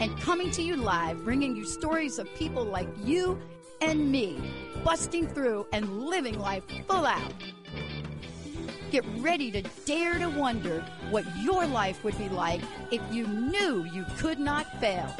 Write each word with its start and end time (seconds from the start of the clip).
and 0.00 0.18
coming 0.20 0.50
to 0.50 0.62
you 0.62 0.76
live, 0.76 1.24
bringing 1.24 1.54
you 1.54 1.64
stories 1.64 2.18
of 2.18 2.32
people 2.34 2.64
like 2.64 2.88
you 3.02 3.40
and 3.80 4.10
me, 4.10 4.38
busting 4.84 5.28
through 5.28 5.66
and 5.72 6.00
living 6.00 6.38
life 6.38 6.64
full 6.88 7.06
out. 7.06 7.32
Get 8.90 9.04
ready 9.18 9.50
to 9.52 9.62
dare 9.84 10.18
to 10.18 10.28
wonder 10.28 10.84
what 11.10 11.24
your 11.38 11.66
life 11.66 12.02
would 12.04 12.16
be 12.18 12.28
like 12.28 12.60
if 12.90 13.00
you 13.12 13.26
knew 13.26 13.84
you 13.84 14.04
could 14.18 14.38
not 14.38 14.66
fail. 14.80 15.14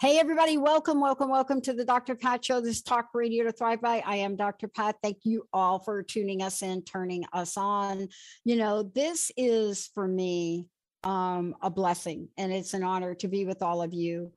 Hey, 0.00 0.18
everybody, 0.18 0.56
welcome, 0.56 1.00
welcome, 1.00 1.30
welcome 1.30 1.60
to 1.60 1.72
the 1.72 1.84
Dr. 1.84 2.16
Pat 2.16 2.44
Show. 2.44 2.60
This 2.60 2.82
Talk 2.82 3.10
Radio 3.14 3.44
to 3.44 3.52
Thrive 3.52 3.80
By. 3.80 4.02
I 4.04 4.16
am 4.16 4.34
Dr. 4.34 4.66
Pat. 4.66 4.96
Thank 5.00 5.18
you 5.22 5.46
all 5.52 5.78
for 5.78 6.02
tuning 6.02 6.42
us 6.42 6.60
in, 6.62 6.82
turning 6.82 7.24
us 7.32 7.56
on. 7.56 8.08
You 8.44 8.56
know, 8.56 8.82
this 8.82 9.30
is 9.36 9.88
for 9.94 10.08
me 10.08 10.66
um, 11.04 11.54
a 11.62 11.70
blessing 11.70 12.28
and 12.38 12.52
it's 12.52 12.74
an 12.74 12.82
honor 12.82 13.14
to 13.16 13.28
be 13.28 13.44
with 13.44 13.62
all 13.62 13.82
of 13.82 13.92
you. 13.92 14.32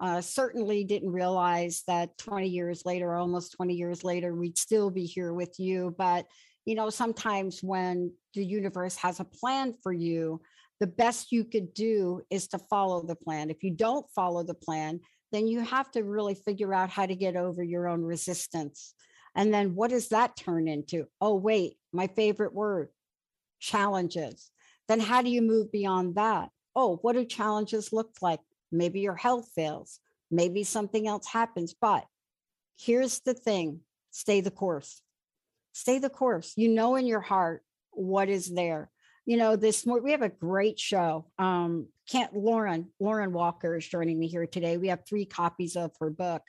Uh, 0.00 0.20
certainly 0.20 0.84
didn't 0.84 1.12
realize 1.12 1.82
that 1.86 2.16
20 2.18 2.48
years 2.48 2.84
later, 2.84 3.14
almost 3.14 3.52
20 3.52 3.74
years 3.74 4.02
later, 4.02 4.34
we'd 4.34 4.58
still 4.58 4.90
be 4.90 5.04
here 5.04 5.32
with 5.32 5.58
you. 5.58 5.94
But, 5.96 6.26
you 6.64 6.74
know, 6.74 6.90
sometimes 6.90 7.60
when 7.62 8.12
the 8.34 8.44
universe 8.44 8.96
has 8.96 9.20
a 9.20 9.24
plan 9.24 9.74
for 9.82 9.92
you, 9.92 10.40
the 10.80 10.86
best 10.88 11.30
you 11.30 11.44
could 11.44 11.72
do 11.74 12.20
is 12.30 12.48
to 12.48 12.58
follow 12.58 13.06
the 13.06 13.14
plan. 13.14 13.50
If 13.50 13.62
you 13.62 13.70
don't 13.70 14.06
follow 14.10 14.42
the 14.42 14.54
plan, 14.54 15.00
then 15.30 15.46
you 15.46 15.60
have 15.60 15.90
to 15.92 16.02
really 16.02 16.34
figure 16.34 16.74
out 16.74 16.90
how 16.90 17.06
to 17.06 17.14
get 17.14 17.36
over 17.36 17.62
your 17.62 17.88
own 17.88 18.02
resistance. 18.02 18.94
And 19.36 19.54
then 19.54 19.74
what 19.74 19.90
does 19.90 20.08
that 20.08 20.36
turn 20.36 20.68
into? 20.68 21.06
Oh, 21.20 21.36
wait, 21.36 21.76
my 21.92 22.08
favorite 22.08 22.52
word 22.52 22.88
challenges 23.60 24.50
then 24.88 25.00
how 25.00 25.22
do 25.22 25.30
you 25.30 25.42
move 25.42 25.72
beyond 25.72 26.16
that? 26.16 26.50
Oh, 26.76 26.98
what 27.02 27.14
do 27.14 27.24
challenges 27.24 27.92
look 27.92 28.10
like? 28.20 28.40
Maybe 28.72 29.00
your 29.00 29.16
health 29.16 29.48
fails, 29.54 30.00
maybe 30.30 30.64
something 30.64 31.06
else 31.06 31.26
happens. 31.26 31.74
But 31.80 32.04
here's 32.78 33.20
the 33.20 33.34
thing 33.34 33.80
stay 34.10 34.40
the 34.40 34.50
course. 34.50 35.02
Stay 35.72 35.98
the 35.98 36.10
course. 36.10 36.52
You 36.56 36.68
know 36.68 36.96
in 36.96 37.06
your 37.06 37.20
heart 37.20 37.62
what 37.90 38.28
is 38.28 38.52
there. 38.52 38.90
You 39.26 39.38
know, 39.38 39.56
this 39.56 39.86
we 39.86 40.10
have 40.10 40.22
a 40.22 40.28
great 40.28 40.78
show. 40.78 41.26
Um, 41.38 41.88
can't 42.10 42.36
Lauren, 42.36 42.90
Lauren 43.00 43.32
Walker 43.32 43.76
is 43.76 43.86
joining 43.86 44.18
me 44.18 44.28
here 44.28 44.46
today. 44.46 44.76
We 44.76 44.88
have 44.88 45.06
three 45.08 45.24
copies 45.24 45.76
of 45.76 45.92
her 46.00 46.10
book, 46.10 46.42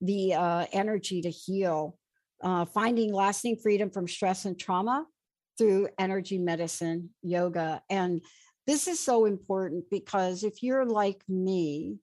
The 0.00 0.34
uh, 0.34 0.66
Energy 0.72 1.22
to 1.22 1.30
Heal, 1.30 1.98
uh, 2.42 2.66
Finding 2.66 3.12
Lasting 3.12 3.56
Freedom 3.56 3.90
from 3.90 4.06
Stress 4.06 4.44
and 4.44 4.58
Trauma 4.58 5.06
through 5.60 5.88
energy 5.98 6.38
medicine, 6.38 7.10
yoga. 7.22 7.82
And 7.90 8.22
this 8.66 8.88
is 8.88 8.98
so 8.98 9.26
important 9.26 9.84
because 9.90 10.42
if 10.42 10.62
you're 10.62 10.86
like 10.86 11.20
me, 11.28 11.98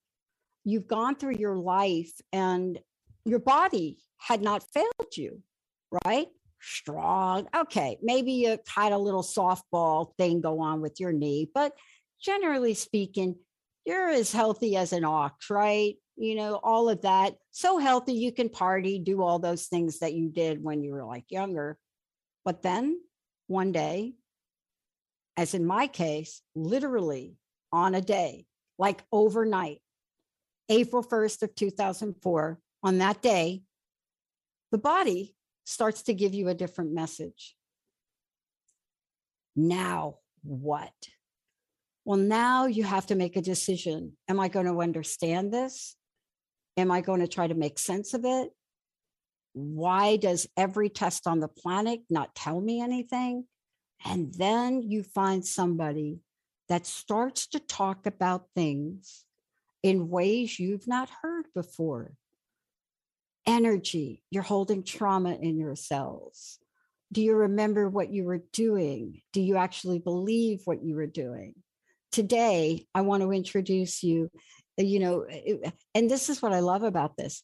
you've 0.64 0.86
gone 0.86 1.16
through 1.16 1.38
your 1.40 1.56
life 1.56 2.12
and 2.32 2.78
your 3.26 3.40
body 3.40 3.98
had 4.20 4.44
not 4.44 4.62
failed 4.62 5.16
you, 5.16 5.42
right? 6.06 6.28
Strong. 6.62 7.48
Okay, 7.56 7.98
maybe 8.04 8.34
you 8.34 8.60
had 8.68 8.92
a 8.92 8.98
little 9.00 9.24
softball 9.24 10.16
thing 10.18 10.40
go 10.40 10.60
on 10.62 10.80
with 10.80 11.00
your 11.00 11.12
knee, 11.12 11.50
but 11.52 11.74
generally 12.22 12.76
speaking, 12.76 13.38
you're 13.88 14.10
as 14.10 14.32
healthy 14.32 14.76
as 14.76 14.94
an 14.94 15.04
ox, 15.04 15.50
right? 15.50 15.96
You 16.16 16.36
know, 16.36 16.60
all 16.62 16.90
of 16.90 17.02
that. 17.02 17.34
So 17.50 17.80
healthy 17.80 18.14
you 18.14 18.32
can 18.32 18.50
party, 18.50 19.00
do 19.00 19.24
all 19.24 19.40
those 19.40 19.66
things 19.66 19.98
that 20.00 20.14
you 20.14 20.30
did 20.30 20.64
when 20.64 20.84
you 20.84 20.92
were 20.92 21.06
like 21.06 21.26
younger. 21.32 21.80
But 22.46 22.62
then 22.62 23.00
one 23.48 23.72
day, 23.72 24.14
as 25.36 25.54
in 25.54 25.66
my 25.66 25.88
case, 25.88 26.42
literally 26.56 27.38
on 27.72 27.96
a 27.96 28.02
day, 28.02 28.46
like 28.78 29.04
overnight, 29.12 29.82
April 30.70 31.04
1st 31.04 31.44
of 31.44 31.56
2004, 31.56 32.60
on 32.84 32.98
that 33.00 33.22
day, 33.22 33.64
the 34.72 34.78
body 34.78 35.36
starts 35.66 36.04
to 36.04 36.14
give 36.14 36.34
you 36.34 36.50
a 36.50 36.54
different 36.54 36.94
message. 36.94 37.56
Now 39.56 40.20
what? 40.44 40.94
Well, 42.06 42.18
now 42.18 42.68
you 42.68 42.84
have 42.84 43.08
to 43.08 43.16
make 43.16 43.36
a 43.36 43.42
decision. 43.42 44.14
Am 44.30 44.40
I 44.40 44.48
going 44.48 44.66
to 44.66 44.82
understand 44.82 45.52
this? 45.52 45.96
Am 46.78 46.92
I 46.92 47.02
going 47.02 47.20
to 47.20 47.28
try 47.28 47.48
to 47.48 47.54
make 47.54 47.80
sense 47.80 48.14
of 48.14 48.24
it? 48.24 48.50
Why 49.58 50.18
does 50.18 50.48
every 50.56 50.90
test 50.90 51.28
on 51.28 51.40
the 51.40 51.48
planet 51.48 52.02
not 52.10 52.36
tell 52.36 52.60
me 52.60 52.82
anything? 52.82 53.46
And 54.06 54.34
then 54.34 54.82
you 54.82 55.04
find 55.04 55.46
somebody 55.46 56.20
that 56.70 56.86
starts 56.86 57.48
to 57.48 57.60
talk 57.60 58.06
about 58.06 58.48
things 58.56 59.26
in 59.84 60.10
ways 60.10 60.60
you've 60.60 60.88
not 60.88 61.10
heard 61.22 61.46
before. 61.56 62.14
Energy, 63.46 64.24
you're 64.30 64.44
holding 64.44 64.84
trauma 64.84 65.34
in 65.34 65.58
your 65.58 65.76
cells. 65.76 66.60
Do 67.12 67.22
you 67.22 67.36
remember 67.36 67.90
what 67.90 68.12
you 68.12 68.26
were 68.26 68.44
doing? 68.52 69.22
Do 69.32 69.42
you 69.42 69.56
actually 69.56 70.00
believe 70.00 70.62
what 70.66 70.84
you 70.84 70.96
were 70.96 71.08
doing? 71.08 71.56
Today, 72.12 72.86
I 72.94 73.02
want 73.02 73.24
to 73.24 73.32
introduce 73.32 74.04
you, 74.04 74.30
you 74.78 75.00
know, 75.00 75.22
eh, 75.22 75.56
eh, 75.64 75.72
and 75.96 76.12
this 76.12 76.30
is 76.30 76.42
what 76.42 76.52
I 76.52 76.60
love 76.60 76.84
about 76.84 77.16
this 77.16 77.44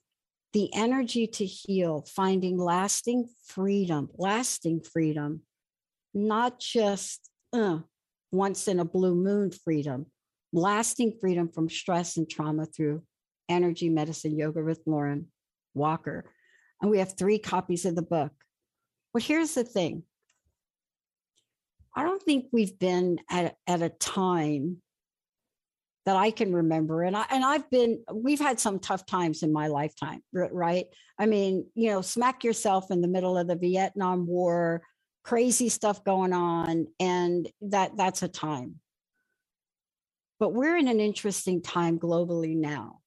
the 0.53 0.69
energy 0.73 1.25
to 1.25 1.45
heal, 1.45 2.05
finding 2.07 2.57
lasting 2.57 3.27
freedom, 3.47 4.09
lasting 4.17 4.81
freedom, 4.81 5.41
not 6.13 6.59
just 6.59 7.29
uh, 7.51 7.79
once 8.31 8.67
in 8.67 8.79
a 8.79 8.85
blue 8.85 9.15
moon 9.15 9.51
freedom, 9.51 10.05
lasting 10.53 11.17
freedom 11.19 11.49
from 11.49 11.69
stress 11.69 12.17
and 12.17 12.29
trauma 12.29 12.67
through 12.67 13.01
energy 13.49 13.89
medicine 13.89 14.37
yoga 14.37 14.63
with 14.63 14.79
Lauren 14.85 15.27
Walker. 15.73 16.25
And 16.81 16.91
we 16.91 16.99
have 16.99 17.17
three 17.17 17.39
copies 17.39 17.85
of 17.85 17.95
the 17.95 18.03
book. 18.03 18.31
But 19.11 19.23
here's 19.23 19.55
the 19.55 19.63
thing 19.63 20.03
I 21.95 22.03
don't 22.03 22.21
think 22.21 22.45
we've 22.51 22.77
been 22.77 23.19
at, 23.29 23.55
at 23.65 23.81
a 23.81 23.89
time 23.89 24.82
that 26.05 26.15
I 26.15 26.31
can 26.31 26.53
remember. 26.53 27.03
And 27.03 27.15
I 27.15 27.25
and 27.29 27.43
I've 27.43 27.69
been 27.69 28.03
we've 28.11 28.39
had 28.39 28.59
some 28.59 28.79
tough 28.79 29.05
times 29.05 29.43
in 29.43 29.53
my 29.53 29.67
lifetime, 29.67 30.21
right? 30.33 30.85
I 31.17 31.25
mean, 31.25 31.67
you 31.75 31.91
know, 31.91 32.01
smack 32.01 32.43
yourself 32.43 32.91
in 32.91 33.01
the 33.01 33.07
middle 33.07 33.37
of 33.37 33.47
the 33.47 33.55
Vietnam 33.55 34.27
War, 34.27 34.81
crazy 35.23 35.69
stuff 35.69 36.03
going 36.03 36.33
on, 36.33 36.87
and 36.99 37.49
that 37.61 37.95
that's 37.95 38.23
a 38.23 38.27
time. 38.27 38.79
But 40.39 40.53
we're 40.53 40.77
in 40.77 40.87
an 40.87 40.99
interesting 40.99 41.61
time 41.61 41.99
globally 41.99 42.55
now. 42.55 42.99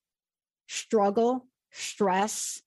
Struggle, 0.68 1.46
stress, 1.72 2.62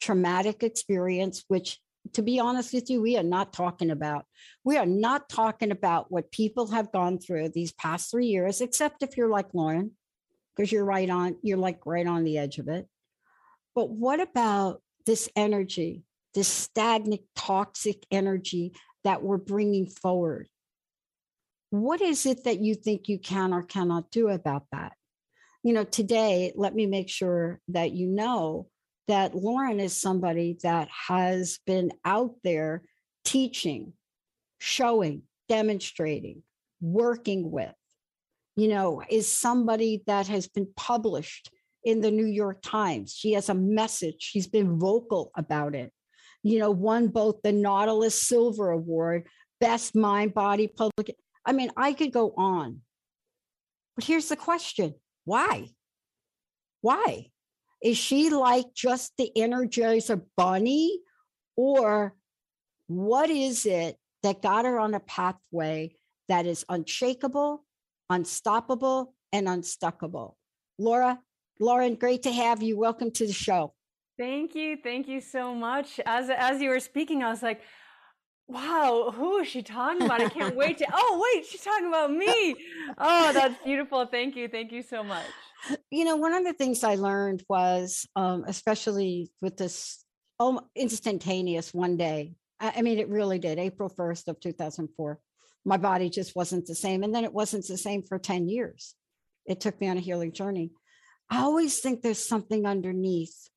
traumatic 0.00 0.62
experience, 0.62 1.44
which 1.48 1.80
to 2.12 2.22
be 2.22 2.40
honest 2.40 2.74
with 2.74 2.90
you, 2.90 3.00
we 3.00 3.16
are 3.16 3.22
not 3.22 3.52
talking 3.52 3.90
about. 3.90 4.26
We 4.64 4.76
are 4.76 4.86
not 4.86 5.28
talking 5.28 5.70
about 5.70 6.10
what 6.10 6.32
people 6.32 6.68
have 6.68 6.92
gone 6.92 7.18
through 7.18 7.50
these 7.50 7.72
past 7.72 8.10
three 8.10 8.26
years, 8.26 8.60
except 8.60 9.02
if 9.02 9.16
you're 9.16 9.28
like 9.28 9.54
Lauren, 9.54 9.92
because 10.54 10.72
you're 10.72 10.84
right 10.84 11.08
on, 11.08 11.36
you're 11.42 11.58
like 11.58 11.86
right 11.86 12.06
on 12.06 12.24
the 12.24 12.38
edge 12.38 12.58
of 12.58 12.68
it. 12.68 12.86
But 13.74 13.90
what 13.90 14.20
about 14.20 14.82
this 15.06 15.28
energy, 15.36 16.04
this 16.34 16.48
stagnant, 16.48 17.22
toxic 17.36 18.04
energy 18.10 18.74
that 19.04 19.22
we're 19.22 19.38
bringing 19.38 19.86
forward? 19.86 20.48
What 21.70 22.02
is 22.02 22.26
it 22.26 22.44
that 22.44 22.60
you 22.60 22.74
think 22.74 23.08
you 23.08 23.18
can 23.18 23.54
or 23.54 23.62
cannot 23.62 24.10
do 24.10 24.28
about 24.28 24.64
that? 24.72 24.92
You 25.62 25.72
know, 25.72 25.84
today, 25.84 26.52
let 26.54 26.74
me 26.74 26.86
make 26.86 27.08
sure 27.08 27.60
that 27.68 27.92
you 27.92 28.08
know 28.08 28.66
that 29.08 29.34
Lauren 29.34 29.80
is 29.80 29.96
somebody 29.96 30.58
that 30.62 30.88
has 30.88 31.58
been 31.66 31.92
out 32.04 32.34
there 32.44 32.82
teaching, 33.24 33.92
showing, 34.58 35.22
demonstrating, 35.48 36.42
working 36.80 37.50
with, 37.50 37.74
you 38.56 38.68
know, 38.68 39.02
is 39.08 39.28
somebody 39.28 40.02
that 40.06 40.28
has 40.28 40.48
been 40.48 40.68
published 40.76 41.50
in 41.84 42.00
the 42.00 42.10
New 42.10 42.26
York 42.26 42.60
Times. 42.62 43.12
She 43.12 43.32
has 43.32 43.48
a 43.48 43.54
message, 43.54 44.16
she's 44.20 44.46
been 44.46 44.78
vocal 44.78 45.30
about 45.36 45.74
it. 45.74 45.92
You 46.44 46.58
know, 46.58 46.70
won 46.70 47.08
both 47.08 47.42
the 47.42 47.52
Nautilus 47.52 48.20
Silver 48.20 48.70
Award, 48.70 49.28
Best 49.60 49.94
Mind 49.94 50.34
Body 50.34 50.66
Public. 50.66 51.16
I 51.44 51.52
mean, 51.52 51.70
I 51.76 51.92
could 51.92 52.12
go 52.12 52.34
on. 52.36 52.80
But 53.94 54.04
here's 54.04 54.28
the 54.28 54.36
question 54.36 54.94
why? 55.24 55.68
Why? 56.80 57.30
Is 57.82 57.98
she 57.98 58.30
like 58.30 58.66
just 58.74 59.12
the 59.18 59.30
Energizer 59.36 60.22
bunny? 60.36 61.00
Or 61.56 62.14
what 62.86 63.28
is 63.28 63.66
it 63.66 63.96
that 64.22 64.40
got 64.40 64.64
her 64.64 64.78
on 64.78 64.94
a 64.94 65.00
pathway 65.00 65.96
that 66.28 66.46
is 66.46 66.64
unshakable, 66.68 67.64
unstoppable, 68.08 69.14
and 69.32 69.48
unstuckable? 69.48 70.34
Laura, 70.78 71.18
Lauren, 71.58 71.96
great 71.96 72.22
to 72.22 72.32
have 72.32 72.62
you. 72.62 72.78
Welcome 72.78 73.10
to 73.12 73.26
the 73.26 73.32
show. 73.32 73.74
Thank 74.16 74.54
you. 74.54 74.76
Thank 74.76 75.08
you 75.08 75.20
so 75.20 75.54
much. 75.54 75.98
As 76.06 76.30
as 76.30 76.60
you 76.60 76.70
were 76.70 76.80
speaking, 76.80 77.24
I 77.24 77.30
was 77.30 77.42
like, 77.42 77.62
wow, 78.46 79.12
who 79.14 79.38
is 79.38 79.48
she 79.48 79.62
talking 79.62 80.02
about? 80.02 80.20
I 80.20 80.28
can't 80.28 80.54
wait 80.54 80.78
to 80.78 80.86
oh 80.92 81.24
wait, 81.34 81.46
she's 81.46 81.62
talking 81.62 81.88
about 81.88 82.12
me. 82.12 82.54
Oh, 82.98 83.32
that's 83.32 83.56
beautiful. 83.64 84.06
Thank 84.06 84.36
you. 84.36 84.46
Thank 84.48 84.70
you 84.70 84.82
so 84.82 85.02
much. 85.02 85.26
You 85.90 86.04
know, 86.04 86.16
one 86.16 86.34
of 86.34 86.44
the 86.44 86.54
things 86.54 86.82
I 86.82 86.96
learned 86.96 87.44
was 87.48 88.06
um, 88.16 88.44
especially 88.46 89.30
with 89.40 89.56
this 89.56 90.04
oh, 90.40 90.60
instantaneous 90.74 91.72
one 91.72 91.96
day. 91.96 92.34
I, 92.58 92.74
I 92.76 92.82
mean, 92.82 92.98
it 92.98 93.08
really 93.08 93.38
did. 93.38 93.58
April 93.58 93.88
1st 93.88 94.28
of 94.28 94.40
2004. 94.40 95.18
My 95.64 95.76
body 95.76 96.10
just 96.10 96.34
wasn't 96.34 96.66
the 96.66 96.74
same. 96.74 97.04
And 97.04 97.14
then 97.14 97.24
it 97.24 97.32
wasn't 97.32 97.66
the 97.66 97.78
same 97.78 98.02
for 98.02 98.18
10 98.18 98.48
years. 98.48 98.94
It 99.46 99.60
took 99.60 99.80
me 99.80 99.88
on 99.88 99.98
a 99.98 100.00
healing 100.00 100.32
journey. 100.32 100.72
I 101.30 101.42
always 101.42 101.78
think 101.80 102.02
there's 102.02 102.26
something 102.26 102.66
underneath 102.66 103.48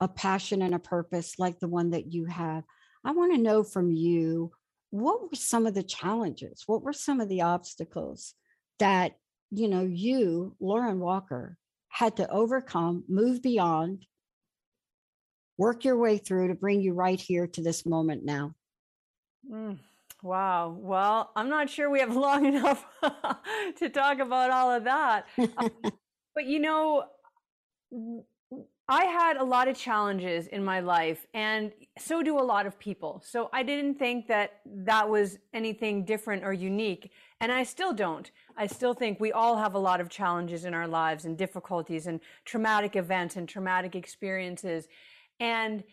a 0.00 0.08
passion 0.08 0.62
and 0.62 0.74
a 0.74 0.78
purpose 0.78 1.38
like 1.38 1.60
the 1.60 1.68
one 1.68 1.90
that 1.90 2.12
you 2.12 2.24
have. 2.26 2.64
I 3.04 3.12
want 3.12 3.32
to 3.32 3.40
know 3.40 3.62
from 3.62 3.90
you 3.90 4.52
what 4.90 5.22
were 5.22 5.28
some 5.34 5.66
of 5.66 5.74
the 5.74 5.82
challenges? 5.82 6.64
What 6.66 6.82
were 6.82 6.92
some 6.92 7.20
of 7.20 7.28
the 7.28 7.42
obstacles 7.42 8.34
that, 8.80 9.12
you 9.50 9.68
know, 9.68 9.82
you, 9.82 10.54
Lauren 10.60 11.00
Walker, 11.00 11.56
had 11.88 12.16
to 12.16 12.30
overcome, 12.30 13.04
move 13.08 13.42
beyond, 13.42 14.06
work 15.58 15.84
your 15.84 15.96
way 15.96 16.18
through 16.18 16.48
to 16.48 16.54
bring 16.54 16.80
you 16.80 16.94
right 16.94 17.20
here 17.20 17.46
to 17.46 17.62
this 17.62 17.84
moment 17.84 18.24
now? 18.24 18.54
Mm, 19.50 19.78
wow. 20.22 20.76
Well, 20.78 21.30
I'm 21.36 21.48
not 21.48 21.68
sure 21.68 21.90
we 21.90 22.00
have 22.00 22.16
long 22.16 22.46
enough 22.46 22.84
to 23.78 23.88
talk 23.88 24.20
about 24.20 24.50
all 24.50 24.70
of 24.70 24.84
that. 24.84 25.26
Um, 25.38 25.70
but 26.34 26.46
you 26.46 26.60
know, 26.60 27.04
I 28.90 29.04
had 29.04 29.36
a 29.36 29.44
lot 29.44 29.68
of 29.68 29.76
challenges 29.76 30.48
in 30.48 30.64
my 30.64 30.80
life, 30.80 31.24
and 31.32 31.70
so 31.96 32.24
do 32.24 32.36
a 32.36 32.42
lot 32.42 32.66
of 32.66 32.76
people. 32.76 33.22
So 33.24 33.48
I 33.52 33.62
didn't 33.62 34.00
think 34.00 34.26
that 34.26 34.62
that 34.66 35.08
was 35.08 35.38
anything 35.54 36.04
different 36.04 36.42
or 36.42 36.52
unique. 36.52 37.12
And 37.40 37.52
I 37.52 37.62
still 37.62 37.92
don't. 37.92 38.28
I 38.56 38.66
still 38.66 38.92
think 38.92 39.20
we 39.20 39.30
all 39.30 39.56
have 39.56 39.76
a 39.76 39.78
lot 39.78 40.00
of 40.00 40.08
challenges 40.08 40.64
in 40.64 40.74
our 40.74 40.88
lives 40.88 41.24
and 41.24 41.38
difficulties 41.38 42.08
and 42.08 42.18
traumatic 42.44 42.96
events 42.96 43.36
and 43.36 43.48
traumatic 43.48 43.94
experiences. 43.94 44.88
And 45.38 45.84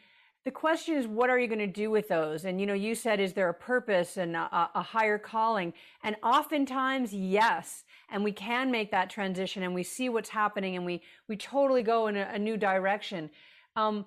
the 0.47 0.51
question 0.51 0.95
is, 0.95 1.05
what 1.05 1.29
are 1.29 1.37
you 1.37 1.45
going 1.45 1.59
to 1.59 1.67
do 1.67 1.91
with 1.91 2.07
those? 2.07 2.45
And, 2.45 2.57
you 2.57 2.65
know, 2.65 2.73
you 2.73 2.95
said, 2.95 3.19
is 3.19 3.33
there 3.33 3.49
a 3.49 3.53
purpose 3.53 4.15
and 4.15 4.33
a, 4.33 4.69
a, 4.75 4.81
higher 4.81 5.17
calling? 5.17 5.73
And 6.05 6.15
oftentimes, 6.23 7.13
yes. 7.13 7.83
And 8.09 8.23
we 8.23 8.31
can 8.31 8.71
make 8.71 8.89
that 8.91 9.09
transition 9.09 9.63
and 9.63 9.75
we 9.75 9.83
see 9.83 10.07
what's 10.07 10.29
happening 10.29 10.77
and 10.77 10.85
we, 10.85 11.01
we 11.27 11.35
totally 11.35 11.83
go 11.83 12.07
in 12.07 12.15
a, 12.15 12.29
a 12.31 12.39
new 12.39 12.55
direction. 12.55 13.29
Um, 13.75 14.05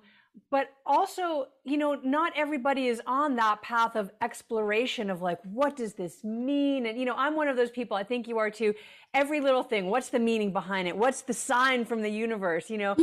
but 0.49 0.73
also, 0.83 1.49
you 1.63 1.77
know, 1.77 1.93
not 2.03 2.33
everybody 2.35 2.87
is 2.87 3.03
on 3.05 3.35
that 3.35 3.61
path 3.61 3.95
of 3.95 4.09
exploration 4.19 5.11
of 5.11 5.21
like, 5.21 5.37
what 5.43 5.75
does 5.75 5.93
this 5.93 6.23
mean? 6.23 6.87
And, 6.87 6.97
you 6.97 7.05
know, 7.05 7.13
I'm 7.15 7.35
one 7.35 7.49
of 7.49 7.55
those 7.55 7.69
people, 7.69 7.95
I 7.95 8.03
think 8.03 8.27
you 8.27 8.39
are 8.39 8.49
too. 8.49 8.73
Every 9.13 9.41
little 9.41 9.61
thing, 9.61 9.91
what's 9.91 10.09
the 10.09 10.17
meaning 10.17 10.51
behind 10.51 10.87
it? 10.87 10.97
What's 10.97 11.21
the 11.21 11.35
sign 11.35 11.85
from 11.85 12.01
the 12.01 12.09
universe? 12.09 12.67
You 12.71 12.79
know, 12.79 12.95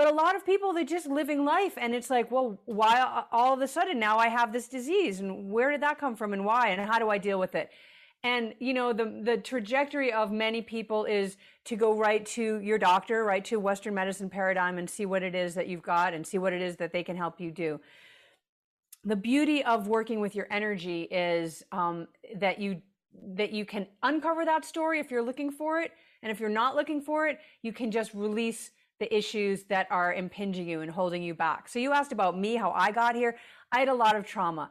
but 0.00 0.10
a 0.10 0.14
lot 0.14 0.34
of 0.34 0.46
people, 0.46 0.72
they're 0.72 0.82
just 0.82 1.06
living 1.06 1.44
life. 1.44 1.74
And 1.76 1.94
it's 1.94 2.08
like, 2.08 2.30
well, 2.30 2.58
why 2.64 3.24
all 3.30 3.52
of 3.52 3.60
a 3.60 3.68
sudden 3.68 3.98
now 3.98 4.16
I 4.16 4.28
have 4.28 4.50
this 4.50 4.66
disease? 4.66 5.20
And 5.20 5.50
where 5.50 5.70
did 5.70 5.82
that 5.82 5.98
come 5.98 6.16
from 6.16 6.32
and 6.32 6.42
why? 6.42 6.68
And 6.68 6.80
how 6.80 6.98
do 6.98 7.10
I 7.10 7.18
deal 7.18 7.38
with 7.38 7.54
it? 7.54 7.68
And, 8.22 8.54
you 8.60 8.72
know, 8.72 8.94
the, 8.94 9.20
the 9.22 9.36
trajectory 9.36 10.10
of 10.10 10.32
many 10.32 10.62
people 10.62 11.04
is 11.04 11.36
to 11.66 11.76
go 11.76 11.94
right 11.94 12.24
to 12.28 12.60
your 12.60 12.78
doctor, 12.78 13.24
right 13.24 13.44
to 13.44 13.60
Western 13.60 13.94
medicine 13.94 14.30
paradigm 14.30 14.78
and 14.78 14.88
see 14.88 15.04
what 15.04 15.22
it 15.22 15.34
is 15.34 15.52
that 15.56 15.68
you've 15.68 15.82
got 15.82 16.14
and 16.14 16.26
see 16.26 16.38
what 16.38 16.54
it 16.54 16.62
is 16.62 16.76
that 16.76 16.94
they 16.94 17.02
can 17.02 17.18
help 17.18 17.38
you 17.38 17.50
do. 17.50 17.78
The 19.04 19.16
beauty 19.16 19.62
of 19.62 19.86
working 19.86 20.18
with 20.18 20.34
your 20.34 20.46
energy 20.50 21.02
is 21.10 21.62
um, 21.72 22.08
that 22.36 22.58
you 22.58 22.80
that 23.34 23.52
you 23.52 23.66
can 23.66 23.86
uncover 24.02 24.46
that 24.46 24.64
story 24.64 24.98
if 24.98 25.10
you're 25.10 25.20
looking 25.20 25.50
for 25.50 25.78
it. 25.78 25.92
And 26.22 26.32
if 26.32 26.40
you're 26.40 26.48
not 26.48 26.74
looking 26.74 27.02
for 27.02 27.26
it, 27.26 27.38
you 27.60 27.74
can 27.74 27.90
just 27.90 28.14
release 28.14 28.70
the 29.00 29.14
issues 29.14 29.64
that 29.64 29.88
are 29.90 30.12
impinging 30.12 30.68
you 30.68 30.82
and 30.82 30.90
holding 30.90 31.22
you 31.22 31.34
back. 31.34 31.68
So 31.68 31.78
you 31.78 31.92
asked 31.92 32.12
about 32.12 32.38
me, 32.38 32.54
how 32.54 32.70
I 32.70 32.92
got 32.92 33.16
here. 33.16 33.36
I 33.72 33.80
had 33.80 33.88
a 33.88 33.94
lot 33.94 34.14
of 34.14 34.24
trauma. 34.24 34.70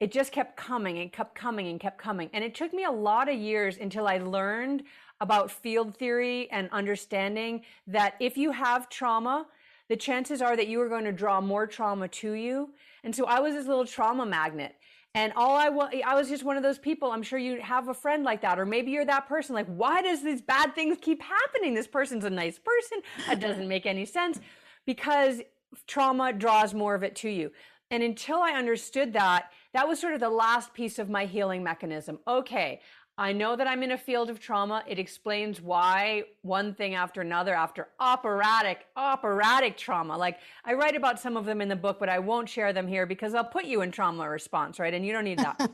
It 0.00 0.10
just 0.10 0.32
kept 0.32 0.56
coming 0.56 0.98
and 0.98 1.12
kept 1.12 1.34
coming 1.34 1.68
and 1.68 1.78
kept 1.78 1.98
coming. 1.98 2.28
And 2.32 2.42
it 2.42 2.54
took 2.54 2.74
me 2.74 2.84
a 2.84 2.90
lot 2.90 3.28
of 3.28 3.36
years 3.36 3.78
until 3.78 4.08
I 4.08 4.18
learned 4.18 4.82
about 5.20 5.50
field 5.50 5.96
theory 5.96 6.50
and 6.50 6.68
understanding 6.72 7.62
that 7.86 8.14
if 8.18 8.36
you 8.36 8.50
have 8.50 8.88
trauma, 8.88 9.46
the 9.88 9.96
chances 9.96 10.42
are 10.42 10.56
that 10.56 10.68
you 10.68 10.80
are 10.80 10.88
going 10.88 11.04
to 11.04 11.12
draw 11.12 11.40
more 11.40 11.66
trauma 11.66 12.08
to 12.08 12.32
you. 12.32 12.70
And 13.04 13.14
so 13.14 13.24
I 13.26 13.40
was 13.40 13.54
this 13.54 13.66
little 13.66 13.86
trauma 13.86 14.26
magnet. 14.26 14.76
And 15.16 15.32
all 15.34 15.56
I 15.56 15.70
want, 15.70 15.94
I 16.04 16.14
was 16.14 16.28
just 16.28 16.44
one 16.44 16.58
of 16.58 16.62
those 16.62 16.78
people. 16.78 17.10
I'm 17.10 17.22
sure 17.22 17.38
you 17.38 17.58
have 17.62 17.88
a 17.88 17.94
friend 17.94 18.22
like 18.22 18.42
that, 18.42 18.58
or 18.58 18.66
maybe 18.66 18.90
you're 18.90 19.06
that 19.06 19.26
person. 19.26 19.54
Like, 19.54 19.66
why 19.66 20.02
does 20.02 20.22
these 20.22 20.42
bad 20.42 20.74
things 20.74 20.98
keep 21.00 21.22
happening? 21.22 21.72
This 21.72 21.86
person's 21.86 22.26
a 22.26 22.30
nice 22.30 22.58
person. 22.58 22.98
It 23.30 23.40
doesn't 23.40 23.66
make 23.66 23.86
any 23.86 24.04
sense 24.04 24.38
because 24.84 25.40
trauma 25.86 26.34
draws 26.34 26.74
more 26.74 26.94
of 26.94 27.02
it 27.02 27.16
to 27.16 27.30
you. 27.30 27.50
And 27.90 28.02
until 28.02 28.42
I 28.42 28.52
understood 28.52 29.14
that, 29.14 29.52
that 29.72 29.88
was 29.88 29.98
sort 29.98 30.12
of 30.12 30.20
the 30.20 30.28
last 30.28 30.74
piece 30.74 30.98
of 30.98 31.08
my 31.08 31.24
healing 31.24 31.64
mechanism. 31.64 32.18
Okay, 32.28 32.82
I 33.18 33.32
know 33.32 33.56
that 33.56 33.66
I'm 33.66 33.82
in 33.82 33.92
a 33.92 33.98
field 33.98 34.28
of 34.28 34.38
trauma. 34.38 34.84
It 34.86 34.98
explains 34.98 35.58
why 35.60 36.24
one 36.42 36.74
thing 36.74 36.94
after 36.94 37.22
another, 37.22 37.54
after 37.54 37.88
operatic, 37.98 38.84
operatic 38.94 39.78
trauma. 39.78 40.18
Like 40.18 40.38
I 40.66 40.74
write 40.74 40.94
about 40.94 41.18
some 41.18 41.34
of 41.34 41.46
them 41.46 41.62
in 41.62 41.68
the 41.68 41.76
book, 41.76 41.98
but 41.98 42.10
I 42.10 42.18
won't 42.18 42.46
share 42.46 42.74
them 42.74 42.86
here 42.86 43.06
because 43.06 43.34
I'll 43.34 43.44
put 43.44 43.64
you 43.64 43.80
in 43.80 43.90
trauma 43.90 44.28
response, 44.28 44.78
right? 44.78 44.92
And 44.92 45.06
you 45.06 45.14
don't 45.14 45.24
need 45.24 45.38
that. 45.38 45.70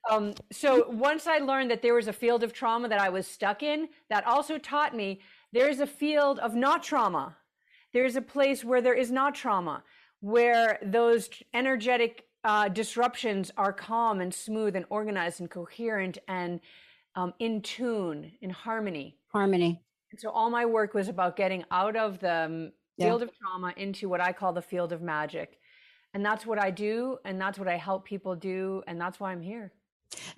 um, 0.10 0.32
so 0.50 0.88
once 0.88 1.26
I 1.26 1.38
learned 1.38 1.70
that 1.70 1.82
there 1.82 1.94
was 1.94 2.08
a 2.08 2.12
field 2.12 2.42
of 2.42 2.54
trauma 2.54 2.88
that 2.88 3.00
I 3.00 3.10
was 3.10 3.26
stuck 3.26 3.62
in, 3.62 3.88
that 4.08 4.26
also 4.26 4.56
taught 4.56 4.96
me 4.96 5.20
there's 5.52 5.80
a 5.80 5.86
field 5.86 6.38
of 6.38 6.54
not 6.54 6.82
trauma. 6.82 7.36
There's 7.92 8.16
a 8.16 8.22
place 8.22 8.64
where 8.64 8.80
there 8.80 8.94
is 8.94 9.10
not 9.10 9.34
trauma, 9.34 9.82
where 10.20 10.78
those 10.82 11.28
energetic 11.52 12.27
uh, 12.48 12.66
disruptions 12.66 13.50
are 13.58 13.74
calm 13.74 14.22
and 14.22 14.32
smooth 14.32 14.74
and 14.74 14.86
organized 14.88 15.40
and 15.40 15.50
coherent 15.50 16.16
and 16.28 16.60
um, 17.14 17.34
in 17.40 17.60
tune, 17.60 18.32
in 18.40 18.48
harmony. 18.48 19.18
Harmony. 19.30 19.82
And 20.10 20.18
so 20.18 20.30
all 20.30 20.48
my 20.48 20.64
work 20.64 20.94
was 20.94 21.08
about 21.08 21.36
getting 21.36 21.62
out 21.70 21.94
of 21.94 22.18
the 22.20 22.44
um, 22.44 22.72
field 22.98 23.20
yeah. 23.20 23.26
of 23.26 23.30
trauma 23.36 23.74
into 23.76 24.08
what 24.08 24.22
I 24.22 24.32
call 24.32 24.54
the 24.54 24.62
field 24.62 24.94
of 24.94 25.02
magic. 25.02 25.58
And 26.14 26.24
that's 26.24 26.46
what 26.46 26.58
I 26.58 26.70
do. 26.70 27.18
And 27.26 27.38
that's 27.38 27.58
what 27.58 27.68
I 27.68 27.76
help 27.76 28.06
people 28.06 28.34
do. 28.34 28.82
And 28.86 28.98
that's 28.98 29.20
why 29.20 29.30
I'm 29.30 29.42
here. 29.42 29.70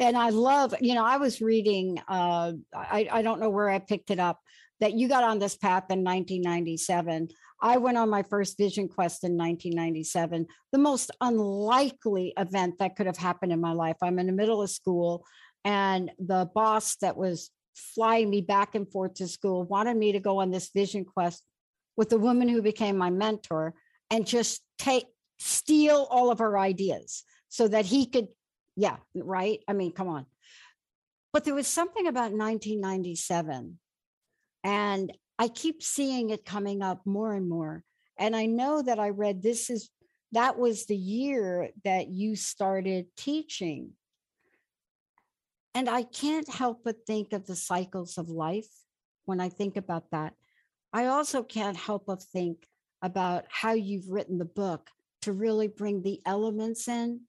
And 0.01 0.17
I 0.17 0.31
love, 0.31 0.75
you 0.81 0.97
know, 0.97 1.05
I 1.05 1.17
was 1.17 1.41
reading, 1.41 2.03
uh, 2.09 2.55
I, 2.75 3.09
I 3.09 3.23
don't 3.23 3.39
know 3.39 3.51
where 3.51 3.71
I 3.71 3.79
picked 3.79 4.11
it 4.11 4.19
up, 4.19 4.41
that 4.81 4.95
you 4.95 5.07
got 5.07 5.23
on 5.23 5.39
this 5.39 5.57
path 5.57 5.85
in 5.91 6.03
1997. 6.03 7.29
I 7.63 7.77
went 7.77 7.99
on 7.99 8.09
my 8.09 8.23
first 8.23 8.57
vision 8.57 8.89
quest 8.89 9.25
in 9.25 9.37
1997, 9.37 10.47
the 10.73 10.79
most 10.79 11.11
unlikely 11.21 12.33
event 12.39 12.79
that 12.79 12.97
could 12.97 13.07
have 13.07 13.19
happened 13.19 13.53
in 13.53 13.61
my 13.61 13.73
life. 13.73 13.97
I'm 14.03 14.19
in 14.19 14.27
the 14.27 14.33
middle 14.33 14.63
of 14.63 14.71
school, 14.71 15.25
and 15.65 16.11
the 16.19 16.49
boss 16.55 16.97
that 16.97 17.17
was 17.17 17.51
flying 17.75 18.31
me 18.31 18.41
back 18.41 18.75
and 18.75 18.91
forth 18.91 19.15
to 19.15 19.29
school 19.29 19.65
wanted 19.65 19.97
me 19.97 20.13
to 20.13 20.21
go 20.21 20.39
on 20.39 20.51
this 20.51 20.71
vision 20.75 21.05
quest 21.05 21.43
with 21.97 22.09
the 22.09 22.19
woman 22.19 22.49
who 22.49 22.63
became 22.63 22.97
my 22.97 23.11
mentor 23.11 23.75
and 24.11 24.27
just 24.27 24.63
take 24.79 25.07
steal 25.39 26.07
all 26.11 26.31
of 26.31 26.39
her 26.39 26.59
ideas 26.59 27.25
so 27.49 27.67
that 27.67 27.87
he 27.87 28.07
could 28.07 28.29
yeah 28.77 28.97
right 29.15 29.61
i 29.69 29.73
mean 29.73 29.91
come 29.91 30.09
on 30.09 30.27
but 31.33 31.45
there 31.45 31.55
was 31.55 31.67
something 31.67 32.07
about 32.07 32.33
1997 32.33 33.79
and 34.65 35.13
I 35.41 35.49
keep 35.49 35.83
seeing 35.83 36.29
it 36.29 36.45
coming 36.45 36.83
up 36.83 37.07
more 37.07 37.33
and 37.33 37.49
more. 37.49 37.83
And 38.19 38.37
I 38.37 38.45
know 38.45 38.83
that 38.83 38.99
I 38.99 39.09
read 39.09 39.43
this 39.43 39.71
is 39.71 39.89
that 40.33 40.59
was 40.59 40.85
the 40.85 40.95
year 40.95 41.71
that 41.83 42.09
you 42.09 42.37
started 42.37 43.07
teaching. 43.17 43.93
And 45.75 45.89
I 45.89 46.03
can't 46.03 46.47
help 46.47 46.85
but 46.85 47.07
think 47.07 47.33
of 47.33 47.47
the 47.47 47.57
cycles 47.57 48.19
of 48.19 48.29
life 48.29 48.69
when 49.25 49.41
I 49.41 49.49
think 49.49 49.79
about 49.79 50.11
that. 50.11 50.35
I 50.93 51.07
also 51.07 51.43
can't 51.43 51.77
help 51.77 52.05
but 52.07 52.23
think 52.23 52.67
about 53.01 53.47
how 53.49 53.73
you've 53.73 54.11
written 54.11 54.37
the 54.37 54.45
book 54.45 54.91
to 55.23 55.33
really 55.33 55.69
bring 55.69 56.03
the 56.03 56.21
elements 56.27 56.87
in 56.87 57.23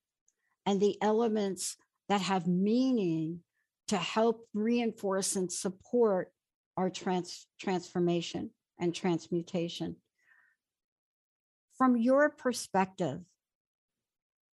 and 0.66 0.82
the 0.82 1.02
elements 1.02 1.78
that 2.10 2.20
have 2.20 2.46
meaning 2.46 3.40
to 3.88 3.96
help 3.96 4.50
reinforce 4.54 5.38
and 5.38 5.50
support 5.50 6.34
our 6.78 6.90
trans- 6.90 7.48
transformation 7.60 8.52
and 8.80 8.94
transmutation. 8.96 9.96
from 11.78 11.98
your 11.98 12.30
perspective, 12.30 13.22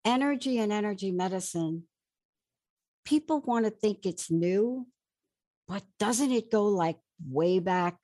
energy 0.04 0.58
and 0.60 0.74
energy 0.74 1.10
medicine, 1.10 1.84
people 3.06 3.40
want 3.40 3.64
to 3.64 3.72
think 3.72 4.06
it's 4.06 4.30
new, 4.30 4.86
but 5.66 5.84
doesn't 6.00 6.32
it 6.32 6.52
go 6.52 6.66
like 6.66 6.98
way 7.26 7.60
back? 7.60 7.96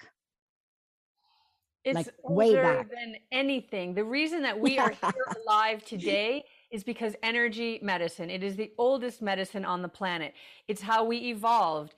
It's 1.83 1.95
like 1.95 2.07
older 2.23 2.35
way 2.35 2.55
back. 2.55 2.89
than 2.89 3.15
anything. 3.31 3.93
The 3.93 4.03
reason 4.03 4.41
that 4.43 4.57
we 4.57 4.77
are 4.79 4.91
here 4.91 5.25
alive 5.45 5.83
today 5.83 6.45
is 6.71 6.83
because 6.83 7.15
energy 7.23 7.79
medicine. 7.81 8.29
It 8.29 8.43
is 8.43 8.55
the 8.55 8.71
oldest 8.77 9.21
medicine 9.21 9.65
on 9.65 9.81
the 9.81 9.89
planet. 9.89 10.33
It's 10.67 10.81
how 10.81 11.03
we 11.03 11.17
evolved. 11.29 11.95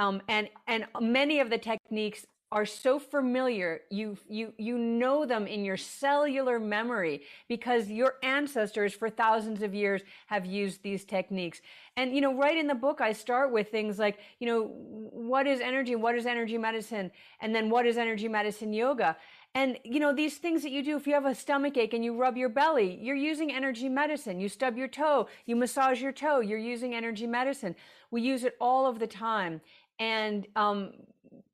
Um, 0.00 0.22
and 0.28 0.48
and 0.66 0.86
many 0.98 1.40
of 1.40 1.50
the 1.50 1.58
techniques 1.58 2.24
are 2.52 2.66
so 2.66 2.98
familiar 2.98 3.82
you 3.90 4.18
you 4.28 4.52
you 4.58 4.76
know 4.76 5.24
them 5.24 5.46
in 5.46 5.64
your 5.64 5.76
cellular 5.76 6.58
memory 6.58 7.22
because 7.48 7.88
your 7.88 8.14
ancestors 8.24 8.92
for 8.92 9.08
thousands 9.08 9.62
of 9.62 9.72
years 9.72 10.02
have 10.26 10.44
used 10.44 10.82
these 10.82 11.04
techniques. 11.04 11.60
And 11.96 12.12
you 12.14 12.20
know 12.20 12.34
right 12.34 12.56
in 12.56 12.66
the 12.66 12.74
book 12.74 13.00
i 13.00 13.12
start 13.12 13.52
with 13.52 13.70
things 13.70 13.98
like 14.00 14.18
you 14.40 14.48
know 14.48 14.64
what 14.72 15.46
is 15.46 15.60
energy 15.60 15.94
what 15.94 16.16
is 16.16 16.26
energy 16.26 16.58
medicine? 16.58 17.12
And 17.40 17.54
then 17.54 17.70
what 17.70 17.86
is 17.86 17.96
energy 17.96 18.26
medicine 18.26 18.72
yoga? 18.72 19.16
And 19.54 19.78
you 19.84 20.00
know 20.00 20.12
these 20.12 20.38
things 20.38 20.62
that 20.62 20.70
you 20.70 20.82
do 20.82 20.96
if 20.96 21.06
you 21.06 21.14
have 21.14 21.26
a 21.26 21.34
stomach 21.34 21.76
ache 21.76 21.94
and 21.94 22.04
you 22.04 22.16
rub 22.16 22.36
your 22.36 22.48
belly 22.48 22.98
you're 23.00 23.14
using 23.14 23.52
energy 23.52 23.88
medicine. 23.88 24.40
You 24.40 24.48
stub 24.48 24.76
your 24.76 24.88
toe 24.88 25.28
you 25.46 25.54
massage 25.54 26.02
your 26.02 26.12
toe 26.12 26.40
you're 26.40 26.58
using 26.58 26.96
energy 26.96 27.28
medicine. 27.28 27.76
We 28.10 28.22
use 28.22 28.42
it 28.42 28.56
all 28.60 28.86
of 28.86 28.98
the 28.98 29.06
time 29.06 29.60
and 30.00 30.46
um, 30.56 30.94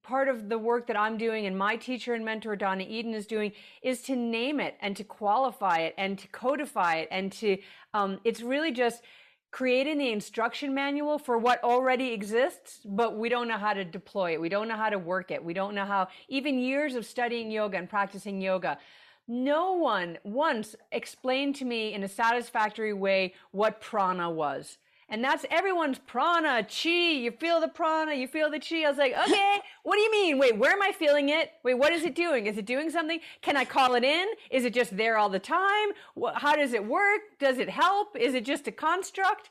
part 0.06 0.28
of 0.28 0.48
the 0.48 0.56
work 0.56 0.86
that 0.86 0.96
I'm 0.96 1.18
doing 1.18 1.46
and 1.46 1.58
my 1.58 1.76
teacher 1.76 2.14
and 2.14 2.24
mentor 2.24 2.54
Donna 2.54 2.84
Eden 2.88 3.12
is 3.12 3.26
doing 3.26 3.52
is 3.82 4.00
to 4.02 4.14
name 4.14 4.60
it 4.60 4.76
and 4.80 4.96
to 4.96 5.04
qualify 5.04 5.78
it 5.78 5.94
and 5.98 6.16
to 6.20 6.28
codify 6.28 6.98
it 6.98 7.08
and 7.10 7.32
to 7.32 7.58
um, 7.92 8.20
it's 8.24 8.40
really 8.40 8.70
just 8.70 9.02
creating 9.50 9.98
the 9.98 10.12
instruction 10.12 10.74
manual 10.74 11.18
for 11.18 11.38
what 11.38 11.62
already 11.64 12.12
exists 12.12 12.80
but 12.84 13.18
we 13.18 13.28
don't 13.28 13.48
know 13.48 13.58
how 13.58 13.72
to 13.72 13.84
deploy 13.84 14.34
it. 14.34 14.40
We 14.40 14.48
don't 14.48 14.68
know 14.68 14.76
how 14.76 14.90
to 14.90 14.98
work 14.98 15.32
it. 15.32 15.44
We 15.44 15.54
don't 15.54 15.74
know 15.74 15.84
how 15.84 16.08
even 16.28 16.60
years 16.60 16.94
of 16.94 17.04
studying 17.04 17.50
yoga 17.50 17.76
and 17.76 17.90
practicing 17.90 18.40
yoga. 18.40 18.78
No 19.26 19.72
one 19.72 20.18
once 20.22 20.76
explained 20.92 21.56
to 21.56 21.64
me 21.64 21.94
in 21.94 22.04
a 22.04 22.08
satisfactory 22.08 22.92
way 22.92 23.34
what 23.50 23.80
prana 23.80 24.30
was 24.30 24.78
and 25.08 25.22
that's 25.22 25.44
everyone's 25.50 25.98
prana, 25.98 26.64
chi. 26.64 26.88
You 26.88 27.30
feel 27.30 27.60
the 27.60 27.68
prana, 27.68 28.14
you 28.14 28.26
feel 28.26 28.50
the 28.50 28.58
chi. 28.58 28.82
I 28.84 28.88
was 28.88 28.98
like, 28.98 29.12
okay, 29.16 29.60
what 29.84 29.96
do 29.96 30.02
you 30.02 30.10
mean? 30.10 30.38
Wait, 30.38 30.58
where 30.58 30.72
am 30.72 30.82
I 30.82 30.92
feeling 30.92 31.28
it? 31.28 31.52
Wait, 31.62 31.74
what 31.74 31.92
is 31.92 32.02
it 32.02 32.14
doing? 32.16 32.46
Is 32.46 32.58
it 32.58 32.66
doing 32.66 32.90
something? 32.90 33.20
Can 33.40 33.56
I 33.56 33.64
call 33.64 33.94
it 33.94 34.02
in? 34.02 34.26
Is 34.50 34.64
it 34.64 34.74
just 34.74 34.96
there 34.96 35.16
all 35.16 35.28
the 35.28 35.38
time? 35.38 35.90
How 36.34 36.56
does 36.56 36.72
it 36.72 36.84
work? 36.84 37.20
Does 37.38 37.58
it 37.58 37.70
help? 37.70 38.16
Is 38.16 38.34
it 38.34 38.44
just 38.44 38.66
a 38.66 38.72
construct? 38.72 39.50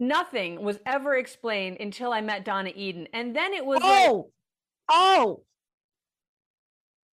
Nothing 0.00 0.62
was 0.62 0.78
ever 0.84 1.16
explained 1.16 1.78
until 1.78 2.12
I 2.12 2.20
met 2.20 2.44
Donna 2.44 2.72
Eden. 2.74 3.06
And 3.12 3.34
then 3.34 3.54
it 3.54 3.64
was 3.64 3.80
oh, 3.82 3.86
like, 3.88 4.26
oh, 4.90 5.42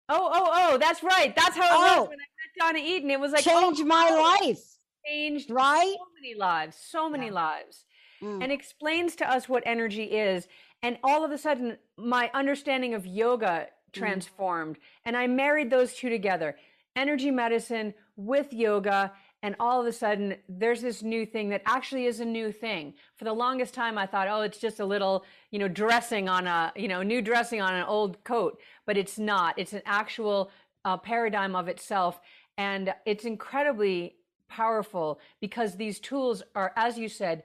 oh, 0.08 0.30
oh, 0.34 0.50
oh, 0.52 0.78
that's 0.78 1.02
right. 1.02 1.34
That's 1.36 1.56
how 1.56 1.64
it 1.64 1.70
Oh. 1.70 2.00
was 2.00 2.08
when 2.08 2.18
I 2.18 2.22
met 2.22 2.66
Donna 2.66 2.78
Eden. 2.78 3.10
It 3.10 3.20
was 3.20 3.32
like, 3.32 3.44
changed 3.44 3.82
oh, 3.82 3.86
my 3.86 4.08
oh, 4.10 4.46
life, 4.46 4.71
Changed 5.06 5.50
right? 5.50 5.94
so 5.98 6.06
many 6.14 6.34
lives, 6.34 6.76
so 6.76 7.08
many 7.08 7.26
Yeah. 7.26 7.32
lives. 7.32 7.84
Mm. 8.22 8.40
and 8.40 8.52
explains 8.52 9.16
to 9.16 9.28
us 9.28 9.48
what 9.48 9.64
energy 9.66 10.04
is. 10.04 10.46
And 10.80 10.96
all 11.02 11.24
of 11.24 11.32
a 11.32 11.38
sudden, 11.38 11.76
my 11.96 12.30
understanding 12.32 12.94
of 12.94 13.04
yoga 13.04 13.66
transformed. 13.92 14.78
And 15.04 15.16
I 15.16 15.26
married 15.26 15.70
those 15.70 15.94
two 15.94 16.08
together 16.08 16.56
energy 16.94 17.30
medicine 17.32 17.94
with 18.16 18.52
yoga. 18.52 19.12
And 19.42 19.56
all 19.58 19.80
of 19.80 19.86
a 19.88 19.92
sudden, 19.92 20.36
there's 20.48 20.82
this 20.82 21.02
new 21.02 21.26
thing 21.26 21.48
that 21.48 21.62
actually 21.66 22.06
is 22.06 22.20
a 22.20 22.24
new 22.24 22.52
thing. 22.52 22.94
For 23.16 23.24
the 23.24 23.32
longest 23.32 23.74
time, 23.74 23.98
I 23.98 24.06
thought, 24.06 24.28
oh, 24.28 24.42
it's 24.42 24.58
just 24.58 24.78
a 24.78 24.84
little, 24.84 25.24
you 25.50 25.58
know, 25.58 25.66
dressing 25.66 26.28
on 26.28 26.46
a, 26.46 26.72
you 26.76 26.86
know, 26.86 27.02
new 27.02 27.22
dressing 27.22 27.60
on 27.60 27.74
an 27.74 27.82
old 27.84 28.22
coat. 28.22 28.60
But 28.86 28.96
it's 28.96 29.18
not. 29.18 29.58
It's 29.58 29.72
an 29.72 29.82
actual 29.84 30.50
uh, 30.84 30.96
paradigm 30.98 31.56
of 31.56 31.66
itself. 31.66 32.20
And 32.56 32.94
it's 33.04 33.24
incredibly 33.24 34.14
powerful 34.52 35.18
because 35.40 35.76
these 35.76 35.98
tools 35.98 36.42
are, 36.54 36.72
as 36.76 36.98
you 36.98 37.08
said, 37.08 37.42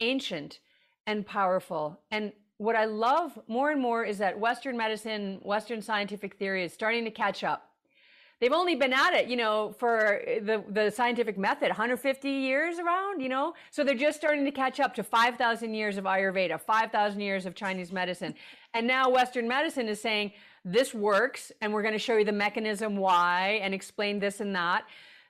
ancient 0.00 0.60
and 1.06 1.26
powerful. 1.26 2.00
And 2.10 2.32
what 2.56 2.74
I 2.74 2.86
love 2.86 3.38
more 3.46 3.70
and 3.70 3.80
more 3.80 4.04
is 4.04 4.18
that 4.18 4.38
Western 4.38 4.76
medicine, 4.76 5.38
Western 5.42 5.82
scientific 5.82 6.36
theory 6.36 6.64
is 6.64 6.72
starting 6.72 7.04
to 7.04 7.10
catch 7.10 7.44
up. 7.44 7.70
They've 8.40 8.52
only 8.52 8.74
been 8.74 8.92
at 8.92 9.14
it, 9.14 9.28
you 9.28 9.36
know, 9.36 9.74
for 9.78 10.22
the, 10.42 10.62
the 10.68 10.90
scientific 10.90 11.38
method, 11.38 11.68
150 11.68 12.28
years 12.28 12.78
around, 12.78 13.20
you 13.20 13.30
know? 13.30 13.54
So 13.70 13.82
they're 13.82 13.94
just 13.94 14.18
starting 14.18 14.44
to 14.44 14.50
catch 14.50 14.78
up 14.78 14.94
to 14.96 15.02
5,000 15.02 15.74
years 15.74 15.96
of 15.96 16.04
Ayurveda, 16.04 16.60
5,000 16.60 17.20
years 17.20 17.46
of 17.46 17.54
Chinese 17.54 17.92
medicine. 17.92 18.34
And 18.74 18.86
now 18.86 19.08
Western 19.08 19.48
medicine 19.48 19.88
is 19.88 20.02
saying, 20.02 20.32
this 20.66 20.92
works, 20.92 21.52
and 21.60 21.72
we're 21.72 21.82
going 21.82 21.94
to 21.94 21.98
show 21.98 22.16
you 22.16 22.24
the 22.24 22.32
mechanism 22.32 22.96
why 22.96 23.60
and 23.62 23.72
explain 23.72 24.18
this 24.18 24.40
and 24.40 24.54
that. 24.54 24.84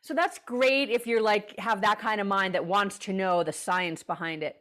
So 0.06 0.14
that's 0.14 0.38
great 0.46 0.88
if 0.88 1.04
you're 1.04 1.20
like, 1.20 1.58
have 1.58 1.80
that 1.80 1.98
kind 1.98 2.20
of 2.20 2.28
mind 2.28 2.54
that 2.54 2.64
wants 2.64 2.96
to 2.98 3.12
know 3.12 3.42
the 3.42 3.52
science 3.52 4.04
behind 4.04 4.44
it. 4.44 4.54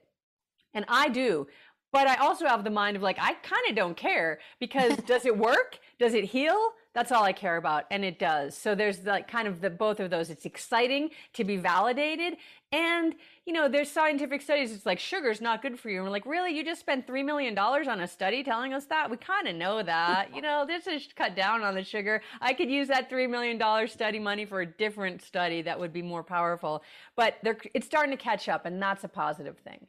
And 0.73 0.85
I 0.87 1.07
do. 1.07 1.45
But 1.93 2.07
I 2.07 2.15
also 2.15 2.47
have 2.47 2.63
the 2.63 2.71
mind 2.71 2.97
of 2.97 3.03
like, 3.03 3.19
I 3.19 3.33
kind 3.33 3.61
of 3.69 3.75
don't 3.75 3.95
care 3.95 4.39
because 4.59 4.97
does 5.05 5.23
it 5.23 5.37
work? 5.37 5.77
Does 5.99 6.15
it 6.15 6.23
heal? 6.23 6.71
That's 6.95 7.11
all 7.11 7.23
I 7.23 7.33
care 7.33 7.57
about. 7.57 7.83
And 7.91 8.05
it 8.05 8.19
does. 8.19 8.57
So 8.57 8.73
there's 8.73 9.05
like 9.05 9.27
kind 9.27 9.49
of 9.49 9.59
the 9.59 9.69
both 9.69 9.99
of 9.99 10.09
those. 10.09 10.29
It's 10.29 10.45
exciting 10.45 11.09
to 11.33 11.43
be 11.43 11.57
validated. 11.57 12.37
And, 12.71 13.15
you 13.45 13.51
know, 13.51 13.67
there's 13.67 13.91
scientific 13.91 14.41
studies. 14.41 14.71
It's 14.71 14.85
like 14.85 14.97
sugar's 14.97 15.41
not 15.41 15.61
good 15.61 15.77
for 15.77 15.89
you. 15.89 15.97
And 15.97 16.05
we're 16.05 16.11
like, 16.11 16.25
really? 16.25 16.55
You 16.55 16.63
just 16.63 16.79
spent 16.79 17.05
$3 17.05 17.25
million 17.25 17.57
on 17.59 17.99
a 17.99 18.07
study 18.07 18.45
telling 18.45 18.73
us 18.73 18.85
that? 18.85 19.11
We 19.11 19.17
kind 19.17 19.45
of 19.45 19.57
know 19.57 19.83
that. 19.83 20.33
You 20.33 20.41
know, 20.41 20.65
this 20.65 20.87
is 20.87 21.09
cut 21.13 21.35
down 21.35 21.63
on 21.63 21.75
the 21.75 21.83
sugar. 21.83 22.21
I 22.39 22.53
could 22.53 22.69
use 22.69 22.87
that 22.87 23.11
$3 23.11 23.29
million 23.29 23.87
study 23.89 24.17
money 24.17 24.45
for 24.45 24.61
a 24.61 24.65
different 24.65 25.21
study 25.21 25.61
that 25.63 25.77
would 25.77 25.91
be 25.91 26.01
more 26.01 26.23
powerful. 26.23 26.81
But 27.17 27.35
they're, 27.43 27.57
it's 27.73 27.85
starting 27.85 28.15
to 28.15 28.23
catch 28.23 28.47
up, 28.47 28.65
and 28.65 28.81
that's 28.81 29.03
a 29.03 29.09
positive 29.09 29.57
thing. 29.59 29.85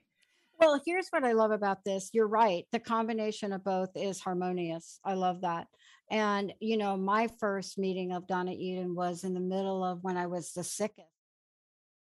Well, 0.59 0.81
here's 0.85 1.09
what 1.11 1.23
I 1.23 1.33
love 1.33 1.51
about 1.53 1.85
this. 1.85 2.11
You're 2.13 2.27
right. 2.27 2.65
The 2.73 2.81
combination 2.81 3.53
of 3.53 3.63
both 3.63 3.91
is 3.95 4.21
harmonious. 4.21 4.99
I 5.05 5.15
love 5.15 5.43
that. 5.43 5.69
And, 6.11 6.53
you 6.61 6.77
know, 6.77 6.97
my 6.97 7.29
first 7.41 7.79
meeting 7.79 8.13
of 8.13 8.27
Donna 8.27 8.53
Eden 8.53 8.95
was 8.95 9.25
in 9.25 9.35
the 9.35 9.41
middle 9.41 9.83
of 9.83 10.03
when 10.03 10.17
I 10.17 10.27
was 10.27 10.53
the 10.53 10.63
sickest. 10.63 11.09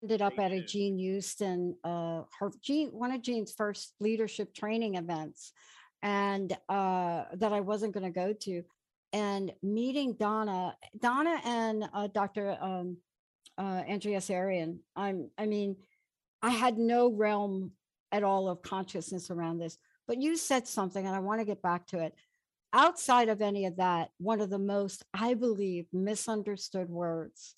Ended 0.02 0.20
up 0.20 0.38
at 0.38 0.52
a 0.52 0.60
Jean 0.60 0.98
Houston, 0.98 1.74
uh, 1.82 2.22
her 2.38 2.50
Jean, 2.62 2.88
one 2.90 3.12
of 3.12 3.22
Jean's 3.22 3.52
first 3.52 3.94
leadership 3.98 4.54
training 4.54 4.96
events, 4.96 5.52
and 6.02 6.52
uh, 6.68 7.24
that 7.32 7.52
I 7.54 7.60
wasn't 7.60 7.94
going 7.94 8.04
to 8.04 8.10
go 8.10 8.34
to. 8.34 8.62
And 9.14 9.52
meeting 9.62 10.14
Donna, 10.18 10.76
Donna 11.00 11.40
and 11.44 11.88
uh, 11.94 12.08
Dr. 12.08 12.58
Um, 12.60 12.98
uh, 13.56 13.82
Andrea 13.88 14.18
Sarian, 14.18 14.80
I'm, 14.94 15.30
I 15.38 15.46
mean, 15.46 15.76
I 16.42 16.50
had 16.50 16.76
no 16.76 17.10
realm 17.10 17.72
at 18.12 18.22
all 18.22 18.48
of 18.48 18.62
consciousness 18.62 19.30
around 19.30 19.58
this. 19.58 19.78
But 20.06 20.20
you 20.20 20.36
said 20.36 20.68
something, 20.68 21.04
and 21.04 21.16
I 21.16 21.20
want 21.20 21.40
to 21.40 21.46
get 21.46 21.62
back 21.62 21.86
to 21.88 22.00
it. 22.00 22.14
Outside 22.76 23.30
of 23.30 23.40
any 23.40 23.64
of 23.64 23.76
that, 23.76 24.10
one 24.18 24.42
of 24.42 24.50
the 24.50 24.58
most, 24.58 25.02
I 25.14 25.32
believe, 25.32 25.86
misunderstood 25.94 26.90
words 26.90 27.54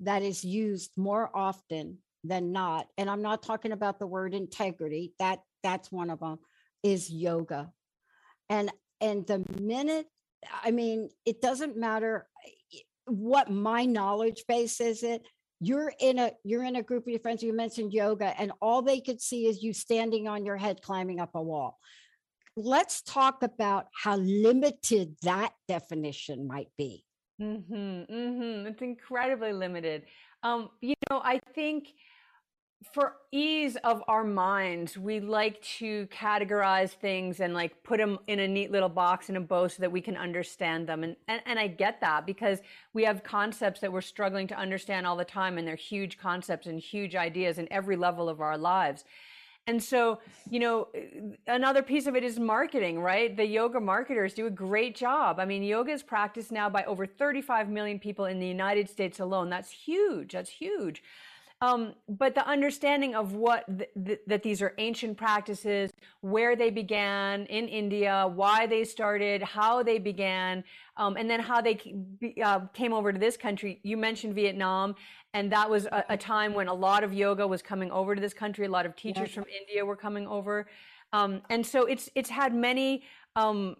that 0.00 0.22
is 0.22 0.44
used 0.44 0.90
more 0.98 1.30
often 1.34 1.96
than 2.24 2.52
not, 2.52 2.86
and 2.98 3.08
I'm 3.08 3.22
not 3.22 3.42
talking 3.42 3.72
about 3.72 3.98
the 3.98 4.06
word 4.06 4.34
integrity, 4.34 5.14
that 5.18 5.38
that's 5.62 5.90
one 5.90 6.10
of 6.10 6.20
them, 6.20 6.40
is 6.82 7.08
yoga. 7.08 7.72
And 8.50 8.70
and 9.00 9.26
the 9.26 9.42
minute, 9.58 10.06
I 10.62 10.72
mean, 10.72 11.08
it 11.24 11.40
doesn't 11.40 11.78
matter 11.78 12.28
eh, 12.44 12.80
what 13.06 13.50
my 13.50 13.86
knowledge 13.86 14.44
base 14.46 14.78
is 14.82 15.02
it 15.02 15.22
you're 15.62 15.92
in 16.00 16.18
a 16.18 16.32
you're 16.44 16.64
in 16.64 16.76
a 16.76 16.82
group 16.82 17.04
of 17.04 17.08
your 17.08 17.20
friends 17.20 17.42
you 17.42 17.52
mentioned 17.52 17.92
yoga 17.92 18.38
and 18.38 18.52
all 18.62 18.82
they 18.82 19.00
could 19.00 19.20
see 19.20 19.46
is 19.46 19.62
you 19.62 19.72
standing 19.72 20.28
on 20.28 20.46
your 20.46 20.56
head 20.56 20.80
climbing 20.80 21.18
up 21.18 21.30
a 21.34 21.42
wall 21.42 21.78
let's 22.56 23.02
talk 23.02 23.42
about 23.42 23.86
how 23.94 24.16
limited 24.16 25.16
that 25.22 25.52
definition 25.68 26.46
might 26.46 26.68
be 26.76 27.04
Mm-hmm, 27.40 28.12
mm-hmm. 28.12 28.66
It's 28.66 28.82
incredibly 28.82 29.52
limited. 29.52 30.02
Um, 30.42 30.70
you 30.80 30.94
know, 31.10 31.20
I 31.24 31.40
think 31.54 31.94
for 32.92 33.14
ease 33.30 33.76
of 33.84 34.02
our 34.08 34.24
minds, 34.24 34.96
we 34.96 35.20
like 35.20 35.60
to 35.62 36.06
categorize 36.06 36.90
things 36.90 37.40
and 37.40 37.52
like 37.52 37.82
put 37.82 37.98
them 37.98 38.18
in 38.26 38.40
a 38.40 38.48
neat 38.48 38.70
little 38.70 38.88
box 38.88 39.28
in 39.28 39.36
a 39.36 39.40
bow 39.40 39.68
so 39.68 39.80
that 39.80 39.92
we 39.92 40.00
can 40.00 40.16
understand 40.16 40.86
them. 40.86 41.04
And, 41.04 41.16
and, 41.28 41.42
and 41.44 41.58
I 41.58 41.66
get 41.66 42.00
that 42.00 42.26
because 42.26 42.60
we 42.94 43.04
have 43.04 43.22
concepts 43.22 43.80
that 43.80 43.92
we're 43.92 44.00
struggling 44.00 44.46
to 44.48 44.58
understand 44.58 45.06
all 45.06 45.16
the 45.16 45.24
time 45.24 45.58
and 45.58 45.66
they're 45.66 45.76
huge 45.76 46.18
concepts 46.18 46.66
and 46.66 46.80
huge 46.80 47.14
ideas 47.14 47.58
in 47.58 47.70
every 47.70 47.96
level 47.96 48.28
of 48.28 48.40
our 48.40 48.56
lives. 48.56 49.04
And 49.66 49.82
so, 49.82 50.20
you 50.48 50.58
know, 50.58 50.88
eh, 50.94 51.36
another 51.46 51.82
piece 51.82 52.06
of 52.06 52.16
it 52.16 52.24
is 52.24 52.38
marketing, 52.38 53.00
right? 53.00 53.36
The 53.36 53.46
yoga 53.46 53.80
marketers 53.80 54.34
do 54.34 54.46
a 54.46 54.50
great 54.50 54.96
job. 54.96 55.38
I 55.38 55.44
mean, 55.44 55.62
yoga 55.62 55.92
is 55.92 56.02
practiced 56.02 56.50
now 56.50 56.68
by 56.68 56.84
over 56.84 57.06
35 57.06 57.68
million 57.68 57.98
people 57.98 58.24
in 58.24 58.40
the 58.40 58.46
United 58.46 58.88
States 58.88 59.20
alone. 59.20 59.50
That's 59.50 59.70
huge. 59.70 60.32
That's 60.32 60.50
huge. 60.50 61.02
Um, 61.62 61.94
but 62.08 62.34
the 62.34 62.46
understanding 62.48 63.14
of 63.14 63.34
what 63.34 63.66
th- 63.66 63.90
th- 64.06 64.20
that 64.26 64.42
these 64.42 64.62
are 64.62 64.72
ancient 64.78 65.18
practices, 65.18 65.90
where 66.22 66.56
they 66.56 66.70
began 66.70 67.44
in 67.46 67.68
India, 67.68 68.30
why 68.34 68.66
they 68.66 68.82
started, 68.82 69.42
how 69.42 69.82
they 69.82 69.98
began, 69.98 70.64
um, 70.96 71.16
and 71.18 71.28
then 71.28 71.38
how 71.38 71.60
they 71.60 71.78
uh, 72.42 72.60
came 72.72 72.94
over 72.94 73.12
to 73.12 73.18
this 73.18 73.36
country. 73.36 73.78
You 73.82 73.98
mentioned 73.98 74.34
Vietnam, 74.34 74.94
and 75.34 75.52
that 75.52 75.68
was 75.68 75.84
a, 75.84 76.02
a, 76.08 76.16
time 76.16 76.54
when 76.54 76.68
a 76.68 76.74
lot 76.74 77.04
of 77.04 77.12
yoga 77.12 77.46
was 77.46 77.60
coming 77.60 77.90
over 77.90 78.14
to 78.14 78.20
this 78.22 78.32
country. 78.32 78.64
A 78.64 78.70
lot 78.70 78.86
of 78.86 78.96
teachers 78.96 79.30
from 79.30 79.44
India 79.60 79.84
were 79.84 79.96
coming 79.96 80.26
over, 80.26 80.66
um, 81.12 81.42
and 81.50 81.64
so 81.64 81.84
it's 81.84 82.08
it's 82.14 82.30
had 82.30 82.54
many 82.54 83.02
um, 83.36 83.76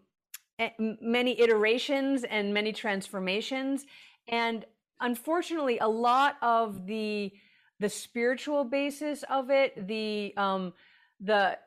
many 1.01 1.41
iterations 1.41 2.25
and 2.25 2.53
many 2.53 2.75
transformations, 2.75 3.87
and 4.29 4.67
unfortunately, 5.01 5.79
a 5.79 5.89
lot 5.89 6.37
of 6.43 6.87
the 6.87 7.33
the 7.81 7.89
spiritual 7.89 8.65
basis 8.65 9.25
of 9.29 9.51
it, 9.51 9.89
the 9.89 10.35
um, 10.37 10.73
the 11.19 11.59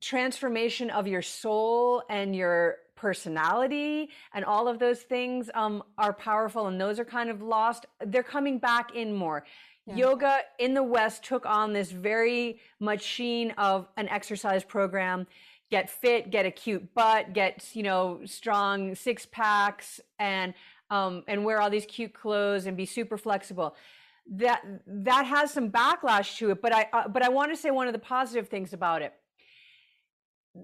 transformation 0.00 0.90
of 0.90 1.08
your 1.08 1.22
soul 1.22 2.02
and 2.10 2.36
your 2.36 2.76
personality 2.94 4.10
and 4.34 4.44
all 4.44 4.68
of 4.68 4.78
those 4.78 5.00
things 5.00 5.50
um, 5.54 5.82
are 5.98 6.12
powerful 6.12 6.66
and 6.66 6.80
those 6.80 6.98
are 6.98 7.04
kind 7.04 7.30
of 7.30 7.42
lost. 7.42 7.86
They're 8.04 8.22
coming 8.22 8.58
back 8.58 8.94
in 8.94 9.12
more. 9.12 9.44
Yeah. 9.86 9.96
yoga 9.96 10.38
in 10.58 10.72
the 10.72 10.82
west 10.82 11.24
took 11.24 11.44
on 11.44 11.74
this 11.74 11.90
very 11.90 12.58
machine 12.80 13.50
of 13.58 13.86
an 13.98 14.08
exercise 14.08 14.64
program. 14.64 15.26
Get 15.70 15.90
fit 15.90 16.30
get 16.30 16.46
a 16.46 16.50
cute 16.50 16.94
butt 16.94 17.32
get 17.32 17.68
you 17.74 17.82
know 17.82 18.20
strong 18.24 18.94
six 18.94 19.26
packs 19.26 20.00
and 20.18 20.54
um, 20.90 21.24
and 21.26 21.44
wear 21.44 21.60
all 21.60 21.70
these 21.70 21.86
cute 21.86 22.14
clothes 22.14 22.66
and 22.66 22.76
be 22.76 22.86
super 22.86 23.18
flexible 23.18 23.74
that 24.30 24.62
that 24.86 25.26
has 25.26 25.50
some 25.52 25.70
backlash 25.70 26.38
to 26.38 26.50
it 26.50 26.62
but 26.62 26.74
i 26.74 26.88
uh, 26.92 27.08
but 27.08 27.22
i 27.22 27.28
want 27.28 27.52
to 27.52 27.56
say 27.56 27.70
one 27.70 27.86
of 27.86 27.92
the 27.92 27.98
positive 27.98 28.48
things 28.48 28.72
about 28.72 29.02
it. 29.02 29.12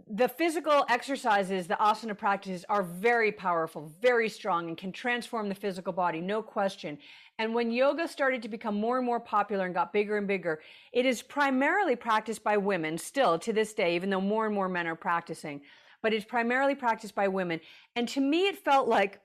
The 0.08 0.28
physical 0.28 0.86
exercises 0.88 1.66
the 1.66 1.74
asana 1.74 2.16
practices 2.16 2.64
are 2.68 2.82
very 2.82 3.32
powerful 3.32 3.92
very 4.00 4.28
strong 4.28 4.68
and 4.68 4.78
can 4.78 4.92
transform 4.92 5.48
the 5.48 5.54
physical 5.54 5.92
body 5.92 6.20
no 6.20 6.42
question. 6.42 6.98
And 7.38 7.54
when 7.54 7.70
yoga 7.70 8.06
started 8.06 8.42
to 8.42 8.48
become 8.48 8.74
more 8.74 8.98
and 8.98 9.06
more 9.06 9.20
popular 9.20 9.64
and 9.64 9.74
got 9.74 9.92
bigger 9.92 10.16
and 10.16 10.26
bigger 10.26 10.60
it 10.92 11.04
is 11.04 11.20
primarily 11.20 11.96
practiced 11.96 12.42
by 12.42 12.56
women 12.56 12.96
still 12.96 13.38
to 13.40 13.52
this 13.52 13.74
day 13.74 13.94
even 13.94 14.08
though 14.08 14.22
more 14.22 14.46
and 14.46 14.54
more 14.54 14.68
men 14.68 14.86
are 14.86 14.96
practicing. 14.96 15.60
But 16.02 16.14
it's 16.14 16.24
primarily 16.24 16.74
practiced 16.74 17.14
by 17.14 17.28
women. 17.28 17.60
And 17.94 18.08
to 18.10 18.20
me 18.20 18.46
it 18.46 18.56
felt 18.56 18.88
like 18.88 19.20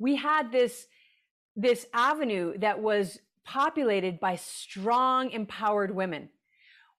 we 0.00 0.16
had 0.16 0.50
this 0.50 0.88
this 1.56 1.86
avenue 1.92 2.58
that 2.58 2.80
was 2.80 3.20
populated 3.44 4.20
by 4.20 4.36
strong, 4.36 5.30
empowered 5.30 5.94
women. 5.94 6.28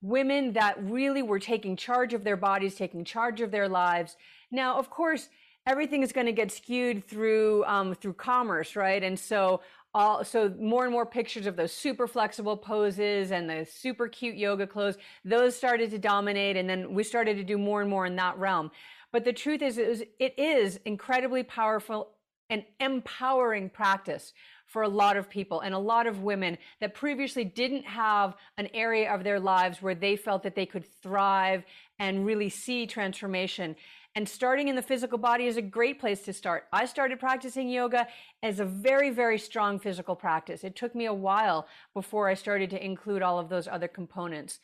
Women 0.01 0.53
that 0.53 0.75
really 0.83 1.23
were 1.23 1.39
taking 1.39 1.75
charge 1.75 2.13
of 2.13 2.23
their 2.23 2.37
bodies, 2.37 2.75
taking 2.75 3.03
charge 3.03 3.41
of 3.41 3.51
their 3.51 3.67
lives. 3.67 4.17
Now, 4.51 4.77
of 4.77 4.89
course, 4.89 5.29
everything 5.65 6.03
is 6.03 6.11
going 6.11 6.27
to 6.27 6.31
get 6.31 6.51
skewed 6.51 7.07
through 7.07 7.65
um, 7.65 7.95
through 7.95 8.13
commerce, 8.13 8.75
right? 8.75 9.01
And 9.01 9.19
so 9.19 9.61
all 9.95 10.25
so 10.25 10.53
more 10.59 10.83
and 10.83 10.91
more 10.91 11.05
pictures 11.05 11.47
of 11.47 11.55
those 11.55 11.71
super 11.71 12.05
flexible 12.05 12.57
poses 12.57 13.31
and 13.31 13.49
the 13.49 13.65
super 13.65 14.09
cute 14.09 14.35
yoga 14.35 14.67
clothes 14.67 14.97
those 15.23 15.55
started 15.55 15.89
to 15.89 15.97
dominate 15.97 16.57
and 16.57 16.69
then 16.69 16.93
we 16.93 17.01
started 17.01 17.37
to 17.37 17.43
do 17.45 17.57
more 17.57 17.79
and 17.79 17.89
more 17.89 18.05
in 18.05 18.17
that 18.17 18.37
realm 18.37 18.69
but 19.13 19.23
the 19.23 19.31
truth 19.31 19.61
is 19.61 19.77
it 19.77 19.87
is, 19.87 20.03
it 20.19 20.37
is 20.37 20.79
incredibly 20.83 21.43
powerful 21.43 22.09
and 22.49 22.63
empowering 22.79 23.69
practice 23.69 24.33
for 24.65 24.81
a 24.81 24.87
lot 24.89 25.17
of 25.17 25.29
people 25.29 25.61
and 25.61 25.73
a 25.73 25.79
lot 25.79 26.07
of 26.07 26.21
women 26.21 26.57
that 26.81 26.93
previously 26.93 27.43
didn't 27.43 27.85
have 27.85 28.35
an 28.57 28.67
area 28.73 29.13
of 29.13 29.23
their 29.23 29.39
lives 29.39 29.81
where 29.81 29.95
they 29.95 30.15
felt 30.15 30.43
that 30.43 30.55
they 30.55 30.65
could 30.65 30.85
thrive 31.01 31.63
and 31.99 32.25
really 32.25 32.49
see 32.49 32.85
transformation. 32.85 33.75
And 34.15 34.27
starting 34.27 34.69
in 34.69 34.75
the 34.75 34.81
physical 34.81 35.17
body 35.17 35.45
is 35.45 35.57
a 35.57 35.61
great 35.61 35.99
place 35.99 36.21
to 36.21 36.33
start. 36.33 36.65
I 36.71 36.85
started 36.85 37.19
practicing 37.19 37.69
yoga 37.69 38.07
as 38.41 38.59
a 38.59 38.65
very, 38.65 39.09
very 39.09 39.37
strong 39.37 39.77
physical 39.77 40.15
practice. 40.15 40.63
It 40.63 40.75
took 40.75 40.95
me 40.95 41.05
a 41.05 41.13
while 41.13 41.67
before 41.93 42.29
I 42.29 42.33
started 42.33 42.69
to 42.71 42.83
include 42.83 43.21
all 43.21 43.39
of 43.39 43.49
those 43.49 43.67
other 43.67 43.89
components. 43.89 44.59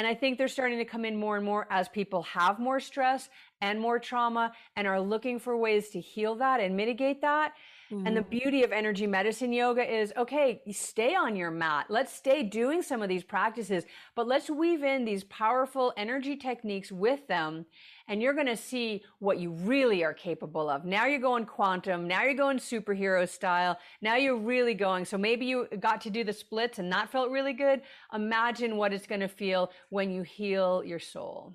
And 0.00 0.06
I 0.06 0.14
think 0.14 0.38
they're 0.38 0.48
starting 0.48 0.78
to 0.78 0.86
come 0.86 1.04
in 1.04 1.14
more 1.14 1.36
and 1.36 1.44
more 1.44 1.66
as 1.68 1.86
people 1.86 2.22
have 2.22 2.58
more 2.58 2.80
stress 2.80 3.28
and 3.60 3.78
more 3.78 3.98
trauma 3.98 4.50
and 4.74 4.88
are 4.88 4.98
looking 4.98 5.38
for 5.38 5.58
ways 5.58 5.90
to 5.90 6.00
heal 6.00 6.36
that 6.36 6.58
and 6.58 6.74
mitigate 6.74 7.20
that. 7.20 7.52
Mm-hmm. 7.92 8.06
And 8.06 8.16
the 8.16 8.22
mm-hmm. 8.22 8.30
beauty 8.30 8.62
of 8.62 8.72
energy 8.72 9.06
medicine 9.06 9.52
yoga 9.52 9.82
is 9.82 10.14
okay, 10.16 10.62
stay 10.72 11.14
on 11.14 11.36
your 11.36 11.50
mat. 11.50 11.84
Let's 11.90 12.14
stay 12.14 12.42
doing 12.42 12.80
some 12.80 13.02
of 13.02 13.10
these 13.10 13.24
practices, 13.24 13.84
but 14.14 14.26
let's 14.26 14.48
weave 14.48 14.84
in 14.84 15.04
these 15.04 15.24
powerful 15.24 15.92
energy 15.98 16.34
techniques 16.34 16.90
with 16.90 17.26
them. 17.26 17.66
And 18.10 18.20
you're 18.20 18.34
going 18.34 18.48
to 18.48 18.56
see 18.56 19.02
what 19.20 19.38
you 19.38 19.52
really 19.52 20.04
are 20.04 20.12
capable 20.12 20.68
of. 20.68 20.84
Now 20.84 21.06
you're 21.06 21.20
going 21.20 21.46
quantum. 21.46 22.08
Now 22.08 22.24
you're 22.24 22.34
going 22.34 22.58
superhero 22.58 23.26
style. 23.26 23.78
Now 24.02 24.16
you're 24.16 24.36
really 24.36 24.74
going. 24.74 25.04
So 25.04 25.16
maybe 25.16 25.46
you 25.46 25.68
got 25.78 26.00
to 26.02 26.10
do 26.10 26.24
the 26.24 26.32
splits 26.32 26.80
and 26.80 26.92
that 26.92 27.10
felt 27.10 27.30
really 27.30 27.52
good. 27.52 27.82
Imagine 28.12 28.76
what 28.76 28.92
it's 28.92 29.06
going 29.06 29.20
to 29.20 29.28
feel 29.28 29.70
when 29.88 30.10
you 30.10 30.22
heal 30.22 30.82
your 30.84 30.98
soul. 30.98 31.54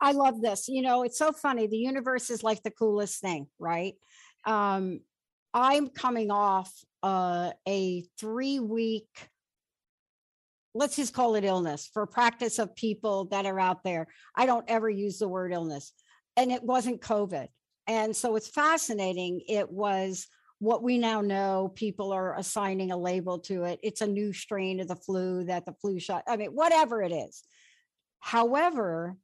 I 0.00 0.12
love 0.12 0.40
this. 0.40 0.68
You 0.68 0.82
know, 0.82 1.02
it's 1.02 1.18
so 1.18 1.32
funny. 1.32 1.66
The 1.66 1.76
universe 1.76 2.30
is 2.30 2.42
like 2.42 2.62
the 2.62 2.70
coolest 2.70 3.20
thing, 3.20 3.48
right? 3.58 3.94
Um, 4.44 5.00
I'm 5.52 5.88
coming 5.88 6.30
off 6.30 6.72
uh, 7.02 7.50
a 7.66 8.04
three 8.18 8.60
week, 8.60 9.28
let's 10.76 10.96
just 10.96 11.14
call 11.14 11.34
it 11.34 11.44
illness 11.44 11.88
for 11.92 12.06
practice 12.06 12.58
of 12.58 12.74
people 12.76 13.26
that 13.26 13.46
are 13.46 13.58
out 13.60 13.82
there. 13.82 14.06
I 14.34 14.46
don't 14.46 14.68
ever 14.68 14.88
use 14.88 15.18
the 15.18 15.28
word 15.28 15.52
illness, 15.52 15.92
and 16.36 16.52
it 16.52 16.62
wasn't 16.62 17.00
COVID. 17.00 17.48
And 17.86 18.14
so 18.14 18.36
it's 18.36 18.48
fascinating. 18.48 19.42
It 19.48 19.70
was 19.70 20.26
what 20.58 20.82
we 20.82 20.98
now 20.98 21.20
know 21.20 21.72
people 21.74 22.12
are 22.12 22.36
assigning 22.36 22.90
a 22.90 22.96
label 22.96 23.38
to 23.40 23.64
it. 23.64 23.78
It's 23.82 24.00
a 24.00 24.06
new 24.06 24.32
strain 24.32 24.80
of 24.80 24.88
the 24.88 24.96
flu 24.96 25.44
that 25.44 25.66
the 25.66 25.74
flu 25.80 26.00
shot, 26.00 26.24
I 26.26 26.36
mean, 26.36 26.50
whatever 26.50 27.02
it 27.02 27.12
is. 27.12 27.42
However, 28.20 29.16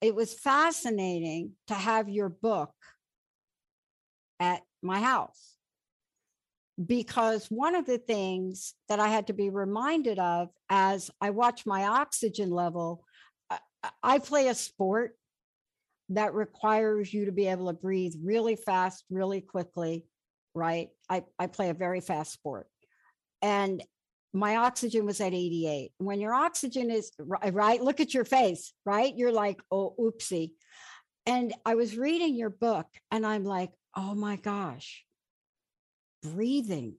it 0.00 0.14
was 0.14 0.32
fascinating 0.32 1.52
to 1.66 1.74
have 1.74 2.08
your 2.08 2.28
book 2.28 2.72
at 4.38 4.62
my 4.82 5.00
house 5.00 5.49
because 6.86 7.46
one 7.46 7.74
of 7.74 7.86
the 7.86 7.98
things 7.98 8.74
that 8.88 9.00
I 9.00 9.08
had 9.08 9.26
to 9.26 9.32
be 9.32 9.50
reminded 9.50 10.18
of 10.18 10.48
as 10.68 11.10
I 11.20 11.30
watch 11.30 11.66
my 11.66 11.84
oxygen 11.84 12.50
level, 12.50 13.04
I 14.02 14.18
play 14.18 14.48
a 14.48 14.54
sport 14.54 15.16
that 16.10 16.34
requires 16.34 17.12
you 17.12 17.26
to 17.26 17.32
be 17.32 17.46
able 17.46 17.68
to 17.68 17.72
breathe 17.72 18.14
really 18.22 18.56
fast, 18.56 19.04
really 19.10 19.40
quickly, 19.40 20.06
right? 20.54 20.88
I, 21.08 21.24
I 21.38 21.46
play 21.46 21.70
a 21.70 21.74
very 21.74 22.00
fast 22.00 22.32
sport. 22.32 22.66
And 23.42 23.82
my 24.32 24.56
oxygen 24.56 25.06
was 25.06 25.20
at 25.20 25.34
88. 25.34 25.92
When 25.98 26.20
your 26.20 26.34
oxygen 26.34 26.90
is 26.90 27.10
right, 27.18 27.82
look 27.82 28.00
at 28.00 28.14
your 28.14 28.24
face, 28.24 28.72
right? 28.84 29.12
You're 29.16 29.32
like, 29.32 29.60
oh, 29.70 29.94
oopsie. 29.98 30.52
And 31.26 31.54
I 31.64 31.74
was 31.74 31.96
reading 31.96 32.34
your 32.34 32.50
book 32.50 32.86
and 33.10 33.26
I'm 33.26 33.44
like, 33.44 33.70
oh 33.96 34.14
my 34.14 34.36
gosh, 34.36 35.04
breathing. 36.22 36.96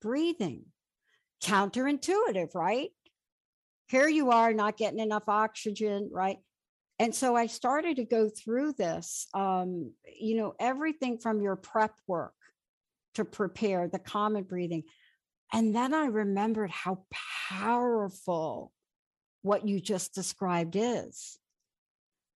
Breathing. 0.00 0.64
Counterintuitive, 1.42 2.54
right? 2.54 2.90
Here 3.88 4.08
you 4.08 4.30
are 4.30 4.52
not 4.52 4.76
getting 4.76 4.98
enough 4.98 5.28
oxygen, 5.28 6.10
right? 6.12 6.38
And 6.98 7.14
so 7.14 7.36
I 7.36 7.46
started 7.46 7.96
to 7.96 8.04
go 8.04 8.28
through 8.28 8.72
this, 8.72 9.26
um, 9.34 9.92
you 10.18 10.36
know, 10.36 10.54
everything 10.58 11.18
from 11.18 11.42
your 11.42 11.56
prep 11.56 11.92
work 12.06 12.32
to 13.14 13.24
prepare 13.24 13.86
the 13.88 13.98
common 13.98 14.44
breathing. 14.44 14.84
And 15.52 15.74
then 15.74 15.94
I 15.94 16.06
remembered 16.06 16.70
how 16.70 17.04
powerful 17.48 18.72
what 19.42 19.68
you 19.68 19.80
just 19.80 20.14
described 20.14 20.74
is 20.74 21.38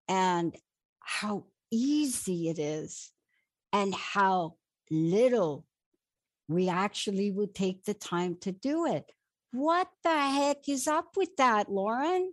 and 0.09 0.55
how 1.01 1.47
easy 1.71 2.49
it 2.49 2.59
is 2.59 3.11
and 3.73 3.95
how 3.95 4.55
little 4.91 5.67
we 6.51 6.69
actually 6.69 7.31
would 7.31 7.55
take 7.55 7.85
the 7.85 7.95
time 7.95 8.37
to 8.41 8.51
do 8.51 8.87
it. 8.87 9.13
What 9.53 9.89
the 10.03 10.11
heck 10.11 10.69
is 10.69 10.89
up 10.89 11.17
with 11.17 11.37
that, 11.37 11.71
Lauren? 11.71 12.33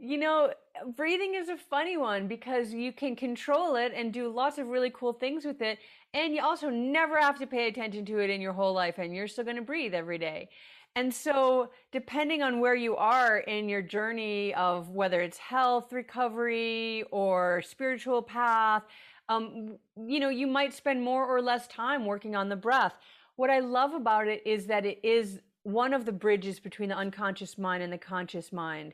You 0.00 0.18
know, 0.18 0.52
breathing 0.96 1.34
is 1.34 1.48
a 1.48 1.56
funny 1.56 1.96
one 1.96 2.26
because 2.26 2.74
you 2.74 2.92
can 2.92 3.16
control 3.16 3.76
it 3.76 3.92
and 3.94 4.12
do 4.12 4.28
lots 4.28 4.58
of 4.58 4.68
really 4.68 4.90
cool 4.90 5.14
things 5.14 5.44
with 5.44 5.62
it. 5.62 5.78
And 6.12 6.34
you 6.34 6.42
also 6.42 6.68
never 6.68 7.18
have 7.18 7.38
to 7.38 7.46
pay 7.46 7.68
attention 7.68 8.04
to 8.06 8.18
it 8.18 8.28
in 8.28 8.40
your 8.40 8.52
whole 8.52 8.74
life, 8.74 8.98
and 8.98 9.14
you're 9.14 9.28
still 9.28 9.44
going 9.44 9.56
to 9.56 9.62
breathe 9.62 9.94
every 9.94 10.18
day. 10.18 10.48
And 10.96 11.12
so, 11.12 11.70
depending 11.90 12.42
on 12.42 12.60
where 12.60 12.74
you 12.74 12.96
are 12.96 13.38
in 13.38 13.68
your 13.68 13.82
journey 13.82 14.54
of 14.54 14.90
whether 14.90 15.20
it's 15.20 15.38
health 15.38 15.92
recovery 15.92 17.04
or 17.10 17.62
spiritual 17.62 18.22
path, 18.22 18.82
um, 19.28 19.78
you 19.96 20.20
know, 20.20 20.28
you 20.28 20.46
might 20.46 20.74
spend 20.74 21.02
more 21.02 21.26
or 21.26 21.40
less 21.40 21.66
time 21.66 22.04
working 22.04 22.36
on 22.36 22.48
the 22.48 22.56
breath. 22.56 22.94
What 23.36 23.50
I 23.50 23.60
love 23.60 23.94
about 23.94 24.28
it 24.28 24.42
is 24.46 24.66
that 24.66 24.84
it 24.84 25.00
is 25.02 25.40
one 25.62 25.94
of 25.94 26.04
the 26.04 26.12
bridges 26.12 26.60
between 26.60 26.90
the 26.90 26.96
unconscious 26.96 27.56
mind 27.56 27.82
and 27.82 27.92
the 27.92 27.98
conscious 27.98 28.52
mind, 28.52 28.92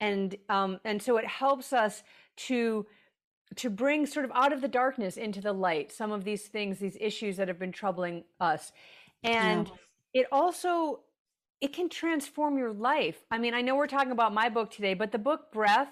and 0.00 0.36
um, 0.48 0.80
and 0.84 1.00
so 1.00 1.16
it 1.16 1.26
helps 1.26 1.72
us 1.72 2.02
to 2.36 2.86
to 3.56 3.70
bring 3.70 4.04
sort 4.04 4.24
of 4.24 4.32
out 4.34 4.52
of 4.52 4.60
the 4.60 4.68
darkness 4.68 5.16
into 5.16 5.40
the 5.40 5.52
light 5.52 5.90
some 5.90 6.12
of 6.12 6.24
these 6.24 6.48
things, 6.48 6.78
these 6.78 6.98
issues 7.00 7.36
that 7.36 7.48
have 7.48 7.58
been 7.58 7.72
troubling 7.72 8.24
us, 8.40 8.72
and 9.22 9.68
yeah. 10.12 10.22
it 10.22 10.26
also 10.32 11.00
it 11.60 11.72
can 11.72 11.88
transform 11.88 12.58
your 12.58 12.72
life. 12.72 13.24
I 13.30 13.38
mean, 13.38 13.54
I 13.54 13.62
know 13.62 13.76
we're 13.76 13.86
talking 13.86 14.12
about 14.12 14.34
my 14.34 14.48
book 14.48 14.70
today, 14.70 14.94
but 14.94 15.12
the 15.12 15.18
book 15.18 15.52
Breath 15.52 15.88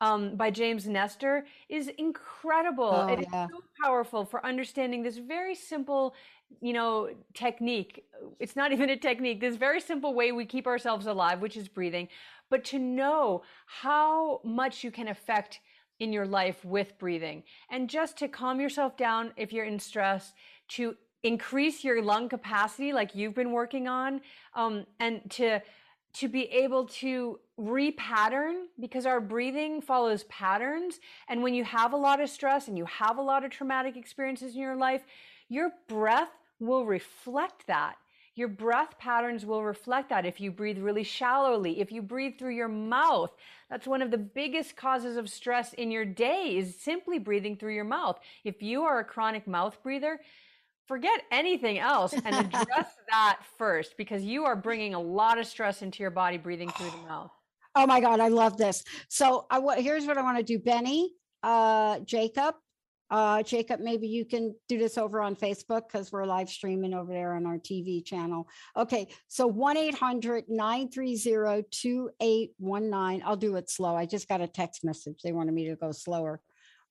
um, 0.00 0.36
by 0.36 0.50
James 0.50 0.86
Nestor 0.86 1.46
is 1.68 1.88
incredible. 1.98 3.06
Oh, 3.08 3.12
it 3.12 3.20
yeah. 3.20 3.44
is 3.44 3.50
so 3.50 3.62
powerful 3.82 4.24
for 4.24 4.44
understanding 4.44 5.02
this 5.02 5.18
very 5.18 5.54
simple, 5.54 6.14
you 6.60 6.72
know, 6.72 7.10
technique. 7.32 8.04
It's 8.38 8.56
not 8.56 8.72
even 8.76 8.90
a 8.90 8.96
technique, 8.96 9.40
this 9.40 9.56
very 9.56 9.80
simple 9.80 10.14
way 10.14 10.32
we 10.32 10.44
keep 10.44 10.66
ourselves 10.66 11.06
alive, 11.06 11.40
which 11.40 11.56
is 11.56 11.68
breathing, 11.68 12.08
but 12.50 12.64
to 12.66 12.78
know 12.78 13.42
how 13.66 14.40
much 14.44 14.84
you 14.84 14.90
can 14.90 15.08
affect 15.08 15.60
in 16.00 16.12
your 16.12 16.26
life 16.26 16.64
with 16.64 16.98
breathing 16.98 17.44
and 17.70 17.88
just 17.88 18.18
to 18.18 18.26
calm 18.28 18.60
yourself 18.60 18.96
down 18.96 19.32
if 19.36 19.52
you're 19.52 19.64
in 19.64 19.78
stress, 19.78 20.32
to 20.68 20.96
increase 21.22 21.82
your 21.82 22.02
lung 22.02 22.28
capacity 22.28 22.92
like 22.92 23.14
you've 23.14 23.34
been 23.34 23.52
working 23.52 23.88
on 23.88 24.20
um, 24.54 24.84
and 25.00 25.22
to 25.30 25.60
to 26.12 26.28
be 26.28 26.44
able 26.44 26.86
to 26.86 27.40
repattern 27.58 28.64
because 28.80 29.06
our 29.06 29.20
breathing 29.20 29.80
follows 29.80 30.24
patterns 30.24 30.98
and 31.28 31.42
when 31.42 31.54
you 31.54 31.62
have 31.62 31.92
a 31.92 31.96
lot 31.96 32.20
of 32.20 32.28
stress 32.28 32.66
and 32.66 32.76
you 32.76 32.84
have 32.84 33.16
a 33.16 33.22
lot 33.22 33.44
of 33.44 33.50
traumatic 33.50 33.96
experiences 33.96 34.54
in 34.54 34.60
your 34.60 34.74
life 34.74 35.04
your 35.48 35.70
breath 35.88 36.30
will 36.58 36.86
reflect 36.86 37.66
that. 37.66 37.96
Your 38.36 38.48
breath 38.48 38.98
patterns 38.98 39.46
will 39.46 39.62
reflect 39.62 40.08
that 40.08 40.26
if 40.26 40.40
you 40.40 40.50
breathe 40.50 40.78
really 40.78 41.04
shallowly 41.04 41.80
if 41.80 41.92
you 41.92 42.02
breathe 42.02 42.38
through 42.38 42.56
your 42.56 42.68
mouth. 42.68 43.30
That's 43.70 43.86
one 43.86 44.02
of 44.02 44.10
the 44.10 44.18
biggest 44.18 44.76
causes 44.76 45.16
of 45.16 45.30
stress 45.30 45.72
in 45.74 45.92
your 45.92 46.04
day 46.04 46.56
is 46.56 46.76
simply 46.76 47.20
breathing 47.20 47.56
through 47.56 47.74
your 47.74 47.84
mouth. 47.84 48.18
If 48.42 48.62
you 48.62 48.82
are 48.82 48.98
a 48.98 49.04
chronic 49.04 49.46
mouth 49.46 49.80
breather 49.82 50.18
forget 50.86 51.22
anything 51.30 51.78
else 51.78 52.12
and 52.12 52.34
address 52.54 52.88
that 53.08 53.40
first 53.56 53.96
because 53.96 54.22
you 54.22 54.44
are 54.44 54.56
bringing 54.56 54.94
a 54.94 55.00
lot 55.00 55.38
of 55.38 55.46
stress 55.46 55.82
into 55.82 56.02
your 56.02 56.10
body 56.10 56.36
breathing 56.36 56.70
through 56.70 56.90
the 56.90 57.08
mouth. 57.08 57.30
Oh 57.74 57.86
my 57.86 58.00
God, 58.00 58.20
I 58.20 58.28
love 58.28 58.56
this. 58.56 58.84
So 59.08 59.46
I 59.50 59.80
here's 59.80 60.06
what 60.06 60.18
I 60.18 60.22
want 60.22 60.38
to 60.38 60.44
do. 60.44 60.58
Benny, 60.58 61.12
uh, 61.42 61.98
Jacob, 62.00 62.54
uh, 63.10 63.42
Jacob, 63.42 63.80
maybe 63.80 64.06
you 64.06 64.24
can 64.24 64.54
do 64.68 64.78
this 64.78 64.96
over 64.96 65.20
on 65.20 65.34
Facebook 65.36 65.88
because 65.88 66.12
we're 66.12 66.24
live 66.24 66.48
streaming 66.48 66.94
over 66.94 67.12
there 67.12 67.34
on 67.34 67.46
our 67.46 67.58
TV 67.58 68.04
channel. 68.04 68.48
Okay, 68.76 69.08
so 69.28 69.46
1 69.46 69.76
800 69.76 70.44
930 70.48 71.64
2819. 71.70 73.22
I'll 73.26 73.36
do 73.36 73.56
it 73.56 73.70
slow. 73.70 73.94
I 73.96 74.06
just 74.06 74.28
got 74.28 74.40
a 74.40 74.48
text 74.48 74.84
message. 74.84 75.20
They 75.22 75.32
wanted 75.32 75.54
me 75.54 75.68
to 75.68 75.76
go 75.76 75.92
slower. 75.92 76.40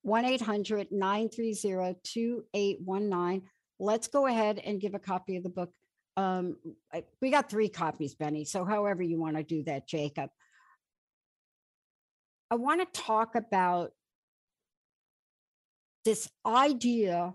1 0.02 0.24
800 0.24 0.88
930 0.92 1.96
2819 2.04 3.42
let's 3.78 4.08
go 4.08 4.26
ahead 4.26 4.60
and 4.64 4.80
give 4.80 4.94
a 4.94 4.98
copy 4.98 5.36
of 5.36 5.42
the 5.42 5.48
book. 5.48 5.70
Um, 6.16 6.56
we 7.20 7.30
got 7.30 7.50
three 7.50 7.68
copies, 7.68 8.14
Benny. 8.14 8.44
So, 8.44 8.64
however 8.64 9.02
you 9.02 9.18
want 9.20 9.36
to 9.36 9.42
do 9.42 9.62
that, 9.64 9.88
Jacob. 9.88 10.30
I 12.54 12.56
want 12.56 12.80
to 12.82 13.00
talk 13.00 13.34
about 13.34 13.90
this 16.04 16.30
idea 16.46 17.34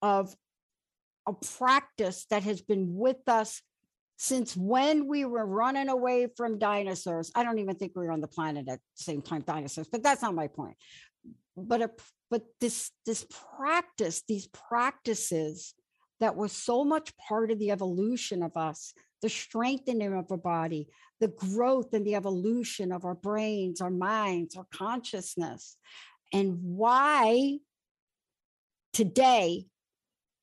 of 0.00 0.34
a 1.28 1.34
practice 1.34 2.24
that 2.30 2.42
has 2.42 2.62
been 2.62 2.96
with 2.96 3.18
us 3.28 3.60
since 4.16 4.56
when 4.56 5.08
we 5.08 5.26
were 5.26 5.44
running 5.44 5.90
away 5.90 6.28
from 6.38 6.58
dinosaurs. 6.58 7.30
I 7.34 7.44
don't 7.44 7.58
even 7.58 7.76
think 7.76 7.92
we 7.94 8.06
were 8.06 8.12
on 8.12 8.22
the 8.22 8.28
planet 8.28 8.66
at 8.66 8.78
the 8.78 9.02
same 9.02 9.20
time, 9.20 9.42
dinosaurs, 9.42 9.88
but 9.92 10.02
that's 10.02 10.22
not 10.22 10.34
my 10.34 10.46
point. 10.46 10.78
But 11.54 11.82
a 11.82 11.90
but 12.30 12.44
this 12.62 12.92
this 13.04 13.26
practice 13.58 14.22
these 14.26 14.46
practices 14.46 15.74
that 16.22 16.36
was 16.36 16.52
so 16.52 16.84
much 16.84 17.16
part 17.16 17.50
of 17.50 17.58
the 17.58 17.70
evolution 17.70 18.42
of 18.42 18.56
us 18.56 18.94
the 19.20 19.28
strengthening 19.28 20.14
of 20.14 20.30
our 20.30 20.36
body 20.36 20.88
the 21.20 21.28
growth 21.28 21.92
and 21.92 22.06
the 22.06 22.14
evolution 22.14 22.92
of 22.92 23.04
our 23.04 23.14
brains 23.14 23.80
our 23.80 23.90
minds 23.90 24.56
our 24.56 24.66
consciousness 24.72 25.76
and 26.32 26.58
why 26.62 27.58
today 28.92 29.66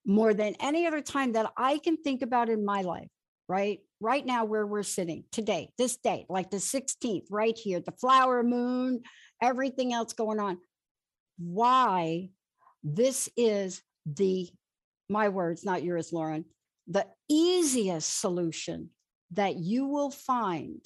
more 0.06 0.34
than 0.34 0.56
any 0.60 0.86
other 0.86 1.02
time 1.02 1.34
that 1.34 1.52
i 1.58 1.78
can 1.80 1.98
think 1.98 2.22
about 2.22 2.50
in 2.50 2.64
my 2.64 2.82
life 2.82 3.10
right? 3.50 3.80
Right 4.00 4.24
now 4.24 4.46
where 4.46 4.66
we're 4.66 4.84
sitting 4.84 5.24
today 5.32 5.72
this 5.78 5.98
day 5.98 6.26
like 6.30 6.52
the 6.52 6.58
16th 6.58 7.26
right 7.32 7.58
here 7.58 7.82
the 7.82 7.92
flower 7.94 8.44
moon 8.44 9.02
everything 9.42 9.94
else 9.94 10.14
going 10.14 10.40
on. 10.40 10.60
Why 11.38 12.30
this 12.84 13.30
is 13.36 13.82
the, 14.06 14.50
my 15.10 15.30
words, 15.30 15.66
not 15.66 15.84
yours, 15.84 16.14
Lauren, 16.14 16.46
the 16.88 17.06
easiest 17.30 18.20
solution 18.20 18.90
that 19.32 19.56
you 19.56 19.86
will 19.86 20.12
find 20.12 20.84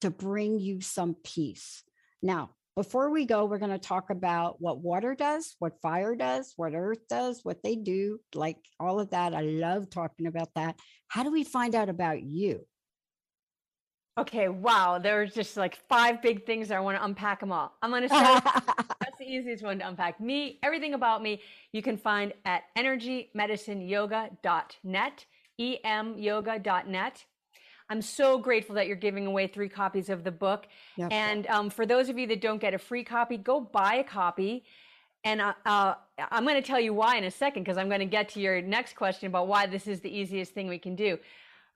to 0.00 0.10
bring 0.10 0.60
you 0.60 0.80
some 0.80 1.16
peace. 1.24 1.82
Now, 2.22 2.50
before 2.76 3.10
we 3.10 3.26
go, 3.26 3.44
we're 3.44 3.58
going 3.58 3.72
to 3.72 3.78
talk 3.78 4.10
about 4.10 4.60
what 4.60 4.78
water 4.78 5.16
does, 5.16 5.56
what 5.58 5.80
fire 5.82 6.14
does, 6.14 6.52
what 6.56 6.74
earth 6.74 7.00
does, 7.10 7.40
what 7.42 7.62
they 7.64 7.74
do, 7.74 8.20
like 8.34 8.58
all 8.78 9.00
of 9.00 9.10
that. 9.10 9.34
I 9.34 9.40
love 9.40 9.90
talking 9.90 10.26
about 10.26 10.48
that. 10.54 10.76
How 11.08 11.24
do 11.24 11.32
we 11.32 11.42
find 11.42 11.74
out 11.74 11.88
about 11.88 12.22
you? 12.22 12.64
Okay, 14.16 14.48
wow. 14.48 14.98
There's 14.98 15.34
just 15.34 15.56
like 15.56 15.76
five 15.88 16.22
big 16.22 16.46
things. 16.46 16.70
I 16.70 16.80
want 16.80 16.98
to 16.98 17.04
unpack 17.04 17.40
them 17.40 17.50
all. 17.50 17.72
I'm 17.82 17.90
going 17.90 18.02
to 18.08 18.08
start. 18.08 18.44
That's 19.18 19.28
the 19.28 19.34
easiest 19.34 19.64
one 19.64 19.80
to 19.80 19.88
unpack. 19.88 20.20
Me, 20.20 20.60
everything 20.62 20.94
about 20.94 21.20
me, 21.22 21.42
you 21.72 21.82
can 21.82 21.96
find 21.96 22.32
at 22.44 22.62
energymedicineyoga.net, 22.76 25.26
emyoga.net. 25.60 27.24
I'm 27.90 28.02
so 28.02 28.36
grateful 28.38 28.74
that 28.74 28.86
you're 28.86 28.96
giving 28.96 29.24
away 29.26 29.46
three 29.46 29.70
copies 29.70 30.10
of 30.10 30.22
the 30.22 30.30
book. 30.30 30.66
Yep. 30.96 31.10
And 31.10 31.46
um, 31.46 31.70
for 31.70 31.86
those 31.86 32.10
of 32.10 32.18
you 32.18 32.26
that 32.26 32.42
don't 32.42 32.60
get 32.60 32.74
a 32.74 32.78
free 32.78 33.02
copy, 33.02 33.38
go 33.38 33.60
buy 33.60 33.94
a 33.94 34.04
copy. 34.04 34.64
And 35.24 35.40
uh, 35.40 35.54
uh, 35.64 35.94
I'm 36.30 36.44
going 36.44 36.60
to 36.60 36.66
tell 36.66 36.78
you 36.78 36.92
why 36.94 37.16
in 37.16 37.24
a 37.24 37.30
second 37.30 37.64
because 37.64 37.78
I'm 37.78 37.88
going 37.88 38.00
to 38.00 38.06
get 38.06 38.28
to 38.30 38.40
your 38.40 38.60
next 38.60 38.94
question 38.94 39.26
about 39.26 39.48
why 39.48 39.66
this 39.66 39.86
is 39.86 40.00
the 40.00 40.14
easiest 40.14 40.52
thing 40.52 40.68
we 40.68 40.78
can 40.78 40.94
do. 40.94 41.18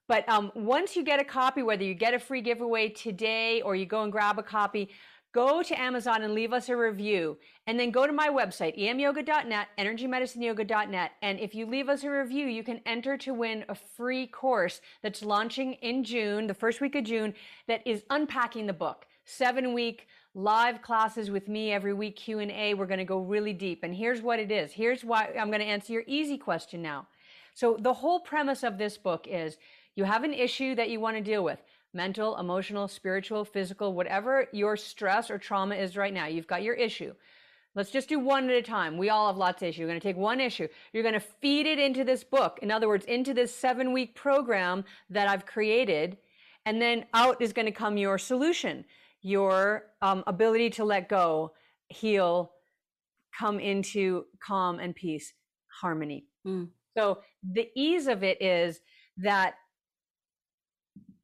But 0.07 0.28
um, 0.28 0.52
once 0.55 0.96
you 0.96 1.05
get 1.05 1.18
a 1.20 1.24
copy, 1.24 1.62
whether 1.62 1.85
you 1.85 1.94
get 1.94 2.12
a 2.12 2.18
free 2.18 2.42
giveaway 2.42 2.90
today 2.90 3.62
or 3.62 3.74
you 3.74 3.87
go 3.87 4.02
and 4.02 4.12
grab 4.12 4.38
a 4.38 4.42
copy, 4.42 4.90
go 5.33 5.62
to 5.62 5.81
Amazon 5.81 6.23
and 6.23 6.35
leave 6.35 6.53
us 6.53 6.68
a 6.68 6.77
review. 6.77 7.38
And 7.66 7.79
then 7.79 7.90
go 7.90 8.07
to 8.07 8.12
my 8.12 8.29
website, 8.29 8.79
emyoga.net, 8.79 9.68
energymedicineyoga.net. 9.79 11.12
And 11.23 11.40
if 11.40 11.55
you 11.55 11.66
leave 11.66 11.88
us 11.88 12.05
a 12.05 12.11
review, 12.11 12.47
you 12.47 12.62
can 12.62 12.81
enter 12.87 13.16
to 13.18 13.33
win 13.33 13.64
a 13.68 13.75
free 13.75 14.27
course 14.27 14.81
that's 15.03 15.23
launching 15.23 15.75
in 15.75 16.05
June, 16.05 16.47
the 16.47 16.55
first 16.55 16.81
week 16.81 16.95
of 16.95 17.05
June, 17.05 17.35
that 17.66 17.87
is 17.87 18.05
unpacking 18.11 18.66
the 18.66 18.73
book. 18.73 19.07
Seven 19.25 19.73
week 19.73 20.07
live 20.35 20.83
classes 20.83 21.31
with 21.31 21.49
me 21.49 21.73
every 21.73 21.92
week, 21.92 22.16
Q&A. 22.16 22.75
We're 22.75 22.87
going 22.87 22.99
to 22.99 23.05
go 23.05 23.18
really 23.18 23.53
deep. 23.53 23.83
And 23.83 23.95
here's 23.95 24.23
what 24.23 24.38
it 24.38 24.51
is. 24.51 24.73
Here's 24.73 25.05
why 25.05 25.31
I'm 25.38 25.49
going 25.49 25.61
to 25.61 25.66
answer 25.66 25.92
your 25.92 26.05
easy 26.07 26.38
question 26.38 26.83
now. 26.83 27.07
So 27.55 27.77
the 27.79 27.92
whole 27.92 28.21
premise 28.21 28.62
of 28.62 28.79
this 28.79 28.97
book 28.97 29.27
is 29.29 29.59
you 29.95 30.05
have 30.05 30.25
an 30.25 30.33
issue 30.33 30.75
that 30.75 30.88
you 30.88 31.01
want 31.01 31.16
to 31.16 31.23
deal 31.23 31.45
with 31.45 31.62
mental, 31.94 32.37
emotional, 32.38 32.88
spiritual, 32.88 33.44
physical, 33.44 33.92
whatever 33.92 34.46
your 34.52 34.76
stress 34.76 35.31
or 35.31 35.38
trauma 35.38 35.74
is 35.74 35.96
right 35.96 36.12
now. 36.12 36.26
You've 36.26 36.46
got 36.46 36.62
your 36.62 36.74
issue. 36.74 37.14
Let's 37.74 37.90
just 37.90 38.09
do 38.09 38.18
one 38.18 38.50
at 38.50 38.57
a 38.57 38.62
time. 38.62 38.98
We 38.98 39.09
all 39.09 39.28
have 39.28 39.38
lots 39.38 39.62
of 39.62 39.68
issues. 39.68 39.78
You're 39.78 39.88
going 39.88 40.00
to 40.00 40.07
take 40.07 40.16
one 40.16 40.40
issue. 40.40 40.68
You're 40.92 41.02
going 41.02 41.14
to 41.14 41.20
feed 41.20 41.66
it 41.66 41.78
into 41.78 42.05
this 42.05 42.22
book. 42.22 42.59
In 42.61 42.70
other 42.70 42.87
words, 42.87 43.07
into 43.07 43.33
this 43.33 43.55
seven 43.55 43.92
week 43.92 44.14
program 44.14 44.85
that 45.09 45.28
I've 45.28 45.46
created. 45.46 46.18
And 46.66 46.81
then 46.81 47.07
out 47.14 47.40
is 47.40 47.52
going 47.52 47.66
to 47.66 47.72
come 47.72 47.96
your 47.96 48.18
solution, 48.18 48.85
your 49.22 49.85
um, 50.02 50.22
ability 50.26 50.70
to 50.70 50.85
let 50.85 51.09
go, 51.09 51.52
heal, 51.88 52.52
come 53.38 53.59
into 53.59 54.26
calm 54.46 54.78
and 54.78 54.94
peace, 54.94 55.33
harmony. 55.81 56.26
Mm. 56.46 56.68
So 56.96 57.20
the 57.42 57.68
ease 57.74 58.07
of 58.07 58.22
it 58.22 58.40
is 58.42 58.81
that 59.16 59.55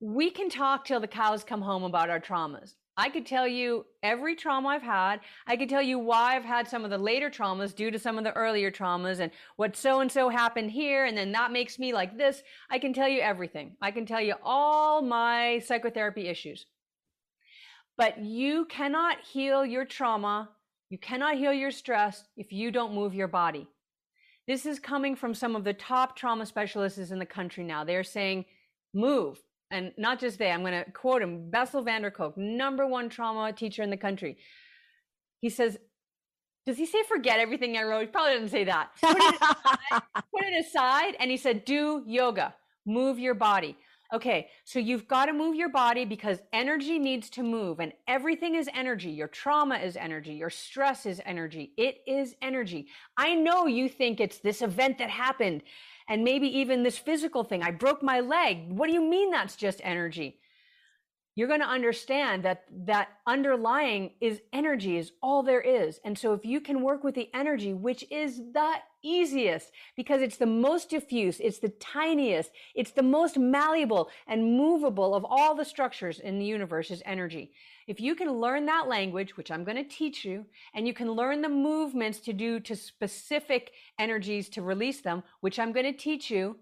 we 0.00 0.30
can 0.30 0.48
talk 0.48 0.84
till 0.84 1.00
the 1.00 1.08
cows 1.08 1.44
come 1.44 1.62
home 1.62 1.82
about 1.82 2.10
our 2.10 2.20
traumas. 2.20 2.74
I 2.96 3.10
could 3.10 3.26
tell 3.26 3.46
you 3.46 3.86
every 4.02 4.34
trauma 4.34 4.70
I've 4.70 4.82
had. 4.82 5.20
I 5.46 5.56
could 5.56 5.68
tell 5.68 5.80
you 5.82 6.00
why 6.00 6.34
I've 6.34 6.44
had 6.44 6.66
some 6.66 6.84
of 6.84 6.90
the 6.90 6.98
later 6.98 7.30
traumas 7.30 7.72
due 7.74 7.92
to 7.92 7.98
some 7.98 8.18
of 8.18 8.24
the 8.24 8.32
earlier 8.32 8.72
traumas 8.72 9.20
and 9.20 9.30
what 9.54 9.76
so 9.76 10.00
and 10.00 10.10
so 10.10 10.28
happened 10.28 10.72
here. 10.72 11.04
And 11.04 11.16
then 11.16 11.30
that 11.32 11.52
makes 11.52 11.78
me 11.78 11.92
like 11.92 12.18
this. 12.18 12.42
I 12.68 12.80
can 12.80 12.92
tell 12.92 13.08
you 13.08 13.20
everything. 13.20 13.76
I 13.80 13.92
can 13.92 14.04
tell 14.04 14.20
you 14.20 14.34
all 14.42 15.00
my 15.00 15.60
psychotherapy 15.60 16.26
issues. 16.26 16.66
But 17.96 18.18
you 18.18 18.64
cannot 18.64 19.18
heal 19.32 19.64
your 19.64 19.84
trauma. 19.84 20.50
You 20.90 20.98
cannot 20.98 21.36
heal 21.36 21.52
your 21.52 21.70
stress 21.70 22.24
if 22.36 22.52
you 22.52 22.72
don't 22.72 22.94
move 22.94 23.14
your 23.14 23.28
body. 23.28 23.68
This 24.48 24.66
is 24.66 24.80
coming 24.80 25.14
from 25.14 25.34
some 25.34 25.54
of 25.54 25.62
the 25.62 25.74
top 25.74 26.16
trauma 26.16 26.46
specialists 26.46 27.10
in 27.10 27.20
the 27.20 27.26
country 27.26 27.62
now. 27.62 27.84
They're 27.84 28.02
saying, 28.02 28.46
move, 28.92 29.38
and 29.70 29.92
not 29.98 30.18
just 30.18 30.38
they, 30.38 30.50
I'm 30.50 30.60
going 30.60 30.84
to 30.84 30.90
quote 30.92 31.22
him, 31.22 31.50
Bessel 31.50 31.82
van 31.82 32.02
der 32.02 32.10
Kolk, 32.10 32.36
number 32.36 32.86
one 32.86 33.08
trauma 33.08 33.52
teacher 33.52 33.82
in 33.82 33.90
the 33.90 33.96
country. 33.96 34.38
He 35.40 35.50
says, 35.50 35.78
does 36.66 36.76
he 36.76 36.86
say 36.86 37.02
forget 37.08 37.40
everything 37.40 37.76
I 37.76 37.82
wrote? 37.84 38.00
He 38.00 38.06
probably 38.06 38.34
doesn't 38.34 38.50
say 38.50 38.64
that. 38.64 38.90
Put 39.00 39.16
it, 39.16 39.34
aside, 39.34 40.02
put 40.14 40.44
it 40.44 40.66
aside. 40.66 41.16
And 41.18 41.30
he 41.30 41.36
said, 41.36 41.64
do 41.64 42.02
yoga, 42.06 42.54
move 42.84 43.18
your 43.18 43.34
body. 43.34 43.76
Okay, 44.10 44.48
so 44.64 44.78
you've 44.78 45.06
got 45.06 45.26
to 45.26 45.34
move 45.34 45.54
your 45.54 45.68
body 45.68 46.06
because 46.06 46.38
energy 46.54 46.98
needs 46.98 47.28
to 47.30 47.42
move, 47.42 47.78
and 47.78 47.92
everything 48.06 48.54
is 48.54 48.68
energy. 48.72 49.10
Your 49.10 49.28
trauma 49.28 49.76
is 49.76 49.96
energy. 49.96 50.32
Your 50.32 50.48
stress 50.48 51.04
is 51.04 51.20
energy. 51.26 51.72
It 51.76 51.98
is 52.06 52.34
energy. 52.40 52.88
I 53.18 53.34
know 53.34 53.66
you 53.66 53.86
think 53.86 54.18
it's 54.18 54.38
this 54.38 54.62
event 54.62 54.96
that 54.98 55.10
happened 55.10 55.62
and 56.08 56.24
maybe 56.24 56.46
even 56.58 56.82
this 56.82 56.96
physical 56.96 57.44
thing. 57.44 57.62
I 57.62 57.70
broke 57.70 58.02
my 58.02 58.20
leg. 58.20 58.70
What 58.70 58.86
do 58.86 58.94
you 58.94 59.02
mean 59.02 59.30
that's 59.30 59.56
just 59.56 59.82
energy? 59.84 60.38
You're 61.38 61.46
going 61.46 61.60
to 61.60 61.68
understand 61.68 62.42
that 62.42 62.64
that 62.86 63.10
underlying 63.24 64.10
is 64.20 64.40
energy 64.52 64.96
is 64.96 65.12
all 65.22 65.44
there 65.44 65.60
is. 65.60 66.00
And 66.04 66.18
so 66.18 66.32
if 66.32 66.44
you 66.44 66.60
can 66.60 66.82
work 66.82 67.04
with 67.04 67.14
the 67.14 67.30
energy, 67.32 67.74
which 67.74 68.04
is 68.10 68.38
the 68.38 68.72
easiest 69.04 69.70
because 69.96 70.20
it's 70.20 70.36
the 70.36 70.46
most 70.46 70.90
diffuse, 70.90 71.38
it's 71.38 71.60
the 71.60 71.68
tiniest, 71.68 72.50
it's 72.74 72.90
the 72.90 73.04
most 73.04 73.38
malleable 73.38 74.10
and 74.26 74.56
movable 74.56 75.14
of 75.14 75.24
all 75.24 75.54
the 75.54 75.64
structures 75.64 76.18
in 76.18 76.40
the 76.40 76.44
universe 76.44 76.90
is 76.90 77.04
energy. 77.06 77.52
If 77.86 78.00
you 78.00 78.16
can 78.16 78.32
learn 78.32 78.66
that 78.66 78.88
language, 78.88 79.36
which 79.36 79.52
I'm 79.52 79.62
going 79.62 79.76
to 79.76 79.84
teach 79.84 80.24
you, 80.24 80.44
and 80.74 80.88
you 80.88 80.92
can 80.92 81.12
learn 81.12 81.40
the 81.40 81.48
movements 81.48 82.18
to 82.22 82.32
do 82.32 82.58
to 82.58 82.74
specific 82.74 83.70
energies 83.96 84.48
to 84.48 84.62
release 84.62 85.02
them, 85.02 85.22
which 85.38 85.60
I'm 85.60 85.70
going 85.70 85.86
to 85.86 85.96
teach 85.96 86.32
you, 86.32 86.56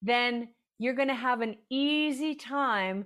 then 0.00 0.50
you're 0.78 0.94
going 0.94 1.08
to 1.08 1.14
have 1.14 1.40
an 1.40 1.56
easy 1.68 2.36
time 2.36 3.04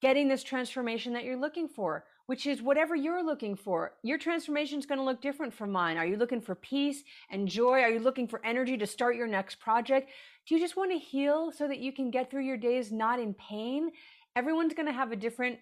getting 0.00 0.28
this 0.28 0.42
transformation 0.42 1.12
that 1.12 1.24
you're 1.24 1.40
looking 1.40 1.68
for, 1.68 2.04
which 2.26 2.46
is 2.46 2.62
whatever 2.62 2.94
you're 2.94 3.24
looking 3.24 3.56
for. 3.56 3.92
Your 4.02 4.18
transformation 4.18 4.78
is 4.78 4.86
going 4.86 4.98
to 4.98 5.04
look 5.04 5.20
different 5.20 5.52
from 5.52 5.72
mine. 5.72 5.96
Are 5.96 6.06
you 6.06 6.16
looking 6.16 6.40
for 6.40 6.54
peace 6.54 7.02
and 7.30 7.48
joy? 7.48 7.80
Are 7.80 7.90
you 7.90 8.00
looking 8.00 8.28
for 8.28 8.44
energy 8.44 8.76
to 8.76 8.86
start 8.86 9.16
your 9.16 9.26
next 9.26 9.60
project? 9.60 10.10
Do 10.46 10.54
you 10.54 10.60
just 10.60 10.76
want 10.76 10.92
to 10.92 10.98
heal 10.98 11.50
so 11.50 11.66
that 11.66 11.78
you 11.78 11.92
can 11.92 12.10
get 12.10 12.30
through 12.30 12.44
your 12.44 12.56
days 12.56 12.92
not 12.92 13.18
in 13.18 13.34
pain? 13.34 13.90
Everyone's 14.36 14.74
going 14.74 14.86
to 14.86 14.92
have 14.92 15.10
a 15.10 15.16
different 15.16 15.58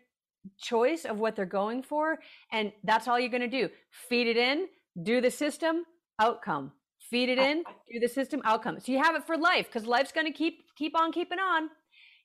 choice 0.59 1.05
of 1.05 1.18
what 1.18 1.37
they're 1.37 1.46
going 1.46 1.83
for. 1.83 2.18
And 2.53 2.72
that's 2.85 3.09
all 3.09 3.18
you're 3.18 3.31
going 3.31 3.42
to 3.42 3.49
do. 3.49 3.68
Feed 4.09 4.27
it 4.27 4.37
in, 4.37 4.66
do 5.03 5.20
the 5.20 5.31
system, 5.31 5.85
outcome. 6.20 6.72
Feed 7.11 7.29
it 7.29 7.38
in, 7.38 7.62
do 7.92 8.01
the 8.01 8.09
system, 8.09 8.40
outcome. 8.44 8.81
So 8.81 8.90
you 8.90 9.03
have 9.03 9.14
it 9.14 9.25
for 9.25 9.37
life 9.37 9.66
because 9.66 9.87
life's 9.87 10.12
going 10.12 10.27
to 10.27 10.33
keep 10.33 10.64
keep 10.77 10.99
on 10.99 11.12
keeping 11.12 11.38
on. 11.38 11.68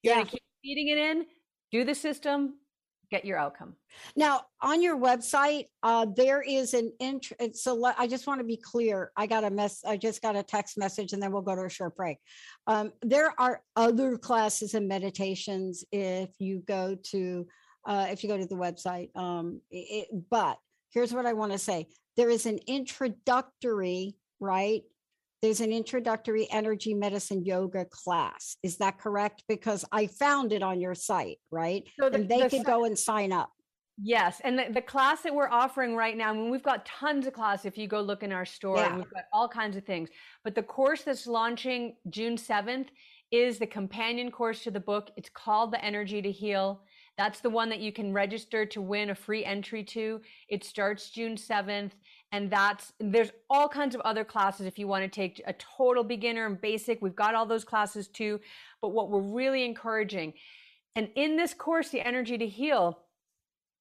You're 0.01 0.17
yeah. 0.17 0.23
keep 0.23 0.41
feeding 0.63 0.87
it 0.87 0.97
in, 0.97 1.25
do 1.71 1.83
the 1.83 1.95
system, 1.95 2.55
get 3.11 3.25
your 3.25 3.37
outcome. 3.37 3.75
Now, 4.15 4.41
on 4.61 4.81
your 4.81 4.97
website, 4.97 5.67
uh, 5.83 6.07
there 6.15 6.41
is 6.41 6.73
an 6.73 6.91
intro. 6.99 7.35
So 7.53 7.93
I 7.97 8.07
just 8.07 8.25
want 8.25 8.39
to 8.39 8.45
be 8.45 8.57
clear. 8.57 9.11
I 9.17 9.27
got 9.27 9.43
a 9.43 9.49
mess. 9.49 9.83
I 9.85 9.97
just 9.97 10.21
got 10.21 10.35
a 10.35 10.43
text 10.43 10.77
message, 10.77 11.13
and 11.13 11.21
then 11.21 11.31
we'll 11.31 11.41
go 11.41 11.55
to 11.55 11.65
a 11.65 11.69
short 11.69 11.95
break. 11.95 12.17
Um, 12.67 12.93
there 13.01 13.33
are 13.37 13.61
other 13.75 14.17
classes 14.17 14.73
and 14.73 14.87
meditations 14.87 15.83
if 15.91 16.29
you 16.39 16.63
go 16.65 16.97
to 17.11 17.45
uh, 17.85 18.07
if 18.09 18.23
you 18.23 18.29
go 18.29 18.37
to 18.37 18.45
the 18.45 18.55
website. 18.55 19.15
Um, 19.15 19.61
it, 19.69 20.07
but 20.29 20.57
here's 20.93 21.13
what 21.13 21.25
I 21.25 21.33
want 21.33 21.51
to 21.51 21.57
say 21.57 21.87
there 22.15 22.29
is 22.29 22.45
an 22.45 22.59
introductory, 22.67 24.15
right? 24.39 24.83
There's 25.41 25.59
an 25.59 25.71
introductory 25.71 26.47
energy 26.51 26.93
medicine 26.93 27.43
yoga 27.43 27.85
class. 27.85 28.57
Is 28.61 28.77
that 28.77 28.99
correct? 28.99 29.43
Because 29.47 29.83
I 29.91 30.05
found 30.05 30.53
it 30.53 30.61
on 30.61 30.79
your 30.79 30.93
site, 30.93 31.39
right? 31.49 31.83
So 31.99 32.09
the, 32.09 32.17
and 32.17 32.29
they 32.29 32.43
the, 32.43 32.49
could 32.49 32.65
go 32.65 32.85
and 32.85 32.97
sign 32.97 33.31
up. 33.31 33.49
Yes, 34.03 34.39
and 34.43 34.57
the, 34.57 34.65
the 34.71 34.81
class 34.81 35.21
that 35.23 35.33
we're 35.33 35.49
offering 35.49 35.95
right 35.95 36.15
now, 36.15 36.29
I 36.29 36.33
mean, 36.33 36.51
we've 36.51 36.63
got 36.63 36.85
tons 36.85 37.25
of 37.25 37.33
classes 37.33 37.65
if 37.65 37.77
you 37.77 37.87
go 37.87 38.01
look 38.01 38.23
in 38.23 38.31
our 38.31 38.45
store, 38.45 38.77
yeah. 38.77 38.95
we've 38.95 39.11
got 39.11 39.25
all 39.33 39.47
kinds 39.47 39.77
of 39.77 39.83
things. 39.83 40.09
But 40.43 40.55
the 40.55 40.63
course 40.63 41.03
that's 41.03 41.27
launching 41.27 41.95
June 42.09 42.35
7th 42.35 42.87
is 43.31 43.57
the 43.57 43.67
companion 43.67 44.31
course 44.31 44.63
to 44.63 44.71
the 44.71 44.79
book. 44.79 45.09
It's 45.17 45.29
called 45.29 45.71
The 45.71 45.83
Energy 45.83 46.21
to 46.21 46.31
Heal. 46.31 46.81
That's 47.17 47.39
the 47.39 47.49
one 47.49 47.69
that 47.69 47.79
you 47.79 47.91
can 47.91 48.13
register 48.13 48.65
to 48.65 48.81
win 48.81 49.09
a 49.09 49.15
free 49.15 49.45
entry 49.45 49.83
to. 49.85 50.21
It 50.49 50.63
starts 50.63 51.11
June 51.11 51.35
7th. 51.35 51.91
And 52.31 52.49
that's, 52.49 52.93
there's 52.99 53.31
all 53.49 53.67
kinds 53.67 53.93
of 53.93 54.01
other 54.01 54.23
classes 54.23 54.65
if 54.65 54.79
you 54.79 54.87
want 54.87 55.03
to 55.03 55.09
take 55.09 55.41
a 55.45 55.53
total 55.53 56.03
beginner 56.03 56.45
and 56.45 56.59
basic. 56.59 57.01
We've 57.01 57.15
got 57.15 57.35
all 57.35 57.45
those 57.45 57.65
classes 57.65 58.07
too. 58.07 58.39
But 58.81 58.89
what 58.89 59.09
we're 59.09 59.19
really 59.19 59.65
encouraging, 59.65 60.33
and 60.95 61.09
in 61.15 61.35
this 61.35 61.53
course, 61.53 61.89
The 61.89 62.05
Energy 62.05 62.37
to 62.37 62.47
Heal, 62.47 62.99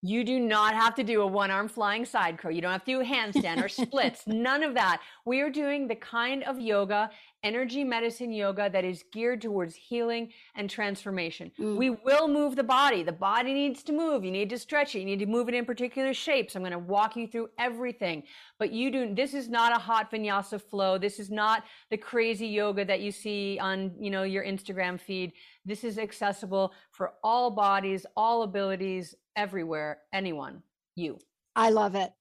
you 0.02 0.24
do 0.24 0.40
not 0.40 0.74
have 0.74 0.94
to 0.94 1.04
do 1.04 1.20
a 1.20 1.26
one 1.26 1.50
arm 1.50 1.68
flying 1.68 2.06
side 2.06 2.38
crow. 2.38 2.50
You 2.50 2.62
don't 2.62 2.72
have 2.72 2.84
to 2.84 2.92
do 2.92 3.00
a 3.00 3.04
handstand 3.04 3.62
or 3.62 3.68
splits. 3.68 4.22
None 4.26 4.62
of 4.62 4.74
that. 4.74 5.00
We 5.26 5.40
are 5.40 5.50
doing 5.50 5.86
the 5.86 5.94
kind 5.94 6.42
of 6.44 6.58
yoga, 6.58 7.10
energy 7.42 7.84
medicine 7.84 8.32
yoga 8.32 8.70
that 8.70 8.84
is 8.84 9.04
geared 9.12 9.42
towards 9.42 9.74
healing 9.74 10.30
and 10.54 10.70
transformation. 10.70 11.50
Mm. 11.58 11.76
We 11.76 11.90
will 11.90 12.28
move 12.28 12.56
the 12.56 12.62
body. 12.62 13.02
The 13.02 13.12
body 13.12 13.52
needs 13.52 13.82
to 13.84 13.92
move. 13.92 14.24
You 14.24 14.30
need 14.30 14.48
to 14.50 14.58
stretch 14.58 14.94
it. 14.94 15.00
You 15.00 15.04
need 15.04 15.18
to 15.18 15.26
move 15.26 15.48
it 15.48 15.54
in 15.54 15.66
particular 15.66 16.14
shapes. 16.14 16.56
I'm 16.56 16.62
going 16.62 16.72
to 16.72 16.78
walk 16.78 17.14
you 17.16 17.26
through 17.26 17.50
everything. 17.58 18.22
But 18.58 18.72
you 18.72 18.90
do, 18.90 19.14
this 19.14 19.34
is 19.34 19.50
not 19.50 19.76
a 19.76 19.78
hot 19.78 20.10
vinyasa 20.10 20.62
flow. 20.62 20.96
This 20.96 21.18
is 21.18 21.30
not 21.30 21.64
the 21.90 21.98
crazy 21.98 22.46
yoga 22.46 22.86
that 22.86 23.00
you 23.00 23.12
see 23.12 23.58
on, 23.60 23.92
you 23.98 24.10
know, 24.10 24.22
your 24.22 24.44
Instagram 24.44 24.98
feed. 24.98 25.32
This 25.66 25.84
is 25.84 25.98
accessible 25.98 26.72
for 26.90 27.12
all 27.22 27.50
bodies, 27.50 28.06
all 28.16 28.42
abilities, 28.42 29.14
everywhere, 29.40 29.96
anyone, 30.12 30.62
you. 30.96 31.18
I 31.56 31.70
love 31.70 31.94
it. 31.94 32.12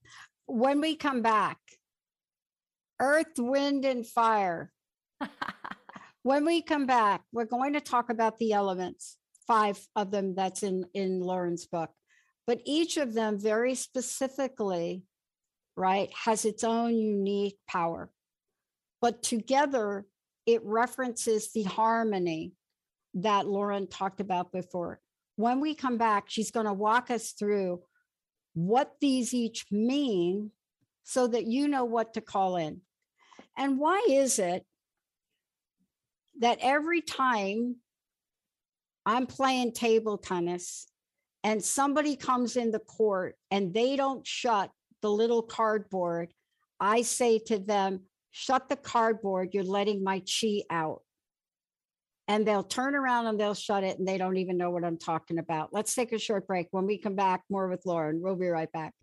When 0.45 0.79
we 0.79 0.95
come 0.95 1.21
back, 1.21 1.58
earth, 3.01 3.38
wind, 3.38 3.84
and 3.84 4.08
fire. 4.08 4.71
when 6.23 6.45
we 6.45 6.62
come 6.62 6.86
back, 6.86 7.21
we're 7.34 7.43
going 7.43 7.73
to 7.73 7.82
talk 7.82 8.10
about 8.10 8.38
the 8.38 8.53
elements, 8.53 9.17
five 9.47 9.77
of 9.97 10.12
them 10.12 10.34
that's 10.34 10.63
in, 10.63 10.86
in 10.93 11.19
Lauren's 11.19 11.65
book. 11.65 11.91
But 12.47 12.62
each 12.65 12.95
of 12.95 13.13
them 13.13 13.38
very 13.38 13.75
specifically, 13.75 15.03
right, 15.75 16.10
has 16.23 16.45
its 16.45 16.63
own 16.63 16.95
unique 16.95 17.58
power. 17.67 18.10
But 19.01 19.23
together, 19.23 20.05
it 20.45 20.63
references 20.63 21.51
the 21.51 21.63
harmony 21.63 22.53
that 23.15 23.45
Lauren 23.45 23.88
talked 23.88 24.21
about 24.21 24.53
before 24.53 25.01
when 25.39 25.62
we 25.62 25.73
come 25.73 25.97
back, 25.97 26.25
she's 26.28 26.52
going 26.52 26.65
to 26.65 26.73
walk 26.73 27.10
us 27.10 27.32
through 27.32 27.82
what 28.56 28.95
these 28.99 29.34
each 29.34 29.65
mean 29.71 30.52
so 31.06 31.28
that 31.28 31.45
you 31.45 31.69
know 31.69 31.86
what 31.86 32.13
to 32.15 32.19
call 32.19 32.58
in. 32.58 32.82
And 33.58 33.80
why 33.80 34.06
is 34.10 34.38
it 34.38 34.65
that 36.39 36.58
every 36.62 36.99
time 36.99 37.78
I'm 39.06 39.28
playing 39.28 39.71
table 39.71 40.17
tennis 40.17 40.88
and 41.41 41.63
somebody 41.63 42.17
comes 42.17 42.58
in 42.58 42.71
the 42.71 42.80
court 42.80 43.36
and 43.49 43.73
they 43.73 43.95
don't 43.95 44.28
shut 44.28 44.69
the 45.02 45.10
little 45.10 45.41
cardboard, 45.41 46.34
I 46.82 47.04
say 47.04 47.39
to 47.47 47.60
them, 47.60 48.02
shut 48.32 48.67
the 48.67 48.75
cardboard, 48.75 49.54
you're 49.54 49.63
letting 49.63 50.04
my 50.04 50.19
chi 50.19 50.63
out 50.69 51.02
and 52.29 52.45
they'll 52.45 52.63
turn 52.63 52.93
around 52.93 53.25
and 53.25 53.39
they'll 53.39 53.55
shut 53.55 53.83
it 53.83 53.97
and 53.97 54.07
they 54.07 54.17
don't 54.17 54.37
even 54.37 54.55
know 54.55 54.69
what 54.69 54.85
I'm 54.85 54.97
talking 54.97 55.39
about. 55.39 55.73
Let's 55.73 55.95
take 55.95 56.13
a 56.13 56.19
short 56.19 56.45
break. 56.45 56.67
When 56.69 56.85
we 56.85 56.99
come 56.99 57.15
back, 57.15 57.43
more 57.49 57.67
with 57.67 57.85
Lauren. 57.85 58.21
We'll 58.21 58.35
be 58.35 58.47
right 58.47 58.71
back. 58.71 58.93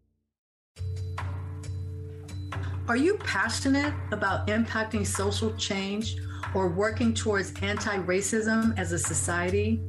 Are 2.88 2.96
you 2.96 3.18
passionate 3.18 3.92
about 4.12 4.46
impacting 4.46 5.04
social 5.04 5.52
change 5.56 6.18
or 6.54 6.68
working 6.68 7.12
towards 7.12 7.52
anti 7.62 7.98
racism 7.98 8.78
as 8.78 8.92
a 8.92 8.98
society? 8.98 9.80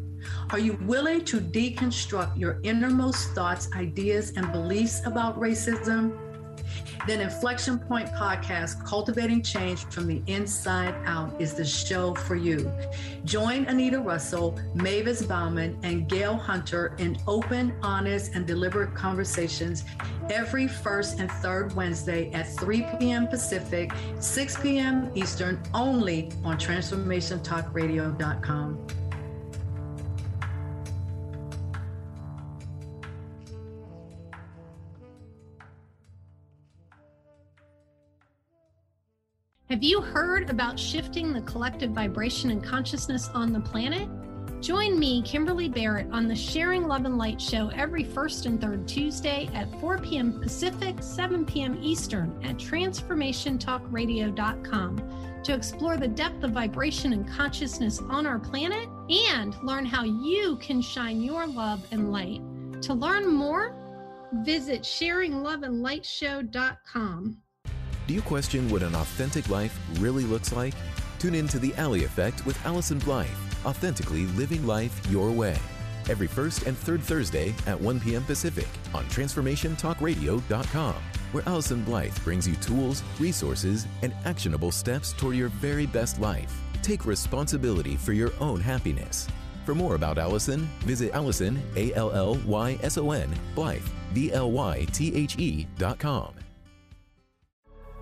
Are 0.49 0.57
you 0.57 0.73
willing 0.81 1.23
to 1.25 1.39
deconstruct 1.39 2.39
your 2.39 2.59
innermost 2.63 3.35
thoughts, 3.35 3.69
ideas, 3.75 4.33
and 4.35 4.51
beliefs 4.51 5.05
about 5.05 5.39
racism? 5.39 6.26
Then 7.07 7.21
Inflection 7.21 7.79
Point 7.79 8.09
Podcast, 8.09 8.85
Cultivating 8.85 9.41
Change 9.41 9.85
from 9.85 10.07
the 10.07 10.21
Inside 10.27 10.93
Out, 11.05 11.33
is 11.39 11.53
the 11.53 11.63
show 11.65 12.13
for 12.13 12.35
you. 12.35 12.69
Join 13.25 13.65
Anita 13.65 13.99
Russell, 13.99 14.59
Mavis 14.73 15.23
Bauman, 15.23 15.77
and 15.83 16.09
Gail 16.09 16.35
Hunter 16.35 16.95
in 16.97 17.17
open, 17.27 17.73
honest, 17.81 18.35
and 18.35 18.45
deliberate 18.45 18.93
conversations 18.95 19.85
every 20.29 20.67
first 20.67 21.19
and 21.19 21.31
third 21.31 21.73
Wednesday 21.75 22.31
at 22.31 22.47
3 22.57 22.85
p.m. 22.99 23.27
Pacific, 23.27 23.91
6 24.19 24.61
p.m. 24.61 25.09
Eastern, 25.15 25.61
only 25.73 26.31
on 26.43 26.57
TransformationTalkRadio.com. 26.57 29.06
Have 39.69 39.83
you 39.83 39.99
heard 39.99 40.49
about 40.49 40.79
shifting 40.79 41.33
the 41.33 41.41
collective 41.41 41.91
vibration 41.91 42.51
and 42.51 42.63
consciousness 42.63 43.27
on 43.33 43.51
the 43.51 43.59
planet? 43.59 44.07
Join 44.61 44.97
me, 44.97 45.21
Kimberly 45.23 45.67
Barrett, 45.67 46.07
on 46.09 46.29
the 46.29 46.35
Sharing 46.37 46.87
Love 46.87 47.03
and 47.03 47.17
Light 47.17 47.41
show 47.41 47.67
every 47.75 48.05
first 48.05 48.45
and 48.45 48.61
third 48.61 48.87
Tuesday 48.87 49.49
at 49.53 49.69
4 49.81 49.97
p.m. 49.97 50.39
Pacific, 50.39 51.03
7 51.03 51.45
p.m. 51.45 51.77
Eastern 51.81 52.33
at 52.45 52.55
transformationtalkradio.com 52.55 55.41
to 55.43 55.53
explore 55.53 55.97
the 55.97 56.07
depth 56.07 56.45
of 56.45 56.51
vibration 56.51 57.11
and 57.11 57.27
consciousness 57.27 57.99
on 58.09 58.25
our 58.25 58.39
planet 58.39 58.87
and 59.09 59.61
learn 59.63 59.85
how 59.85 60.05
you 60.05 60.55
can 60.61 60.81
shine 60.81 61.21
your 61.21 61.45
love 61.45 61.85
and 61.91 62.13
light. 62.13 62.41
To 62.83 62.93
learn 62.93 63.27
more, 63.27 63.75
visit 64.45 64.83
sharingloveandlightshow.com. 64.83 67.37
Do 68.07 68.13
you 68.13 68.21
question 68.21 68.69
what 68.69 68.83
an 68.83 68.95
authentic 68.95 69.49
life 69.49 69.77
really 69.99 70.23
looks 70.23 70.53
like? 70.53 70.73
Tune 71.19 71.35
in 71.35 71.45
to 71.49 71.59
The 71.59 71.75
Alley 71.75 72.05
Effect 72.05 72.45
with 72.45 72.57
Allyson 72.65 72.99
Blythe, 72.99 73.27
authentically 73.65 74.27
living 74.27 74.65
life 74.65 74.97
your 75.09 75.29
way. 75.29 75.57
Every 76.09 76.27
first 76.27 76.63
and 76.67 76.77
third 76.77 77.03
Thursday 77.03 77.53
at 77.65 77.79
1 77.79 77.99
p.m. 77.99 78.23
Pacific 78.23 78.69
on 78.93 79.03
TransformationTalkRadio.com, 79.07 80.95
where 81.33 81.43
Allyson 81.49 81.83
Blythe 81.83 82.17
brings 82.23 82.47
you 82.47 82.55
tools, 82.55 83.03
resources, 83.19 83.85
and 84.03 84.13
actionable 84.23 84.71
steps 84.71 85.11
toward 85.11 85.35
your 85.35 85.49
very 85.49 85.85
best 85.85 86.21
life. 86.21 86.61
Take 86.81 87.05
responsibility 87.05 87.97
for 87.97 88.13
your 88.13 88.31
own 88.39 88.61
happiness. 88.61 89.27
For 89.65 89.75
more 89.75 89.95
about 89.95 90.17
Allyson, 90.17 90.61
visit 90.85 91.11
Allyson, 91.13 91.61
A 91.75 91.93
L 91.93 92.13
L 92.13 92.35
Y 92.45 92.79
S 92.81 92.97
O 92.97 93.11
N, 93.11 93.29
Blythe, 93.53 93.83
B 94.13 94.31
L 94.31 94.49
Y 94.49 94.85
T 94.93 95.13
H 95.13 95.37
E 95.37 95.67
dot 95.77 95.99
com. 95.99 96.33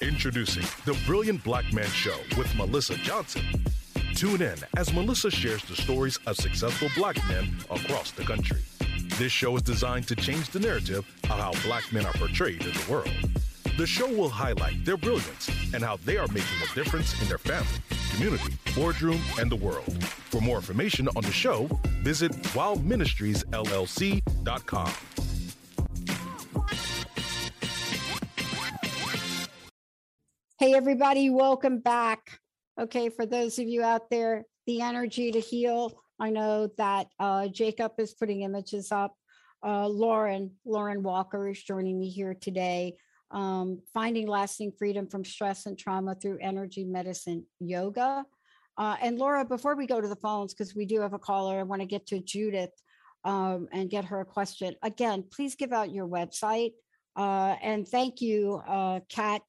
Introducing 0.00 0.62
the 0.84 0.96
Brilliant 1.06 1.42
Black 1.42 1.72
Man 1.72 1.88
Show 1.88 2.16
with 2.36 2.54
Melissa 2.54 2.94
Johnson. 2.96 3.42
Tune 4.14 4.42
in 4.42 4.58
as 4.76 4.92
Melissa 4.92 5.30
shares 5.30 5.64
the 5.64 5.74
stories 5.76 6.18
of 6.26 6.36
successful 6.36 6.88
black 6.96 7.16
men 7.28 7.56
across 7.70 8.10
the 8.10 8.22
country. 8.22 8.58
This 9.18 9.32
show 9.32 9.56
is 9.56 9.62
designed 9.62 10.06
to 10.08 10.16
change 10.16 10.50
the 10.50 10.60
narrative 10.60 11.06
of 11.24 11.30
how 11.30 11.52
black 11.66 11.90
men 11.92 12.04
are 12.04 12.12
portrayed 12.14 12.60
in 12.62 12.72
the 12.72 12.84
world. 12.90 13.08
The 13.78 13.86
show 13.86 14.12
will 14.12 14.28
highlight 14.28 14.84
their 14.84 14.98
brilliance 14.98 15.48
and 15.72 15.82
how 15.82 15.96
they 16.04 16.18
are 16.18 16.28
making 16.28 16.60
a 16.62 16.66
difference 16.74 17.18
in 17.22 17.28
their 17.28 17.38
family, 17.38 17.80
community, 18.12 18.52
boardroom, 18.74 19.22
and 19.38 19.50
the 19.50 19.56
world. 19.56 20.04
For 20.04 20.42
more 20.42 20.56
information 20.56 21.08
on 21.08 21.22
the 21.22 21.32
show, 21.32 21.68
visit 22.02 22.32
wildministriesllc.com. 22.32 24.92
Hey, 30.58 30.72
everybody, 30.72 31.28
welcome 31.28 31.80
back. 31.80 32.40
Okay, 32.80 33.10
for 33.10 33.26
those 33.26 33.58
of 33.58 33.68
you 33.68 33.82
out 33.82 34.08
there, 34.08 34.44
the 34.66 34.80
energy 34.80 35.30
to 35.30 35.38
heal. 35.38 35.92
I 36.18 36.30
know 36.30 36.70
that 36.78 37.08
uh, 37.20 37.48
Jacob 37.48 37.92
is 37.98 38.14
putting 38.14 38.40
images 38.40 38.90
up. 38.90 39.14
Uh, 39.62 39.86
Lauren, 39.86 40.52
Lauren 40.64 41.02
Walker 41.02 41.46
is 41.48 41.62
joining 41.62 41.98
me 41.98 42.08
here 42.08 42.32
today. 42.32 42.96
Um, 43.32 43.82
finding 43.92 44.26
lasting 44.26 44.72
freedom 44.78 45.06
from 45.08 45.26
stress 45.26 45.66
and 45.66 45.78
trauma 45.78 46.14
through 46.14 46.38
energy 46.40 46.84
medicine 46.84 47.44
yoga. 47.60 48.24
Uh, 48.78 48.96
and 49.02 49.18
Laura, 49.18 49.44
before 49.44 49.76
we 49.76 49.86
go 49.86 50.00
to 50.00 50.08
the 50.08 50.16
phones, 50.16 50.54
because 50.54 50.74
we 50.74 50.86
do 50.86 51.02
have 51.02 51.12
a 51.12 51.18
caller, 51.18 51.58
I 51.58 51.64
want 51.64 51.82
to 51.82 51.86
get 51.86 52.06
to 52.06 52.20
Judith 52.20 52.72
um, 53.24 53.68
and 53.72 53.90
get 53.90 54.06
her 54.06 54.20
a 54.20 54.24
question. 54.24 54.74
Again, 54.82 55.22
please 55.30 55.54
give 55.54 55.74
out 55.74 55.92
your 55.92 56.08
website. 56.08 56.72
Uh, 57.14 57.56
and 57.60 57.86
thank 57.86 58.22
you, 58.22 58.62
uh, 58.66 59.00
Kat 59.10 59.42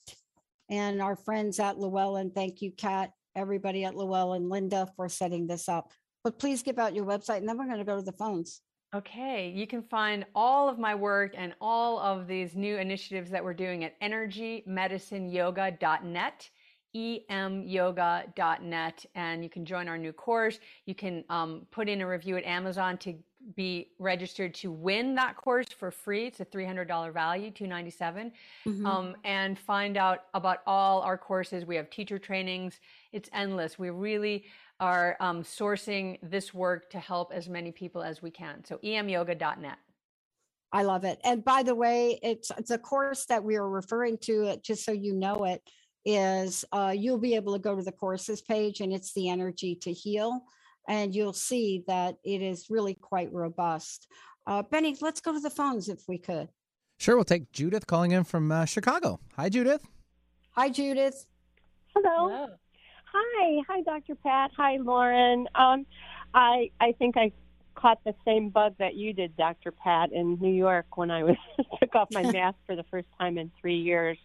and 0.70 1.02
our 1.02 1.16
friends 1.16 1.60
at 1.60 1.78
Llewellyn. 1.78 2.32
Thank 2.32 2.62
you, 2.62 2.72
Kat, 2.72 3.12
everybody 3.36 3.86
at 3.86 3.96
Llewellyn, 3.96 4.50
Linda 4.50 4.92
for 4.96 5.10
setting 5.10 5.48
this 5.48 5.70
up. 5.70 5.92
But 6.24 6.40
please 6.40 6.64
give 6.64 6.80
out 6.80 6.96
your 6.96 7.06
website 7.06 7.38
and 7.38 7.48
then 7.48 7.58
we're 7.58 7.66
going 7.66 7.78
to 7.78 7.86
go 7.86 7.98
to 7.98 8.02
the 8.02 8.12
phones. 8.12 8.62
Okay, 8.96 9.50
you 9.50 9.68
can 9.68 9.84
find 9.84 10.26
all 10.34 10.70
of 10.70 10.80
my 10.80 10.96
work 10.96 11.34
and 11.38 11.54
all 11.60 12.00
of 12.00 12.26
these 12.28 12.56
new 12.56 12.78
initiatives 12.78 13.30
that 13.32 13.44
we're 13.44 13.54
doing 13.54 13.84
at 13.84 14.00
energymedicineyoga.net 14.02 16.50
emyoga.net 17.30 19.06
and 19.16 19.44
you 19.44 19.50
can 19.50 19.66
join 19.66 19.88
our 19.88 19.98
new 19.98 20.14
course 20.14 20.60
you 20.86 20.96
can 20.96 21.24
um, 21.30 21.68
put 21.70 21.88
in 21.88 22.02
a 22.02 22.08
review 22.08 22.38
at 22.38 22.44
amazon 22.44 22.98
to 22.98 23.14
be 23.56 23.92
registered 24.00 24.54
to 24.54 24.72
win 24.72 25.16
that 25.16 25.38
course 25.38 25.68
for 25.78 25.92
free. 25.92 26.26
It's 26.26 26.40
a 26.40 26.46
$300 26.46 27.14
value, 27.14 27.52
297 27.52 28.32
mm-hmm. 28.66 28.86
um, 28.86 29.16
and 29.24 29.58
find 29.58 29.98
out 29.98 30.26
about 30.34 30.60
all 30.68 31.02
our 31.02 31.18
courses. 31.18 31.66
We 31.66 31.76
have 31.76 31.90
teacher 31.90 32.20
trainings. 32.20 32.80
It's 33.12 33.30
endless. 33.34 33.80
We 33.80 33.90
really 33.90 34.46
are 34.80 35.18
um, 35.20 35.44
sourcing 35.44 36.18
this 36.22 36.54
work 36.54 36.90
to 36.92 37.00
help 37.00 37.32
as 37.34 37.48
many 37.48 37.72
people 37.72 38.04
as 38.04 38.22
we 38.22 38.32
can. 38.32 38.64
So 38.66 38.78
emyoga.net. 38.84 39.78
I 40.74 40.84
love 40.84 41.06
it. 41.06 41.20
And 41.24 41.44
by 41.46 41.64
the 41.64 41.74
way, 41.74 42.20
it's 42.22 42.52
it's 42.58 42.72
a 42.72 42.78
course 42.78 43.26
that 43.28 43.42
we 43.42 43.56
are 43.56 43.70
referring 43.70 44.18
to. 44.24 44.44
It 44.44 44.64
just 44.64 44.84
so 44.84 44.92
you 44.92 45.14
know 45.14 45.46
it 45.46 45.62
is 46.04 46.66
uh, 46.74 46.94
you'll 46.96 47.18
be 47.18 47.36
able 47.36 47.54
to 47.54 47.60
go 47.60 47.74
to 47.74 47.82
the 47.82 47.92
courses 47.92 48.42
page, 48.42 48.82
and 48.82 48.92
it's 48.92 49.14
the 49.14 49.30
energy 49.30 49.76
to 49.76 49.94
heal 49.94 50.44
and 50.88 51.14
you'll 51.14 51.34
see 51.34 51.84
that 51.88 52.18
it 52.24 52.42
is 52.42 52.68
really 52.70 52.94
quite 52.94 53.32
robust. 53.32 54.08
Uh, 54.46 54.64
Benny, 54.64 54.96
let's 55.02 55.20
go 55.20 55.34
to 55.34 55.40
the 55.40 55.50
phones 55.50 55.90
if 55.90 56.08
we 56.08 56.18
could. 56.18 56.50
Sure, 56.98 57.16
we'll 57.16 57.26
take 57.26 57.52
Judith 57.52 57.86
calling 57.86 58.12
in 58.12 58.24
from 58.24 58.52
uh, 58.52 58.66
Chicago. 58.66 59.20
Hi, 59.36 59.50
Judith. 59.50 59.86
Hi, 60.52 60.70
Judith. 60.70 61.26
Hello. 61.94 62.30
Hello. 62.30 62.48
Hi, 63.14 63.62
hi, 63.68 63.82
Dr. 63.82 64.16
Pat. 64.16 64.52
Hi, 64.58 64.78
Lauren. 64.78 65.48
Um, 65.56 65.86
I 66.34 66.72
I 66.80 66.94
think 66.94 67.18
I 67.18 67.32
caught 67.76 68.00
the 68.04 68.14
same 68.26 68.50
bug 68.50 68.74
that 68.80 68.96
you 68.96 69.14
did, 69.14 69.38
Dr. 69.38 69.72
Pat, 69.72 70.12
in 70.12 70.38
New 70.42 70.52
York 70.52 70.98
when 70.98 71.12
I 71.12 71.24
was 71.24 71.36
took 71.80 71.96
off 71.96 72.10
my 72.12 72.24
mask 72.32 72.58
for 72.66 72.76
the 72.76 72.84
first 72.90 73.08
time 73.20 73.38
in 73.38 73.52
three 73.62 73.78
years. 73.78 74.18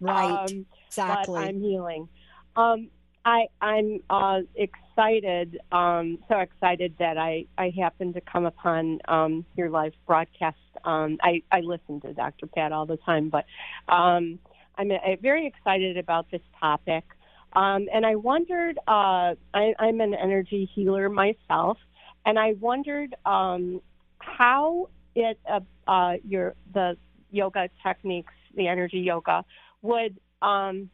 Right. 0.00 0.30
Um, 0.30 0.66
exactly. 0.86 1.40
But 1.40 1.48
I'm 1.48 1.60
healing. 1.60 2.08
Um, 2.56 2.90
I 3.24 3.46
I'm 3.60 4.00
uh, 4.08 4.40
excited, 4.56 5.58
um, 5.72 6.18
so 6.28 6.38
excited 6.38 6.94
that 6.98 7.18
I 7.18 7.46
I 7.58 7.72
happened 7.78 8.14
to 8.14 8.20
come 8.20 8.46
upon 8.46 9.00
um, 9.08 9.44
your 9.56 9.68
live 9.68 9.92
broadcast. 10.06 10.56
Um, 10.84 11.18
I 11.22 11.42
I 11.52 11.60
listen 11.60 12.00
to 12.02 12.14
Dr. 12.14 12.46
Pat 12.46 12.72
all 12.72 12.86
the 12.86 12.96
time, 12.98 13.28
but 13.28 13.44
um, 13.92 14.38
I'm 14.78 14.90
uh, 14.90 15.16
very 15.20 15.46
excited 15.46 15.98
about 15.98 16.30
this 16.30 16.40
topic. 16.58 17.04
Um, 17.52 17.88
and 17.92 18.06
I 18.06 18.14
wondered, 18.14 18.78
uh, 18.86 19.34
I, 19.52 19.74
I'm 19.78 20.00
an 20.00 20.14
energy 20.14 20.70
healer 20.72 21.08
myself, 21.08 21.78
and 22.24 22.38
I 22.38 22.54
wondered 22.60 23.14
um, 23.26 23.82
how 24.18 24.88
it 25.14 25.38
uh, 25.50 25.60
uh, 25.86 26.14
your 26.26 26.54
the 26.72 26.96
yoga 27.30 27.68
techniques, 27.82 28.32
the 28.56 28.68
energy 28.68 29.00
yoga, 29.00 29.44
would 29.82 30.18
um, 30.40 30.88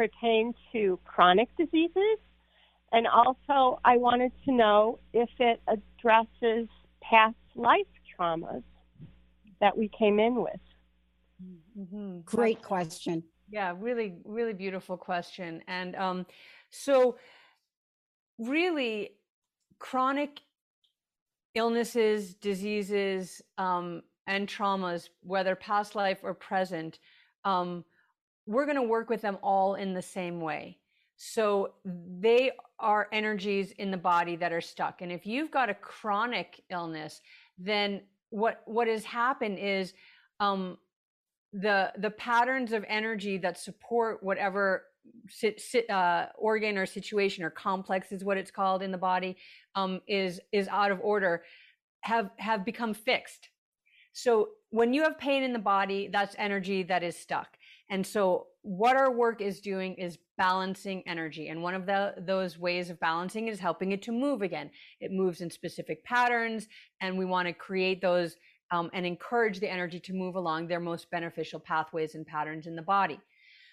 pertain 0.00 0.54
to 0.72 0.98
chronic 1.04 1.48
diseases. 1.58 2.18
And 2.90 3.06
also, 3.06 3.80
I 3.84 3.98
wanted 3.98 4.32
to 4.46 4.52
know 4.52 4.98
if 5.12 5.28
it 5.38 5.60
addresses 5.68 6.68
past 7.02 7.36
life 7.54 7.86
traumas 8.18 8.62
that 9.60 9.76
we 9.76 9.90
came 9.96 10.18
in 10.18 10.36
with. 10.36 10.64
Mm-hmm. 11.78 12.20
Great 12.24 12.62
question. 12.62 13.22
Yeah, 13.50 13.74
really, 13.78 14.14
really 14.24 14.54
beautiful 14.54 14.96
question. 14.96 15.62
And 15.68 15.94
um, 15.96 16.26
so, 16.70 17.16
really, 18.38 19.10
chronic 19.78 20.40
illnesses, 21.54 22.34
diseases, 22.34 23.42
um, 23.58 24.02
and 24.26 24.48
traumas, 24.48 25.10
whether 25.22 25.54
past 25.54 25.94
life 25.94 26.20
or 26.22 26.32
present, 26.32 26.98
um, 27.44 27.84
we're 28.50 28.64
going 28.64 28.76
to 28.76 28.82
work 28.82 29.08
with 29.08 29.22
them 29.22 29.38
all 29.44 29.76
in 29.76 29.94
the 29.94 30.02
same 30.02 30.40
way. 30.40 30.76
So 31.16 31.74
they 31.84 32.50
are 32.80 33.06
energies 33.12 33.70
in 33.78 33.92
the 33.92 33.96
body 33.96 34.34
that 34.36 34.52
are 34.52 34.60
stuck. 34.60 35.02
And 35.02 35.12
if 35.12 35.24
you've 35.24 35.52
got 35.52 35.70
a 35.70 35.74
chronic 35.74 36.60
illness, 36.68 37.20
then 37.58 38.00
what 38.30 38.62
what 38.66 38.88
has 38.88 39.04
happened 39.04 39.58
is 39.60 39.92
um, 40.40 40.78
the 41.52 41.92
the 41.98 42.10
patterns 42.10 42.72
of 42.72 42.84
energy 42.88 43.38
that 43.38 43.56
support 43.56 44.20
whatever 44.20 44.84
uh, 45.88 46.26
organ 46.36 46.76
or 46.76 46.86
situation 46.86 47.44
or 47.44 47.50
complex 47.50 48.10
is 48.10 48.24
what 48.24 48.36
it's 48.36 48.50
called 48.50 48.82
in 48.82 48.90
the 48.90 48.98
body 48.98 49.36
um, 49.76 50.00
is 50.08 50.40
is 50.50 50.66
out 50.68 50.90
of 50.90 51.00
order 51.02 51.44
have 52.00 52.30
have 52.38 52.64
become 52.64 52.94
fixed 52.94 53.48
so 54.12 54.48
when 54.70 54.92
you 54.92 55.02
have 55.02 55.18
pain 55.18 55.42
in 55.42 55.52
the 55.52 55.58
body 55.58 56.08
that's 56.12 56.34
energy 56.38 56.82
that 56.82 57.02
is 57.02 57.16
stuck 57.16 57.56
and 57.90 58.06
so 58.06 58.46
what 58.62 58.96
our 58.96 59.10
work 59.10 59.40
is 59.40 59.60
doing 59.60 59.94
is 59.94 60.18
balancing 60.38 61.02
energy 61.06 61.48
and 61.48 61.62
one 61.62 61.74
of 61.74 61.86
the 61.86 62.14
those 62.18 62.58
ways 62.58 62.88
of 62.88 63.00
balancing 63.00 63.48
is 63.48 63.58
helping 63.58 63.92
it 63.92 64.02
to 64.02 64.12
move 64.12 64.42
again. 64.42 64.70
It 65.00 65.12
moves 65.12 65.40
in 65.40 65.50
specific 65.50 66.04
patterns 66.04 66.68
and 67.00 67.18
we 67.18 67.24
want 67.24 67.48
to 67.48 67.52
create 67.52 68.00
those 68.00 68.36
um, 68.70 68.90
and 68.92 69.04
encourage 69.04 69.60
the 69.60 69.70
energy 69.70 69.98
to 70.00 70.12
move 70.12 70.36
along 70.36 70.68
their 70.68 70.80
most 70.80 71.10
beneficial 71.10 71.58
pathways 71.58 72.14
and 72.14 72.26
patterns 72.26 72.66
in 72.66 72.76
the 72.76 72.82
body. 72.82 73.18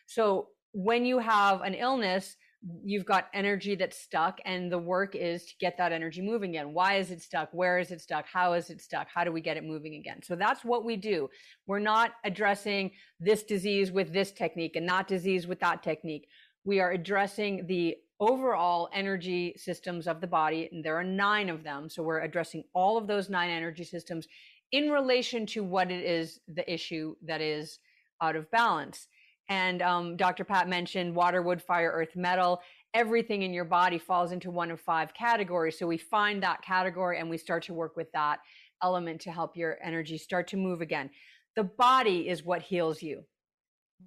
So 0.08 0.50
when 0.72 1.06
you 1.06 1.20
have 1.20 1.62
an 1.62 1.74
illness, 1.74 2.38
you've 2.84 3.06
got 3.06 3.28
energy 3.34 3.76
that's 3.76 3.98
stuck 3.98 4.40
and 4.44 4.72
the 4.72 4.78
work 4.78 5.16
is 5.16 5.46
to 5.46 5.54
get 5.60 5.78
that 5.78 5.92
energy 5.92 6.22
moving 6.22 6.52
again. 6.52 6.74
Why 6.74 6.96
is 6.96 7.12
it 7.12 7.22
stuck? 7.22 7.50
Where 7.52 7.80
is 7.80 7.92
it 7.92 8.02
stuck? 8.02 8.26
How 8.32 8.54
is 8.54 8.70
it 8.70 8.82
stuck? 8.82 9.08
How 9.14 9.24
do 9.24 9.32
we 9.32 9.42
get 9.42 9.58
it 9.58 9.64
moving 9.64 9.96
again? 9.96 10.22
So 10.24 10.36
that's 10.36 10.66
what 10.66 10.84
we 10.84 10.96
do. 10.96 11.30
We're 11.68 11.80
not 11.80 12.14
addressing 12.24 12.92
this 13.20 13.44
disease 13.44 13.92
with 13.92 14.12
this 14.12 14.32
technique 14.32 14.76
and 14.76 14.86
not 14.86 15.08
disease 15.08 15.46
with 15.46 15.60
that 15.60 15.84
technique. 15.84 16.28
We 16.66 16.80
are 16.80 16.92
addressing 16.92 17.68
the 17.68 17.98
overall 18.20 18.90
energy 18.92 19.54
systems 19.58 20.08
of 20.08 20.20
the 20.20 20.28
body 20.28 20.68
and 20.72 20.84
there 20.84 20.98
are 20.98 21.04
9 21.04 21.50
of 21.50 21.64
them. 21.64 21.90
So 21.90 22.02
we're 22.02 22.22
addressing 22.22 22.64
all 22.74 22.98
of 22.98 23.08
those 23.08 23.30
9 23.30 23.50
energy 23.50 23.84
systems 23.84 24.28
in 24.72 24.90
relation 24.90 25.46
to 25.46 25.64
what 25.64 25.92
it 25.92 26.04
is 26.04 26.40
the 26.48 26.72
issue 26.72 27.16
that 27.24 27.40
is 27.40 27.80
out 28.22 28.36
of 28.36 28.50
balance. 28.50 29.08
And 29.50 29.82
um, 29.82 30.18
Dr. 30.18 30.44
Pat 30.44 30.68
mentioned 30.68 31.16
water, 31.16 31.42
wood, 31.42 31.62
fire, 31.62 31.92
earth, 31.94 32.16
metal. 32.16 32.62
Everything 32.94 33.44
in 33.44 33.54
your 33.54 33.66
body 33.66 33.98
falls 33.98 34.32
into 34.32 34.52
one 34.52 34.72
of 34.72 34.80
five 34.80 35.14
categories. 35.14 35.78
So 35.78 35.88
we 35.88 35.98
find 35.98 36.42
that 36.44 36.62
category 36.62 37.20
and 37.20 37.30
we 37.30 37.38
start 37.38 37.64
to 37.64 37.74
work 37.74 37.96
with 37.96 38.12
that 38.14 38.40
element 38.84 39.22
to 39.22 39.32
help 39.32 39.56
your 39.56 39.78
energy 39.84 40.18
start 40.18 40.48
to 40.50 40.58
move 40.58 40.82
again. 40.82 41.10
The 41.56 41.64
body 41.64 42.30
is 42.30 42.44
what 42.44 42.62
heals 42.62 43.02
you. 43.02 43.24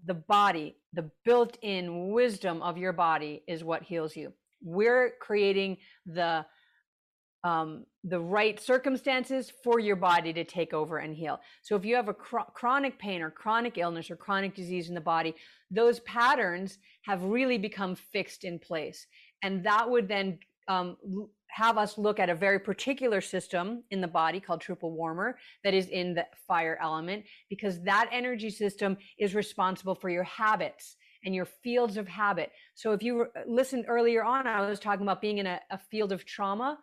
The 0.07 0.15
body, 0.15 0.77
the 0.93 1.11
built 1.25 1.59
in 1.63 2.11
wisdom 2.13 2.63
of 2.63 2.79
your 2.79 2.93
body 2.93 3.43
is 3.49 3.65
what 3.65 3.83
heals 3.83 4.15
you. 4.17 4.33
We're 4.63 5.15
creating 5.21 5.79
the 6.07 6.47
um, 7.45 7.87
the 8.05 8.21
right 8.21 8.61
circumstances 8.61 9.53
for 9.65 9.79
your 9.79 9.97
body 9.97 10.33
to 10.33 10.45
take 10.45 10.73
over 10.75 10.99
and 10.99 11.15
heal. 11.15 11.41
So 11.63 11.77
if 11.77 11.85
you 11.85 11.95
have 11.97 12.09
a 12.09 12.15
chronic 12.15 12.99
pain 12.99 13.23
or 13.23 13.31
chronic 13.31 13.79
illness 13.79 14.11
or 14.11 14.17
chronic 14.17 14.55
disease 14.55 14.89
in 14.89 14.95
the 14.95 15.01
body, 15.01 15.35
those 15.71 16.01
patterns 16.01 16.79
have 17.03 17.23
really 17.23 17.59
become 17.59 17.95
fixed 17.95 18.45
in 18.45 18.59
place. 18.59 19.07
And 19.43 19.65
that 19.65 19.89
would 19.89 20.09
then 20.09 20.39
um, 20.69 20.97
have 21.49 21.79
us 21.79 21.99
look 21.99 22.21
at 22.21 22.31
a 22.31 22.35
very 22.35 22.59
particular 22.59 23.21
system 23.21 23.83
in 23.91 24.01
the 24.01 24.09
body 24.09 24.39
called 24.39 24.61
triple 24.61 24.93
warmer 24.93 25.39
that 25.65 25.75
is 25.75 25.89
in 25.89 26.15
the 26.15 26.27
fire 26.47 26.79
element, 26.81 27.25
because 27.49 27.83
that 27.83 28.09
energy 28.13 28.51
system 28.51 28.97
is 29.19 29.35
responsible 29.35 29.95
for 29.95 30.11
your 30.11 30.25
habits 30.25 30.97
and 31.25 31.35
your 31.35 31.45
fields 31.45 31.97
of 31.97 32.07
habit. 32.07 32.53
So 32.75 32.93
if 32.93 33.03
you 33.03 33.27
listened 33.47 33.87
earlier 33.89 34.23
on, 34.25 34.47
I 34.47 34.67
was 34.69 34.79
talking 34.79 35.03
about 35.03 35.21
being 35.21 35.39
in 35.39 35.47
a, 35.47 35.61
a 35.71 35.79
field 35.79 36.13
of 36.13 36.25
trauma 36.25 36.79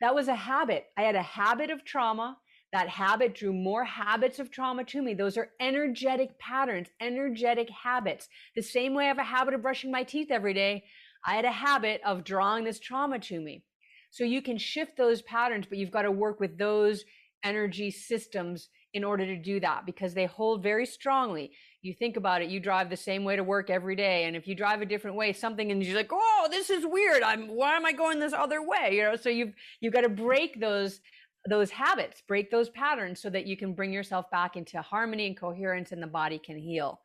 that 0.00 0.14
was 0.14 0.28
a 0.28 0.34
habit. 0.34 0.86
I 0.96 1.02
had 1.02 1.14
a 1.14 1.22
habit 1.22 1.70
of 1.70 1.84
trauma. 1.84 2.38
That 2.72 2.88
habit 2.88 3.34
drew 3.34 3.52
more 3.52 3.84
habits 3.84 4.38
of 4.40 4.50
trauma 4.50 4.84
to 4.84 5.00
me. 5.00 5.14
Those 5.14 5.36
are 5.36 5.50
energetic 5.60 6.38
patterns, 6.40 6.88
energetic 7.00 7.70
habits. 7.70 8.28
The 8.56 8.62
same 8.62 8.94
way 8.94 9.04
I 9.04 9.08
have 9.08 9.18
a 9.18 9.22
habit 9.22 9.54
of 9.54 9.62
brushing 9.62 9.92
my 9.92 10.02
teeth 10.02 10.30
every 10.30 10.54
day, 10.54 10.84
I 11.24 11.36
had 11.36 11.44
a 11.44 11.52
habit 11.52 12.00
of 12.04 12.24
drawing 12.24 12.64
this 12.64 12.80
trauma 12.80 13.18
to 13.20 13.40
me. 13.40 13.64
So 14.10 14.24
you 14.24 14.42
can 14.42 14.58
shift 14.58 14.96
those 14.96 15.22
patterns, 15.22 15.66
but 15.68 15.78
you've 15.78 15.90
got 15.90 16.02
to 16.02 16.10
work 16.10 16.40
with 16.40 16.58
those 16.58 17.04
energy 17.44 17.90
systems 17.90 18.68
in 18.92 19.04
order 19.04 19.26
to 19.26 19.36
do 19.36 19.60
that 19.60 19.86
because 19.86 20.14
they 20.14 20.26
hold 20.26 20.62
very 20.62 20.86
strongly 20.86 21.52
you 21.84 21.92
think 21.92 22.16
about 22.16 22.40
it, 22.40 22.48
you 22.48 22.60
drive 22.60 22.88
the 22.88 22.96
same 22.96 23.24
way 23.24 23.36
to 23.36 23.44
work 23.44 23.68
every 23.68 23.94
day. 23.94 24.24
And 24.24 24.34
if 24.34 24.48
you 24.48 24.54
drive 24.54 24.80
a 24.80 24.86
different 24.86 25.16
way, 25.16 25.32
something 25.32 25.70
and 25.70 25.84
you're 25.84 25.96
like, 25.96 26.10
oh, 26.12 26.48
this 26.50 26.70
is 26.70 26.84
weird. 26.86 27.22
I'm 27.22 27.48
why 27.48 27.76
am 27.76 27.84
I 27.84 27.92
going 27.92 28.18
this 28.18 28.32
other 28.32 28.62
way? 28.62 28.90
You 28.92 29.02
know, 29.02 29.16
so 29.16 29.28
you've 29.28 29.52
you've 29.80 29.92
got 29.92 30.02
to 30.02 30.08
break 30.08 30.60
those 30.60 31.00
those 31.46 31.70
habits, 31.70 32.22
break 32.26 32.50
those 32.50 32.70
patterns 32.70 33.20
so 33.20 33.28
that 33.28 33.46
you 33.46 33.56
can 33.56 33.74
bring 33.74 33.92
yourself 33.92 34.30
back 34.30 34.56
into 34.56 34.80
harmony 34.80 35.26
and 35.26 35.36
coherence 35.36 35.92
and 35.92 36.02
the 36.02 36.06
body 36.06 36.38
can 36.38 36.56
heal. 36.56 37.00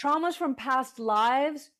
Traumas 0.00 0.34
from 0.34 0.54
past 0.54 1.00
lives, 1.00 1.70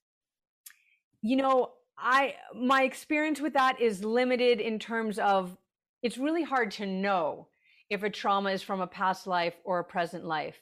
you 1.22 1.36
know, 1.36 1.70
I 1.96 2.34
my 2.54 2.82
experience 2.82 3.40
with 3.40 3.54
that 3.54 3.80
is 3.80 4.04
limited 4.04 4.60
in 4.60 4.80
terms 4.80 5.18
of 5.18 5.56
it's 6.02 6.18
really 6.18 6.42
hard 6.42 6.72
to 6.72 6.86
know 6.86 7.46
if 7.88 8.02
a 8.02 8.10
trauma 8.10 8.50
is 8.50 8.62
from 8.62 8.80
a 8.80 8.86
past 8.86 9.28
life 9.28 9.54
or 9.64 9.78
a 9.78 9.84
present 9.84 10.24
life. 10.24 10.56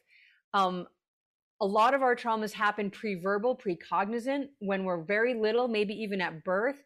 Um, 0.52 0.86
a 1.62 1.66
lot 1.66 1.94
of 1.94 2.02
our 2.02 2.14
traumas 2.14 2.52
happen 2.52 2.90
pre-verbal, 2.90 3.54
pre-cognizant 3.54 4.50
when 4.58 4.84
we're 4.84 5.02
very 5.02 5.34
little, 5.34 5.68
maybe 5.68 5.94
even 5.94 6.20
at 6.20 6.44
birth. 6.44 6.82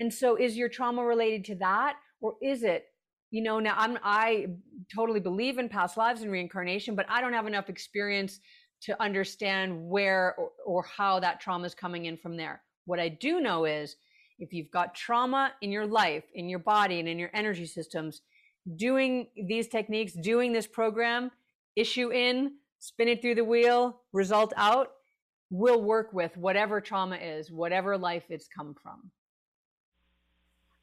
And 0.00 0.12
so 0.12 0.36
is 0.36 0.56
your 0.56 0.68
trauma 0.68 1.04
related 1.04 1.44
to 1.46 1.54
that 1.56 1.96
or 2.20 2.34
is 2.42 2.62
it 2.62 2.86
you 3.30 3.42
know 3.42 3.58
now 3.58 3.74
i'm 3.76 3.98
i 4.02 4.46
totally 4.94 5.20
believe 5.20 5.58
in 5.58 5.68
past 5.68 5.96
lives 5.96 6.22
and 6.22 6.30
reincarnation 6.30 6.94
but 6.94 7.06
i 7.08 7.20
don't 7.20 7.32
have 7.32 7.46
enough 7.46 7.68
experience 7.68 8.40
to 8.80 9.00
understand 9.02 9.72
where 9.88 10.34
or, 10.38 10.50
or, 10.64 10.84
how 10.84 11.18
that 11.18 11.40
trauma 11.40 11.66
is 11.66 11.74
coming 11.74 12.06
in 12.06 12.16
from 12.16 12.36
there 12.36 12.62
what 12.86 13.00
i 13.00 13.08
do 13.08 13.40
know 13.40 13.64
is 13.64 13.96
if 14.38 14.52
you've 14.52 14.70
got 14.70 14.94
trauma 14.94 15.52
in 15.62 15.70
your 15.70 15.86
life 15.86 16.24
in 16.34 16.48
your 16.48 16.58
body 16.58 17.00
and 17.00 17.08
in 17.08 17.18
your 17.18 17.30
energy 17.34 17.66
systems 17.66 18.22
doing 18.76 19.26
these 19.46 19.68
techniques 19.68 20.12
doing 20.22 20.52
this 20.52 20.66
program 20.66 21.30
issue 21.76 22.12
in 22.12 22.52
spin 22.78 23.08
it 23.08 23.20
through 23.20 23.36
the 23.36 23.44
wheel, 23.44 24.02
result 24.12 24.52
out, 24.56 24.88
will 25.50 25.82
work 25.82 26.12
with 26.12 26.36
whatever 26.36 26.80
trauma 26.80 27.16
is, 27.16 27.50
whatever 27.50 27.96
life 27.96 28.24
it's 28.28 28.48
come 28.48 28.74
from. 28.82 29.10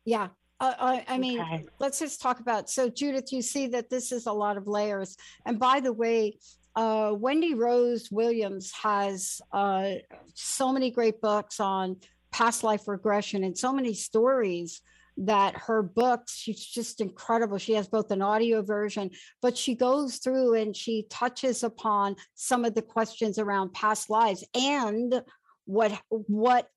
Yeah. 0.06 0.30
Uh, 0.60 0.74
I, 0.80 1.06
I, 1.08 1.18
mean, 1.18 1.42
okay. 1.42 1.66
let's 1.80 2.00
just 2.00 2.22
talk 2.22 2.40
about. 2.40 2.70
So, 2.70 2.90
Judith, 2.90 3.32
you 3.34 3.42
see 3.42 3.68
that 3.68 3.90
this 3.90 4.12
is 4.12 4.26
a 4.26 4.32
lot 4.32 4.56
of 4.56 4.68
layers. 4.68 5.18
And 5.46 5.60
by 5.60 5.82
the 5.82 5.92
way, 5.92 6.38
uh, 6.76 7.14
Wendy 7.18 7.54
Rose 7.56 8.10
Williams 8.12 8.72
has 8.82 9.42
uh, 9.52 9.92
so 10.34 10.72
many 10.72 10.92
great 10.92 11.22
books 11.22 11.60
on 11.60 11.98
past 12.32 12.64
life 12.64 12.88
regression 12.88 13.44
and 13.44 13.58
so 13.58 13.72
many 13.72 13.94
stories 13.94 14.82
that 15.18 15.56
her 15.58 15.82
books, 15.82 16.36
she's 16.36 16.66
just 16.66 17.00
incredible. 17.00 17.58
She 17.58 17.74
has 17.74 17.88
both 17.88 18.12
an 18.12 18.22
audio 18.22 18.62
version, 18.62 19.12
but 19.42 19.58
she 19.58 19.76
goes 19.76 20.18
through 20.18 20.56
and 20.56 20.76
she 20.76 21.06
touches 21.10 21.64
upon 21.64 22.16
some 22.34 22.66
of 22.66 22.76
the 22.76 22.82
questions 22.82 23.40
around 23.40 23.74
past 23.74 24.10
lives 24.10 24.44
and 24.54 25.22
what 25.66 26.00
what 26.10 26.68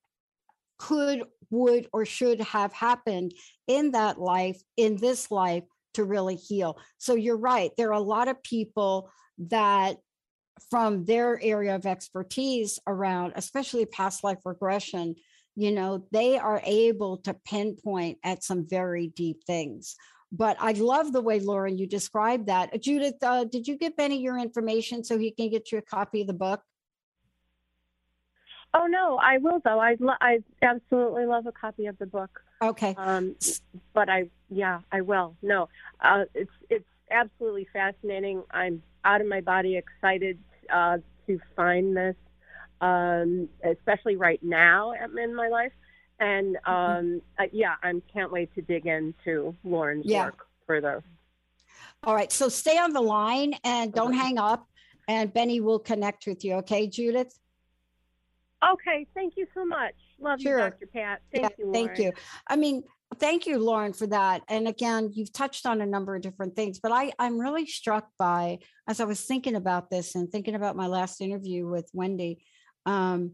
could, 0.77 1.23
would, 1.49 1.87
or 1.91 2.05
should 2.05 2.39
have 2.41 2.71
happened 2.71 3.33
in 3.67 3.91
that 3.91 4.19
life, 4.19 4.61
in 4.77 4.95
this 4.95 5.29
life, 5.29 5.63
to 5.93 6.03
really 6.05 6.35
heal. 6.35 6.79
So 6.97 7.15
you're 7.15 7.37
right. 7.37 7.71
There 7.77 7.89
are 7.89 7.93
a 7.93 7.99
lot 7.99 8.29
of 8.29 8.41
people 8.41 9.11
that 9.49 9.97
from 10.69 11.05
their 11.05 11.39
area 11.41 11.75
of 11.75 11.85
expertise 11.85 12.79
around, 12.87 13.33
especially 13.35 13.85
past 13.85 14.23
life 14.23 14.39
regression, 14.45 15.15
you 15.59 15.73
know, 15.73 16.05
they 16.11 16.37
are 16.37 16.61
able 16.63 17.17
to 17.17 17.33
pinpoint 17.33 18.17
at 18.23 18.43
some 18.43 18.65
very 18.65 19.07
deep 19.07 19.43
things. 19.43 19.97
But 20.31 20.55
I 20.57 20.71
love 20.71 21.11
the 21.11 21.19
way, 21.21 21.41
Lauren, 21.41 21.77
you 21.77 21.85
described 21.85 22.47
that. 22.47 22.81
Judith, 22.81 23.21
uh, 23.21 23.43
did 23.43 23.67
you 23.67 23.77
give 23.77 23.97
Benny 23.97 24.21
your 24.21 24.37
information 24.37 25.03
so 25.03 25.17
he 25.17 25.31
can 25.31 25.49
get 25.49 25.69
you 25.71 25.79
a 25.79 25.81
copy 25.81 26.21
of 26.21 26.27
the 26.27 26.33
book? 26.33 26.61
Oh 28.73 28.85
no, 28.85 29.17
I 29.17 29.39
will 29.39 29.59
though. 29.65 29.79
I 29.79 29.97
lo- 29.99 30.21
I 30.21 30.39
absolutely 30.61 31.25
love 31.25 31.45
a 31.45 31.51
copy 31.51 31.87
of 31.87 31.97
the 31.97 32.05
book. 32.05 32.39
Okay. 32.61 32.95
Um, 32.97 33.35
but 33.93 34.07
I 34.07 34.29
yeah, 34.49 34.79
I 34.93 35.01
will. 35.01 35.35
No, 35.41 35.67
uh, 35.99 36.25
it's 36.35 36.51
it's 36.69 36.85
absolutely 37.11 37.67
fascinating. 37.73 38.43
I'm 38.51 38.81
out 39.03 39.19
of 39.19 39.27
my 39.27 39.41
body 39.41 39.75
excited 39.75 40.37
uh, 40.71 40.99
to 41.27 41.39
find 41.55 41.97
this, 41.97 42.15
um, 42.81 43.49
especially 43.63 44.15
right 44.15 44.41
now 44.43 44.93
in 44.93 45.35
my 45.35 45.47
life. 45.47 45.71
And 46.19 46.57
mm-hmm. 46.67 46.71
um, 46.71 47.21
uh, 47.39 47.45
yeah, 47.51 47.75
I 47.81 47.93
can't 48.11 48.31
wait 48.31 48.53
to 48.55 48.61
dig 48.61 48.85
into 48.85 49.55
Lauren's 49.63 50.05
yeah. 50.05 50.25
work 50.25 50.47
further. 50.67 51.03
All 52.03 52.15
right, 52.15 52.31
so 52.31 52.47
stay 52.49 52.77
on 52.77 52.93
the 52.93 53.01
line 53.01 53.53
and 53.63 53.93
don't 53.93 54.13
hang 54.13 54.37
up, 54.37 54.67
and 55.07 55.33
Benny 55.33 55.59
will 55.59 55.79
connect 55.79 56.27
with 56.27 56.45
you. 56.45 56.55
Okay, 56.55 56.87
Judith. 56.87 57.37
Okay, 58.63 59.05
thank 59.13 59.35
you 59.37 59.47
so 59.53 59.65
much. 59.65 59.93
Love 60.19 60.41
sure. 60.41 60.59
you, 60.59 60.69
Dr. 60.69 60.87
Pat. 60.87 61.21
Thank 61.33 61.43
yeah, 61.43 61.49
you. 61.57 61.65
Lauren. 61.65 61.87
Thank 61.87 61.99
you. 61.99 62.11
I 62.47 62.55
mean, 62.55 62.83
thank 63.17 63.47
you, 63.47 63.57
Lauren, 63.57 63.93
for 63.93 64.07
that. 64.07 64.41
And 64.49 64.67
again, 64.67 65.11
you've 65.13 65.33
touched 65.33 65.65
on 65.65 65.81
a 65.81 65.85
number 65.85 66.15
of 66.15 66.21
different 66.21 66.55
things, 66.55 66.79
but 66.79 66.91
I, 66.91 67.11
I'm 67.19 67.39
really 67.39 67.65
struck 67.65 68.09
by, 68.17 68.59
as 68.87 68.99
I 68.99 69.05
was 69.05 69.21
thinking 69.21 69.55
about 69.55 69.89
this 69.89 70.15
and 70.15 70.29
thinking 70.29 70.55
about 70.55 70.75
my 70.75 70.87
last 70.87 71.21
interview 71.21 71.67
with 71.67 71.89
Wendy, 71.93 72.43
um, 72.85 73.33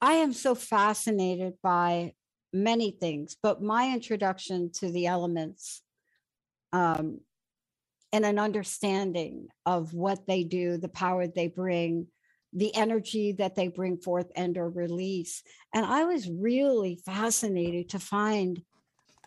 I 0.00 0.14
am 0.14 0.32
so 0.32 0.54
fascinated 0.54 1.54
by 1.62 2.14
many 2.52 2.90
things, 2.90 3.36
but 3.42 3.62
my 3.62 3.92
introduction 3.92 4.70
to 4.74 4.90
the 4.90 5.06
elements 5.06 5.82
um, 6.72 7.20
and 8.12 8.24
an 8.24 8.38
understanding 8.38 9.48
of 9.64 9.94
what 9.94 10.26
they 10.26 10.44
do, 10.44 10.76
the 10.76 10.88
power 10.88 11.26
they 11.26 11.48
bring, 11.48 12.08
the 12.52 12.74
energy 12.74 13.32
that 13.32 13.54
they 13.54 13.68
bring 13.68 13.96
forth 13.96 14.30
and 14.36 14.58
or 14.58 14.68
release. 14.68 15.42
And 15.74 15.86
I 15.86 16.04
was 16.04 16.28
really 16.28 17.00
fascinated 17.06 17.90
to 17.90 17.98
find 17.98 18.62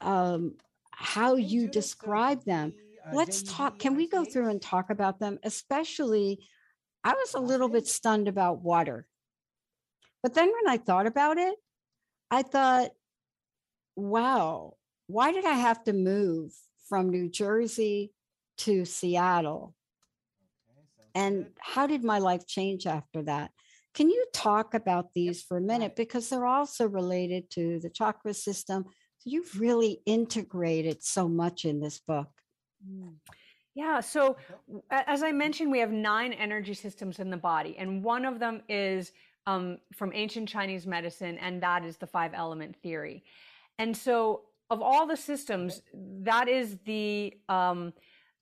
um, 0.02 0.56
how 0.92 1.36
you 1.36 1.68
describe 1.68 2.44
them. 2.44 2.74
Let's 3.14 3.44
talk. 3.44 3.80
Can 3.80 3.96
we 3.96 4.08
go 4.08 4.26
through 4.26 4.50
and 4.50 4.62
talk 4.62 4.90
about 4.90 5.20
them? 5.20 5.40
Especially, 5.44 6.40
I 7.06 7.14
was 7.14 7.36
a 7.36 7.39
little 7.39 7.70
bit 7.70 7.86
stunned 7.86 8.28
about 8.28 8.64
water. 8.64 9.06
But 10.24 10.34
then 10.34 10.47
when 10.47 10.74
I 10.74 10.78
thought 10.78 11.06
about 11.06 11.38
it, 11.38 11.56
I 12.32 12.41
thought, 12.41 12.89
wow, 13.95 14.74
why 15.06 15.32
did 15.32 15.45
I 15.45 15.53
have 15.53 15.84
to 15.84 15.93
move 15.93 16.51
from 16.89 17.10
New 17.10 17.30
Jersey 17.30 18.12
to 18.58 18.86
Seattle? 18.86 19.76
And 21.14 21.51
how 21.60 21.86
did 21.86 22.03
my 22.03 22.18
life 22.18 22.47
change 22.47 22.88
after 22.88 23.22
that? 23.22 23.51
Can 23.93 24.10
you 24.10 24.26
talk 24.34 24.74
about 24.74 25.14
these 25.14 25.43
for 25.43 25.58
a 25.58 25.62
minute? 25.62 25.95
Because 25.95 26.28
they're 26.28 26.47
also 26.47 26.88
related 26.88 27.51
to 27.51 27.80
the 27.80 27.89
chakra 27.89 28.34
system. 28.34 28.86
So 29.20 29.30
you've 29.30 29.60
really 29.62 30.01
integrated 30.08 31.03
so 31.03 31.30
much 31.30 31.66
in 31.66 31.80
this 31.80 31.99
book. 31.99 32.30
Mm. 32.86 33.14
Yeah. 33.76 34.00
So, 34.00 34.38
as 34.90 35.22
I 35.22 35.34
mentioned, 35.34 35.70
we 35.70 35.80
have 35.80 35.92
nine 35.92 36.32
energy 36.32 36.74
systems 36.74 37.20
in 37.20 37.30
the 37.30 37.38
body, 37.38 37.76
and 37.78 38.04
one 38.04 38.24
of 38.24 38.40
them 38.40 38.62
is 38.70 39.12
um, 39.46 39.78
from 39.94 40.12
ancient 40.14 40.48
Chinese 40.48 40.88
medicine, 40.88 41.38
and 41.38 41.62
that 41.62 41.84
is 41.84 41.98
the 41.98 42.08
five 42.08 42.32
element 42.34 42.78
theory. 42.82 43.24
And 43.78 43.96
so, 43.96 44.44
of 44.70 44.82
all 44.82 45.06
the 45.06 45.18
systems, 45.18 45.82
that 45.94 46.48
is 46.48 46.78
the 46.86 47.34
um, 47.50 47.94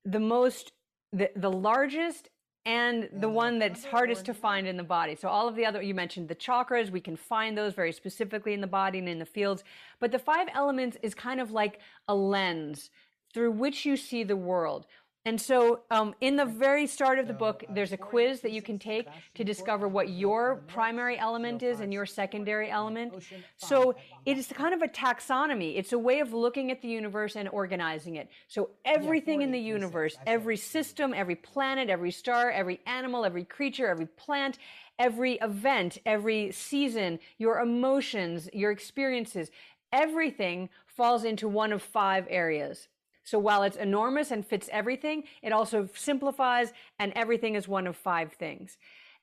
the 0.06 0.20
most 0.20 0.72
the, 1.12 1.32
the 1.36 1.52
largest 1.52 2.30
and 2.66 3.10
the 3.12 3.28
one 3.28 3.60
that's 3.60 3.84
hardest 3.84 4.26
to 4.26 4.34
find 4.34 4.68
in 4.68 4.78
the 4.78 4.84
body. 4.84 5.16
So 5.16 5.28
all 5.28 5.50
of 5.50 5.56
the 5.56 5.66
other 5.66 5.82
you 5.82 5.94
mentioned 5.94 6.30
the 6.30 6.36
chakras, 6.36 6.90
we 6.90 7.02
can 7.02 7.18
find 7.18 7.58
those 7.58 7.74
very 7.74 7.92
specifically 7.92 8.54
in 8.54 8.62
the 8.62 8.68
body 8.68 9.00
and 9.00 9.10
in 9.10 9.20
the 9.20 9.26
fields. 9.26 9.64
But 10.00 10.12
the 10.12 10.20
five 10.20 10.48
elements 10.54 10.98
is 11.02 11.14
kind 11.14 11.42
of 11.42 11.52
like 11.52 11.80
a 12.08 12.16
lens 12.16 12.90
through 13.34 13.52
which 13.52 13.86
you 13.86 13.98
see 13.98 14.24
the 14.24 14.38
world. 14.38 14.86
And 15.26 15.40
so, 15.40 15.82
um, 15.90 16.14
in 16.20 16.36
the 16.36 16.44
very 16.46 16.86
start 16.86 17.18
of 17.18 17.28
the 17.28 17.34
book, 17.34 17.64
there's 17.70 17.94
a 17.94 17.98
quiz 17.98 18.42
that 18.42 18.52
you 18.52 18.62
can 18.62 18.78
take 18.78 19.08
to 19.36 19.46
discover 19.46 19.88
what 19.88 20.10
your 20.10 20.64
primary 20.68 21.18
element 21.18 21.64
is 21.64 21.80
and 21.80 21.94
your 21.94 22.06
secondary 22.06 22.70
element. 22.70 23.14
So, 23.56 23.96
it 24.26 24.38
is 24.38 24.48
kind 24.48 24.74
of 24.74 24.82
a 24.82 24.88
taxonomy. 24.88 25.78
It's 25.78 25.94
a 25.94 25.98
way 26.00 26.20
of 26.20 26.34
looking 26.34 26.72
at 26.72 26.82
the 26.82 26.90
universe 26.90 27.38
and 27.38 27.48
organizing 27.50 28.18
it. 28.18 28.30
So, 28.50 28.72
everything 28.84 29.42
in 29.42 29.52
the 29.52 29.60
universe, 29.60 30.18
every 30.28 30.58
system, 30.58 31.14
every 31.14 31.36
planet, 31.36 31.90
every 31.90 32.12
star, 32.12 32.52
every 32.52 32.82
animal, 32.86 33.24
every 33.24 33.46
creature, 33.46 33.88
every 33.88 34.08
plant, 34.08 34.58
every 35.00 35.36
event, 35.36 36.00
every 36.06 36.52
season, 36.52 37.18
your 37.38 37.60
emotions, 37.60 38.50
your 38.52 38.72
experiences, 38.72 39.52
everything 39.94 40.70
falls 40.86 41.24
into 41.24 41.48
one 41.48 41.72
of 41.72 41.82
five 41.82 42.28
areas. 42.30 42.90
So 43.24 43.40
while 43.40 43.64
it's 43.64 43.78
enormous 43.78 44.32
and 44.32 44.46
fits 44.46 44.70
everything, 44.72 45.24
it 45.42 45.54
also 45.54 45.90
simplifies 45.96 46.74
and 47.00 47.14
everything 47.16 47.56
is 47.56 47.68
one 47.68 47.88
of 47.88 47.96
five 47.96 48.34
things. 48.34 48.78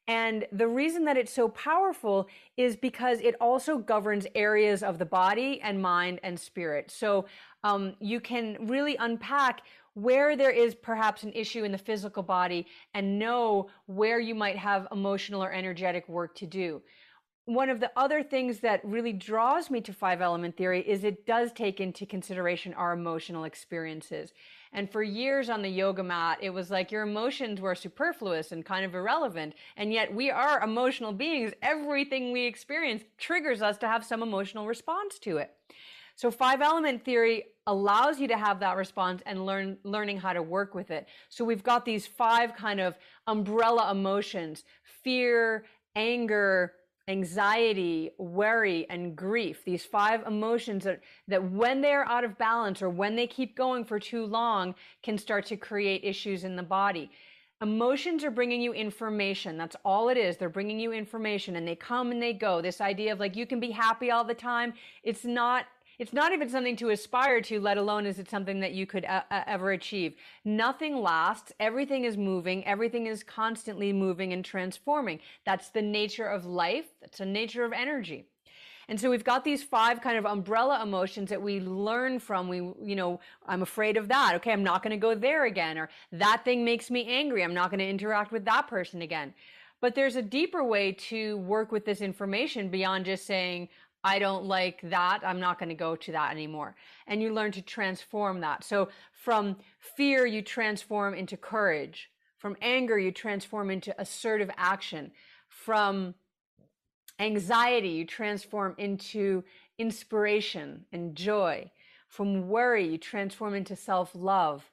And 0.08 0.46
the 0.50 0.66
reason 0.66 1.04
that 1.04 1.16
it's 1.16 1.32
so 1.32 1.48
powerful 1.48 2.28
is 2.56 2.74
because 2.74 3.20
it 3.20 3.36
also 3.40 3.78
governs 3.78 4.26
areas 4.34 4.82
of 4.82 4.98
the 4.98 5.04
body 5.04 5.60
and 5.62 5.80
mind 5.80 6.18
and 6.24 6.38
spirit. 6.38 6.90
So 6.90 7.26
um, 7.62 7.94
you 8.00 8.18
can 8.18 8.56
really 8.66 8.96
unpack 8.96 9.62
where 9.94 10.36
there 10.36 10.50
is 10.50 10.74
perhaps 10.74 11.22
an 11.22 11.32
issue 11.32 11.64
in 11.64 11.72
the 11.72 11.78
physical 11.78 12.22
body 12.22 12.66
and 12.94 13.18
know 13.18 13.68
where 13.86 14.18
you 14.18 14.34
might 14.34 14.56
have 14.56 14.88
emotional 14.92 15.44
or 15.44 15.52
energetic 15.52 16.08
work 16.08 16.34
to 16.36 16.46
do 16.46 16.80
one 17.54 17.68
of 17.68 17.80
the 17.80 17.90
other 17.96 18.22
things 18.22 18.60
that 18.60 18.80
really 18.84 19.12
draws 19.12 19.70
me 19.70 19.80
to 19.80 19.92
five 19.92 20.20
element 20.20 20.56
theory 20.56 20.88
is 20.88 21.02
it 21.02 21.26
does 21.26 21.52
take 21.52 21.80
into 21.80 22.06
consideration 22.06 22.72
our 22.74 22.92
emotional 22.92 23.42
experiences. 23.42 24.32
And 24.72 24.88
for 24.88 25.02
years 25.02 25.50
on 25.50 25.62
the 25.62 25.68
yoga 25.68 26.04
mat, 26.04 26.38
it 26.40 26.50
was 26.50 26.70
like 26.70 26.92
your 26.92 27.02
emotions 27.02 27.60
were 27.60 27.74
superfluous 27.74 28.52
and 28.52 28.64
kind 28.64 28.84
of 28.84 28.94
irrelevant. 28.94 29.54
And 29.76 29.92
yet 29.92 30.14
we 30.14 30.30
are 30.30 30.62
emotional 30.62 31.12
beings. 31.12 31.52
Everything 31.60 32.30
we 32.30 32.44
experience 32.44 33.02
triggers 33.18 33.62
us 33.62 33.78
to 33.78 33.88
have 33.88 34.04
some 34.04 34.22
emotional 34.22 34.68
response 34.68 35.18
to 35.20 35.38
it. 35.38 35.50
So 36.14 36.30
five 36.30 36.60
element 36.60 37.04
theory 37.04 37.46
allows 37.66 38.20
you 38.20 38.28
to 38.28 38.36
have 38.36 38.60
that 38.60 38.76
response 38.76 39.22
and 39.26 39.44
learn 39.44 39.76
learning 39.82 40.18
how 40.18 40.34
to 40.34 40.42
work 40.42 40.72
with 40.72 40.92
it. 40.92 41.08
So 41.30 41.44
we've 41.44 41.64
got 41.64 41.84
these 41.84 42.06
five 42.06 42.54
kind 42.54 42.78
of 42.78 42.96
umbrella 43.26 43.90
emotions: 43.90 44.62
fear, 45.02 45.64
anger, 45.96 46.74
anxiety, 47.10 48.10
worry, 48.18 48.86
and 48.88 49.16
grief, 49.16 49.64
these 49.64 49.84
five 49.84 50.24
emotions 50.26 50.84
that, 50.84 51.00
that 51.26 51.50
when 51.50 51.80
they're 51.80 52.08
out 52.08 52.22
of 52.22 52.38
balance 52.38 52.80
or 52.80 52.88
when 52.88 53.16
they 53.16 53.26
keep 53.26 53.56
going 53.56 53.84
for 53.84 53.98
too 53.98 54.24
long 54.24 54.74
can 55.02 55.18
start 55.18 55.44
to 55.46 55.56
create 55.56 56.04
issues 56.04 56.44
in 56.44 56.54
the 56.54 56.62
body. 56.62 57.10
Emotions 57.62 58.24
are 58.24 58.30
bringing 58.30 58.62
you 58.62 58.72
information. 58.72 59.58
That's 59.58 59.76
all 59.84 60.08
it 60.08 60.16
is. 60.16 60.36
They're 60.36 60.48
bringing 60.48 60.78
you 60.78 60.92
information 60.92 61.56
and 61.56 61.66
they 61.66 61.74
come 61.74 62.12
and 62.12 62.22
they 62.22 62.32
go. 62.32 62.62
This 62.62 62.80
idea 62.80 63.12
of 63.12 63.18
like 63.18 63.36
you 63.36 63.44
can 63.44 63.60
be 63.60 63.72
happy 63.72 64.10
all 64.10 64.24
the 64.24 64.32
time, 64.32 64.72
it's 65.02 65.24
not 65.24 65.66
it's 66.00 66.14
not 66.14 66.32
even 66.32 66.48
something 66.48 66.76
to 66.76 66.88
aspire 66.88 67.42
to, 67.42 67.60
let 67.60 67.76
alone 67.76 68.06
is 68.06 68.18
it 68.18 68.30
something 68.30 68.58
that 68.60 68.72
you 68.72 68.86
could 68.86 69.04
uh, 69.04 69.20
uh, 69.30 69.42
ever 69.46 69.72
achieve. 69.72 70.14
Nothing 70.46 70.96
lasts. 70.96 71.52
Everything 71.60 72.04
is 72.04 72.16
moving. 72.16 72.66
Everything 72.66 73.06
is 73.06 73.22
constantly 73.22 73.92
moving 73.92 74.32
and 74.32 74.42
transforming. 74.42 75.20
That's 75.44 75.68
the 75.68 75.82
nature 75.82 76.24
of 76.24 76.46
life. 76.46 76.86
That's 77.02 77.18
the 77.18 77.26
nature 77.26 77.66
of 77.66 77.74
energy. 77.74 78.24
And 78.88 78.98
so 78.98 79.10
we've 79.10 79.22
got 79.22 79.44
these 79.44 79.62
five 79.62 80.00
kind 80.00 80.16
of 80.16 80.24
umbrella 80.24 80.82
emotions 80.82 81.28
that 81.28 81.42
we 81.42 81.60
learn 81.60 82.18
from. 82.18 82.48
We, 82.48 82.56
you 82.82 82.96
know, 82.96 83.20
I'm 83.46 83.60
afraid 83.60 83.98
of 83.98 84.08
that. 84.08 84.34
Okay, 84.36 84.52
I'm 84.52 84.64
not 84.64 84.82
going 84.82 84.92
to 84.92 84.96
go 84.96 85.14
there 85.14 85.44
again. 85.44 85.76
Or 85.76 85.90
that 86.12 86.46
thing 86.46 86.64
makes 86.64 86.90
me 86.90 87.06
angry. 87.08 87.44
I'm 87.44 87.54
not 87.54 87.68
going 87.68 87.78
to 87.78 87.86
interact 87.86 88.32
with 88.32 88.46
that 88.46 88.68
person 88.68 89.02
again. 89.02 89.34
But 89.82 89.94
there's 89.94 90.16
a 90.16 90.22
deeper 90.22 90.64
way 90.64 90.92
to 90.92 91.36
work 91.38 91.72
with 91.72 91.84
this 91.84 92.00
information 92.00 92.70
beyond 92.70 93.04
just 93.04 93.26
saying, 93.26 93.68
I 94.02 94.18
don't 94.18 94.44
like 94.44 94.80
that. 94.84 95.20
I'm 95.24 95.40
not 95.40 95.58
going 95.58 95.68
to 95.68 95.74
go 95.74 95.94
to 95.94 96.12
that 96.12 96.30
anymore. 96.30 96.74
And 97.06 97.22
you 97.22 97.32
learn 97.32 97.52
to 97.52 97.62
transform 97.62 98.40
that. 98.40 98.64
So 98.64 98.88
from 99.12 99.56
fear, 99.78 100.26
you 100.26 100.42
transform 100.42 101.14
into 101.14 101.36
courage. 101.36 102.10
From 102.38 102.56
anger, 102.62 102.98
you 102.98 103.12
transform 103.12 103.70
into 103.70 103.98
assertive 104.00 104.50
action. 104.56 105.12
From 105.48 106.14
anxiety, 107.18 107.90
you 107.90 108.06
transform 108.06 108.74
into 108.78 109.44
inspiration 109.78 110.86
and 110.92 111.14
joy. 111.14 111.70
From 112.08 112.48
worry, 112.48 112.88
you 112.88 112.98
transform 112.98 113.54
into 113.54 113.76
self 113.76 114.14
love. 114.14 114.70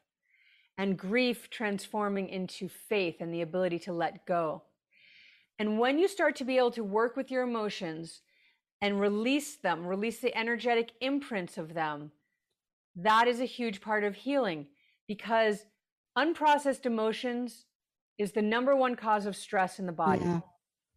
And 0.78 0.98
grief, 0.98 1.50
transforming 1.50 2.30
into 2.30 2.70
faith 2.70 3.18
and 3.20 3.34
the 3.34 3.42
ability 3.42 3.80
to 3.80 3.94
let 3.94 4.26
go. 4.26 4.62
And 5.60 5.80
when 5.80 5.98
you 5.98 6.08
start 6.08 6.36
to 6.38 6.46
be 6.46 6.58
able 6.58 6.72
to 6.72 6.84
work 6.84 7.18
with 7.18 7.32
your 7.32 7.44
emotions, 7.44 8.22
and 8.82 9.00
release 9.00 9.56
them, 9.56 9.86
release 9.86 10.20
the 10.20 10.36
energetic 10.38 10.92
imprints 11.02 11.58
of 11.58 11.74
them, 11.74 12.12
that 12.96 13.28
is 13.28 13.40
a 13.40 13.46
huge 13.46 13.82
part 13.82 14.04
of 14.04 14.16
healing 14.16 14.68
because 15.08 15.66
unprocessed 16.18 16.86
emotions 16.86 17.66
is 18.18 18.32
the 18.32 18.42
number 18.42 18.76
one 18.76 18.96
cause 18.96 19.26
of 19.26 19.36
stress 19.36 19.80
in 19.80 19.86
the 19.86 19.92
body. 19.92 20.24
Yeah. 20.24 20.40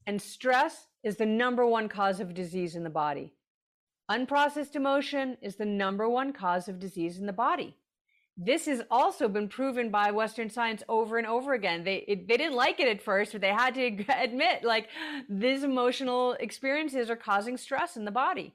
And 0.06 0.20
stress 0.20 0.88
is 1.04 1.16
the 1.16 1.26
number 1.26 1.66
one 1.66 1.88
cause 1.88 2.20
of 2.20 2.34
disease 2.34 2.74
in 2.74 2.84
the 2.84 2.90
body. 2.90 3.34
Unprocessed 4.10 4.74
emotion 4.74 5.36
is 5.40 5.56
the 5.56 5.66
number 5.66 6.08
one 6.08 6.32
cause 6.32 6.68
of 6.68 6.78
disease 6.78 7.18
in 7.18 7.26
the 7.26 7.32
body. 7.32 7.76
This 8.42 8.64
has 8.64 8.80
also 8.90 9.28
been 9.28 9.48
proven 9.48 9.90
by 9.90 10.10
Western 10.10 10.48
science 10.48 10.82
over 10.88 11.18
and 11.18 11.26
over 11.26 11.52
again. 11.52 11.84
They 11.84 11.96
it, 12.08 12.26
they 12.26 12.38
didn't 12.38 12.56
like 12.56 12.80
it 12.80 12.88
at 12.88 13.02
first, 13.02 13.32
but 13.32 13.42
they 13.42 13.48
had 13.48 13.74
to 13.74 14.04
admit 14.08 14.64
like 14.64 14.88
these 15.28 15.62
emotional 15.62 16.32
experiences 16.40 17.10
are 17.10 17.16
causing 17.16 17.58
stress 17.58 17.96
in 17.96 18.06
the 18.06 18.10
body. 18.10 18.54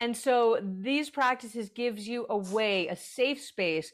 And 0.00 0.16
so 0.16 0.58
these 0.62 1.10
practices 1.10 1.68
gives 1.68 2.08
you 2.08 2.26
a 2.28 2.36
way, 2.36 2.88
a 2.88 2.96
safe 2.96 3.40
space 3.40 3.92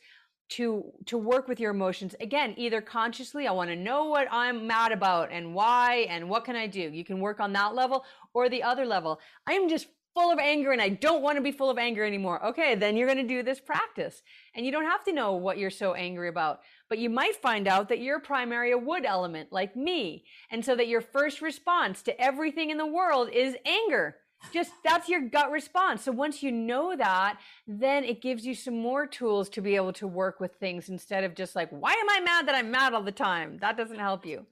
to 0.49 0.93
to 1.07 1.19
work 1.19 1.49
with 1.49 1.59
your 1.59 1.73
emotions 1.73 2.15
again 2.21 2.55
either 2.57 2.81
consciously 2.81 3.49
i 3.49 3.51
want 3.51 3.69
to 3.69 3.75
know 3.75 4.05
what 4.05 4.29
i'm 4.31 4.65
mad 4.65 4.93
about 4.93 5.33
and 5.33 5.53
why 5.53 6.07
and 6.09 6.29
what 6.29 6.45
can 6.45 6.55
i 6.55 6.69
do 6.69 6.81
you 6.81 7.05
can 7.05 7.19
work 7.19 7.41
on 7.41 7.53
that 7.53 7.75
level 7.75 8.05
or 8.33 8.49
the 8.49 8.63
other 8.63 8.87
level 8.87 9.19
i'm 9.49 9.69
just 9.69 9.89
full 10.17 10.33
of 10.33 10.39
anger 10.39 10.73
and 10.73 10.81
I 10.81 10.89
don't 10.89 11.23
want 11.23 11.37
to 11.37 11.43
be 11.43 11.53
full 11.53 11.69
of 11.69 11.77
anger 11.77 12.03
anymore. 12.03 12.43
Okay, 12.47 12.75
then 12.75 12.97
you're 12.97 13.07
going 13.07 13.19
to 13.19 13.35
do 13.35 13.43
this 13.43 13.61
practice. 13.61 14.23
And 14.55 14.65
you 14.65 14.73
don't 14.73 14.87
have 14.87 15.05
to 15.05 15.13
know 15.13 15.35
what 15.35 15.59
you're 15.59 15.71
so 15.71 15.93
angry 15.93 16.29
about, 16.29 16.61
but 16.89 16.99
you 16.99 17.11
might 17.11 17.37
find 17.37 17.69
out 17.69 17.91
that 17.91 18.01
you're 18.01 18.19
primary 18.19 18.73
a 18.73 18.79
wood 18.79 19.05
element 19.05 19.53
like 19.53 19.77
me. 19.77 20.25
And 20.51 20.65
so 20.65 20.75
that 20.75 20.89
your 20.89 21.03
first 21.03 21.43
response 21.43 22.01
to 22.03 22.19
everything 22.19 22.71
in 22.71 22.79
the 22.79 22.87
world 22.87 23.29
is 23.31 23.57
anger. 23.67 24.17
Just 24.55 24.73
that's 24.83 25.09
your 25.09 25.21
gut 25.21 25.51
response. 25.51 26.03
So 26.03 26.13
once 26.13 26.43
you 26.43 26.51
know 26.51 26.97
that, 26.97 27.39
then 27.67 28.03
it 28.03 28.23
gives 28.23 28.47
you 28.47 28.55
some 28.55 28.79
more 28.81 29.07
tools 29.07 29.51
to 29.51 29.61
be 29.61 29.77
able 29.77 29.93
to 29.95 30.07
work 30.07 30.41
with 30.41 30.55
things 30.55 30.89
instead 30.89 31.25
of 31.25 31.35
just 31.35 31.55
like, 31.55 31.69
why 31.71 31.93
am 31.93 32.09
I 32.09 32.21
mad 32.21 32.49
that 32.49 32.55
I'm 32.55 32.71
mad 32.71 32.95
all 32.95 33.03
the 33.03 33.13
time? 33.13 33.59
That 33.61 33.77
doesn't 33.77 33.99
help 33.99 34.25
you. 34.25 34.47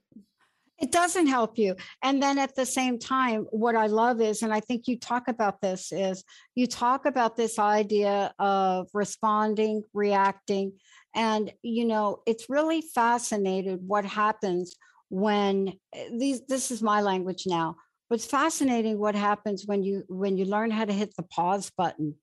It 0.77 0.91
doesn't 0.91 1.27
help 1.27 1.57
you. 1.57 1.75
And 2.03 2.21
then 2.21 2.37
at 2.37 2.55
the 2.55 2.65
same 2.65 2.99
time, 2.99 3.47
what 3.51 3.75
I 3.75 3.87
love 3.87 4.19
is, 4.19 4.41
and 4.41 4.53
I 4.53 4.59
think 4.59 4.87
you 4.87 4.99
talk 4.99 5.27
about 5.29 5.61
this, 5.61 5.91
is 5.91 6.23
you 6.53 6.67
talk 6.67 7.05
about 7.05 7.37
this 7.37 7.57
idea 7.57 8.33
of 8.39 8.87
responding, 8.93 9.83
reacting. 9.93 10.73
And, 11.15 11.53
you 11.61 11.85
know, 11.85 12.19
it's 12.25 12.49
really 12.49 12.81
fascinated 12.81 13.79
what 13.87 14.03
happens 14.03 14.75
when 15.09 15.73
eh, 15.93 16.09
these, 16.11 16.41
this 16.47 16.71
is 16.71 16.81
my 16.81 17.01
language 17.01 17.43
now, 17.45 17.77
What's 18.07 18.25
fascinating 18.25 18.99
what 18.99 19.15
happens 19.15 19.63
when 19.65 19.81
you, 19.81 20.03
when 20.07 20.37
you 20.37 20.45
learn 20.45 20.69
how 20.69 20.85
to 20.85 20.93
hit 20.93 21.15
the 21.15 21.23
pause 21.23 21.71
button. 21.75 22.15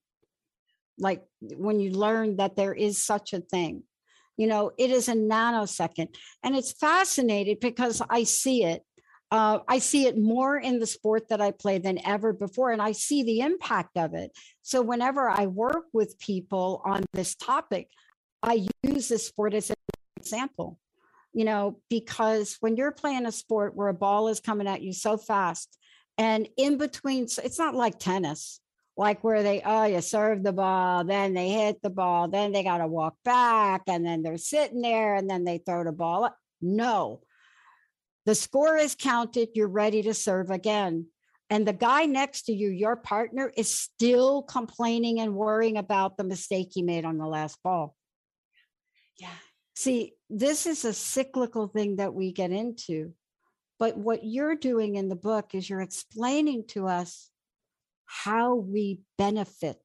Like 0.96 1.24
when 1.40 1.80
you 1.80 1.90
learn 1.90 2.36
that 2.36 2.54
there 2.54 2.72
is 2.72 3.02
such 3.02 3.32
a 3.32 3.40
thing 3.40 3.82
you 4.36 4.46
know, 4.46 4.72
it 4.78 4.90
is 4.90 5.08
a 5.08 5.14
nanosecond. 5.14 6.14
And 6.42 6.56
it's 6.56 6.72
fascinating 6.72 7.58
because 7.60 8.02
I 8.08 8.24
see 8.24 8.64
it. 8.64 8.82
Uh, 9.30 9.60
I 9.66 9.78
see 9.78 10.06
it 10.06 10.18
more 10.18 10.58
in 10.58 10.78
the 10.78 10.86
sport 10.86 11.28
that 11.30 11.40
I 11.40 11.52
play 11.52 11.78
than 11.78 12.04
ever 12.06 12.34
before, 12.34 12.70
and 12.70 12.82
I 12.82 12.92
see 12.92 13.22
the 13.22 13.40
impact 13.40 13.96
of 13.96 14.12
it. 14.12 14.30
So, 14.60 14.82
whenever 14.82 15.28
I 15.30 15.46
work 15.46 15.84
with 15.94 16.18
people 16.18 16.82
on 16.84 17.04
this 17.14 17.34
topic, 17.34 17.88
I 18.42 18.66
use 18.82 19.08
this 19.08 19.26
sport 19.26 19.54
as 19.54 19.70
an 19.70 19.76
example, 20.18 20.78
you 21.32 21.46
know, 21.46 21.80
because 21.88 22.58
when 22.60 22.76
you're 22.76 22.92
playing 22.92 23.24
a 23.24 23.32
sport 23.32 23.74
where 23.74 23.88
a 23.88 23.94
ball 23.94 24.28
is 24.28 24.40
coming 24.40 24.68
at 24.68 24.82
you 24.82 24.92
so 24.92 25.16
fast, 25.16 25.78
and 26.18 26.46
in 26.58 26.76
between, 26.76 27.22
it's 27.24 27.58
not 27.58 27.74
like 27.74 27.98
tennis 27.98 28.60
like 28.96 29.24
where 29.24 29.42
they 29.42 29.62
oh 29.64 29.84
you 29.84 30.00
serve 30.00 30.42
the 30.42 30.52
ball 30.52 31.04
then 31.04 31.34
they 31.34 31.50
hit 31.50 31.80
the 31.82 31.90
ball 31.90 32.28
then 32.28 32.52
they 32.52 32.62
got 32.62 32.78
to 32.78 32.86
walk 32.86 33.14
back 33.24 33.82
and 33.88 34.04
then 34.04 34.22
they're 34.22 34.36
sitting 34.36 34.82
there 34.82 35.14
and 35.14 35.28
then 35.28 35.44
they 35.44 35.58
throw 35.58 35.84
the 35.84 35.92
ball 35.92 36.24
up. 36.24 36.36
no. 36.60 37.20
The 38.24 38.34
score 38.36 38.76
is 38.76 38.94
counted 38.94 39.48
you're 39.54 39.66
ready 39.66 40.02
to 40.02 40.14
serve 40.14 40.50
again. 40.50 41.06
And 41.50 41.66
the 41.66 41.72
guy 41.72 42.04
next 42.04 42.42
to 42.42 42.52
you 42.52 42.68
your 42.68 42.96
partner 42.96 43.52
is 43.56 43.76
still 43.76 44.42
complaining 44.42 45.20
and 45.20 45.34
worrying 45.34 45.76
about 45.76 46.16
the 46.16 46.24
mistake 46.24 46.68
he 46.72 46.82
made 46.82 47.04
on 47.04 47.18
the 47.18 47.26
last 47.26 47.58
ball. 47.64 47.96
Yeah. 49.18 49.34
See 49.74 50.12
this 50.30 50.66
is 50.66 50.84
a 50.84 50.92
cyclical 50.92 51.66
thing 51.66 51.96
that 51.96 52.14
we 52.14 52.32
get 52.32 52.52
into 52.52 53.12
but 53.82 53.98
what 53.98 54.24
you're 54.24 54.54
doing 54.54 54.94
in 54.94 55.08
the 55.08 55.16
book 55.16 55.56
is 55.56 55.68
you're 55.68 55.80
explaining 55.80 56.62
to 56.68 56.86
us 56.86 57.31
how 58.12 58.54
we 58.54 59.00
benefit 59.16 59.80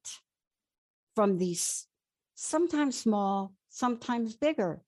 from 1.14 1.38
these 1.38 1.86
sometimes 2.34 2.98
small, 2.98 3.54
sometimes 3.70 4.36
bigger. 4.36 4.82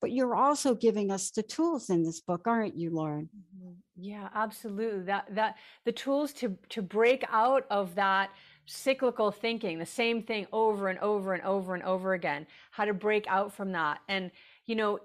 But 0.00 0.12
you're 0.12 0.36
also 0.36 0.74
giving 0.74 1.10
us 1.10 1.30
the 1.30 1.42
tools 1.42 1.90
in 1.90 2.04
this 2.04 2.20
book, 2.20 2.42
aren't 2.46 2.76
you, 2.76 2.90
Lauren? 2.90 3.30
Mm-hmm. 3.36 3.72
Yeah, 3.96 4.28
absolutely. 4.34 5.02
That 5.02 5.26
that 5.34 5.56
the 5.84 5.92
tools 5.92 6.32
to 6.34 6.56
to 6.70 6.82
break 6.82 7.24
out 7.30 7.66
of 7.68 7.96
that 7.96 8.30
cyclical 8.66 9.32
thinking, 9.32 9.78
the 9.80 9.86
same 9.86 10.22
thing 10.22 10.46
over 10.52 10.88
and 10.88 11.00
over 11.00 11.34
and 11.34 11.42
over 11.42 11.74
and 11.74 11.82
over 11.82 12.14
again, 12.14 12.46
how 12.70 12.84
to 12.84 12.94
break 12.94 13.26
out 13.26 13.52
from 13.52 13.72
that. 13.72 14.00
And 14.08 14.30
you 14.66 14.76
know, 14.76 15.00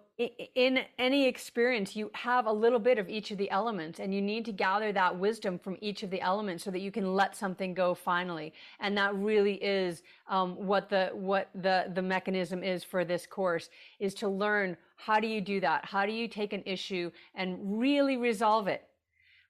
in 0.55 0.79
any 0.97 1.27
experience, 1.27 1.95
you 1.95 2.09
have 2.13 2.47
a 2.47 2.51
little 2.51 2.79
bit 2.79 2.97
of 2.97 3.07
each 3.07 3.29
of 3.29 3.37
the 3.37 3.49
elements, 3.51 3.99
and 3.99 4.13
you 4.13 4.21
need 4.21 4.45
to 4.45 4.51
gather 4.51 4.91
that 4.91 5.17
wisdom 5.17 5.59
from 5.59 5.77
each 5.79 6.01
of 6.01 6.09
the 6.09 6.21
elements 6.21 6.63
so 6.63 6.71
that 6.71 6.79
you 6.79 6.91
can 6.91 7.13
let 7.13 7.35
something 7.35 7.73
go 7.73 7.93
finally. 7.93 8.51
And 8.79 8.97
that 8.97 9.15
really 9.15 9.55
is 9.55 10.01
um, 10.27 10.55
what 10.55 10.89
the 10.89 11.11
what 11.13 11.49
the 11.53 11.91
the 11.93 12.01
mechanism 12.01 12.63
is 12.63 12.83
for 12.83 13.05
this 13.05 13.27
course 13.27 13.69
is 13.99 14.13
to 14.15 14.27
learn 14.27 14.75
how 14.95 15.19
do 15.19 15.27
you 15.27 15.41
do 15.41 15.59
that? 15.59 15.85
How 15.85 16.07
do 16.07 16.11
you 16.11 16.27
take 16.27 16.53
an 16.53 16.63
issue 16.65 17.11
and 17.35 17.79
really 17.79 18.17
resolve 18.17 18.67
it? 18.67 18.83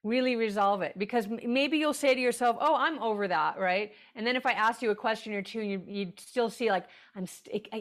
really 0.04 0.36
resolve 0.36 0.82
it 0.82 0.98
because 0.98 1.28
maybe 1.44 1.78
you'll 1.78 1.94
say 1.94 2.14
to 2.14 2.22
yourself 2.22 2.56
oh 2.60 2.76
i'm 2.76 2.98
over 3.00 3.28
that 3.28 3.60
right 3.60 3.94
and 4.16 4.26
then 4.26 4.36
if 4.36 4.46
i 4.46 4.52
ask 4.52 4.82
you 4.82 4.92
a 4.92 4.96
question 4.96 5.34
or 5.34 5.42
two 5.42 5.62
you, 5.62 5.82
you 5.88 6.14
still 6.18 6.50
see 6.50 6.70
like 6.70 6.86
i'm 7.16 7.28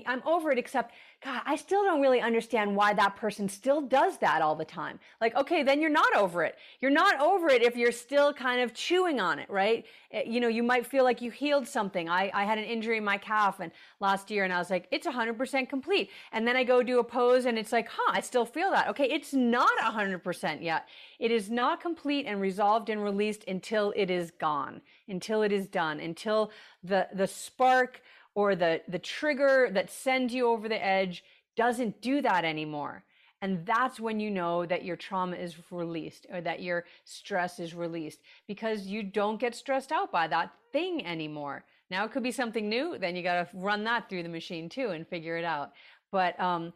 i'm 0.07 0.22
over 0.27 0.51
it 0.51 0.59
except 0.59 0.95
god 1.24 1.42
i 1.46 1.56
still 1.56 1.82
don't 1.82 2.00
really 2.00 2.20
understand 2.20 2.74
why 2.74 2.92
that 2.92 3.16
person 3.16 3.48
still 3.48 3.80
does 3.80 4.18
that 4.18 4.42
all 4.42 4.54
the 4.54 4.64
time. 4.64 4.98
Like 5.20 5.34
okay 5.36 5.62
then 5.62 5.80
you're 5.80 5.90
not 5.90 6.14
over 6.16 6.42
it. 6.42 6.56
You're 6.80 6.90
not 6.90 7.20
over 7.20 7.48
it 7.48 7.62
if 7.62 7.76
you're 7.76 7.92
still 7.92 8.32
kind 8.32 8.60
of 8.60 8.74
chewing 8.74 9.20
on 9.20 9.38
it 9.38 9.48
right? 9.50 9.84
Eh, 10.12 10.24
you 10.26 10.40
know 10.40 10.48
you 10.48 10.62
might 10.62 10.86
feel 10.86 11.04
like 11.04 11.20
you 11.20 11.30
healed 11.30 11.66
something. 11.66 12.08
I, 12.08 12.30
I 12.34 12.44
had 12.44 12.58
an 12.58 12.64
injury 12.64 12.98
in 12.98 13.04
my 13.04 13.18
calf 13.18 13.60
and 13.60 13.72
last 14.00 14.30
year 14.30 14.44
and 14.44 14.52
i 14.52 14.58
was 14.58 14.70
like 14.70 14.86
it's 14.90 15.06
100% 15.06 15.68
complete. 15.68 16.10
And 16.32 16.46
then 16.46 16.56
i 16.56 16.64
go 16.64 16.82
do 16.82 16.98
a 16.98 17.04
pose 17.04 17.46
and 17.46 17.58
it's 17.58 17.72
like 17.72 17.88
huh 17.88 18.12
i 18.12 18.20
still 18.20 18.46
feel 18.46 18.70
that. 18.70 18.88
Okay 18.88 19.04
it's 19.10 19.32
not 19.32 19.76
100% 19.78 20.62
yet. 20.62 20.88
It 21.18 21.30
is 21.30 21.50
not 21.50 21.80
complete 21.80 22.26
and 22.26 22.40
resolved 22.40 22.90
and 22.90 23.02
released 23.02 23.44
until 23.48 23.92
it 23.96 24.10
is 24.10 24.30
gone, 24.30 24.80
until 25.08 25.42
it 25.42 25.52
is 25.52 25.66
done, 25.66 26.00
until 26.00 26.50
the, 26.82 27.08
the 27.12 27.26
spark 27.26 28.02
or 28.37 28.55
the, 28.55 28.82
the 28.87 28.99
trigger 28.99 29.70
that 29.72 29.91
sends 29.91 30.32
you 30.32 30.47
over 30.47 30.68
the 30.68 30.84
edge 30.84 31.24
doesn't 31.57 32.01
do 32.03 32.20
that 32.20 32.45
anymore. 32.45 33.03
And 33.43 33.64
that's 33.66 33.99
when 33.99 34.20
you 34.20 34.30
know 34.30 34.66
that 34.66 34.84
your 34.84 34.97
trauma 34.97 35.37
is 35.37 35.57
released 35.70 36.26
or 36.30 36.41
that 36.43 36.62
your 36.62 36.84
stress 37.05 37.59
is 37.59 37.74
released 37.74 38.20
because 38.47 38.87
you 38.87 39.03
don't 39.03 39.41
get 39.41 39.55
stressed 39.55 39.91
out 39.91 40.12
by 40.12 40.28
that 40.28 40.53
thing 40.70 41.05
anymore. 41.05 41.64
Now 41.91 42.05
it 42.05 42.12
could 42.12 42.22
be 42.22 42.32
something 42.32 42.68
new, 42.68 42.99
then 42.99 43.16
you 43.16 43.22
got 43.22 43.51
to 43.51 43.57
run 43.57 43.84
that 43.84 44.09
through 44.09 44.22
the 44.22 44.28
machine 44.28 44.68
too 44.68 44.91
and 44.91 45.09
figure 45.09 45.37
it 45.39 45.45
out. 45.45 45.72
But 46.12 46.39
um, 46.39 46.72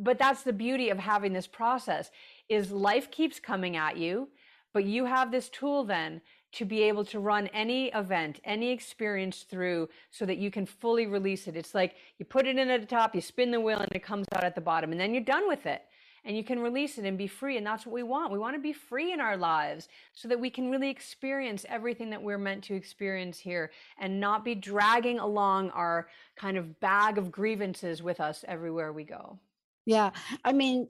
but 0.00 0.18
that's 0.18 0.42
the 0.42 0.52
beauty 0.52 0.90
of 0.90 0.98
having 0.98 1.32
this 1.32 1.46
process 1.46 2.10
is 2.48 2.70
life 2.70 3.10
keeps 3.10 3.38
coming 3.38 3.76
at 3.76 3.96
you, 3.96 4.28
but 4.72 4.84
you 4.84 5.04
have 5.04 5.30
this 5.30 5.48
tool 5.48 5.84
then 5.84 6.20
to 6.56 6.64
be 6.64 6.82
able 6.82 7.04
to 7.04 7.20
run 7.20 7.48
any 7.48 7.88
event, 7.88 8.40
any 8.44 8.70
experience 8.70 9.42
through 9.42 9.88
so 10.10 10.24
that 10.24 10.38
you 10.38 10.50
can 10.50 10.64
fully 10.64 11.06
release 11.06 11.46
it. 11.46 11.56
It's 11.56 11.74
like 11.74 11.96
you 12.18 12.24
put 12.24 12.46
it 12.46 12.56
in 12.56 12.70
at 12.70 12.80
the 12.80 12.86
top, 12.86 13.14
you 13.14 13.20
spin 13.20 13.50
the 13.50 13.60
wheel 13.60 13.78
and 13.78 13.92
it 13.92 14.02
comes 14.02 14.26
out 14.34 14.42
at 14.42 14.54
the 14.54 14.62
bottom 14.62 14.90
and 14.90 15.00
then 15.00 15.12
you're 15.12 15.22
done 15.22 15.46
with 15.48 15.66
it 15.66 15.82
and 16.24 16.34
you 16.34 16.42
can 16.42 16.58
release 16.58 16.96
it 16.96 17.04
and 17.04 17.18
be 17.18 17.26
free. 17.26 17.58
And 17.58 17.66
that's 17.66 17.84
what 17.84 17.92
we 17.92 18.02
want. 18.02 18.32
We 18.32 18.38
want 18.38 18.56
to 18.56 18.60
be 18.60 18.72
free 18.72 19.12
in 19.12 19.20
our 19.20 19.36
lives 19.36 19.88
so 20.14 20.28
that 20.28 20.40
we 20.40 20.48
can 20.48 20.70
really 20.70 20.88
experience 20.88 21.66
everything 21.68 22.08
that 22.10 22.22
we're 22.22 22.38
meant 22.38 22.64
to 22.64 22.74
experience 22.74 23.38
here 23.38 23.70
and 23.98 24.18
not 24.18 24.42
be 24.42 24.54
dragging 24.54 25.18
along 25.18 25.70
our 25.70 26.08
kind 26.36 26.56
of 26.56 26.80
bag 26.80 27.18
of 27.18 27.30
grievances 27.30 28.02
with 28.02 28.18
us 28.18 28.46
everywhere 28.48 28.94
we 28.94 29.04
go. 29.04 29.38
Yeah. 29.84 30.10
I 30.42 30.52
mean, 30.52 30.88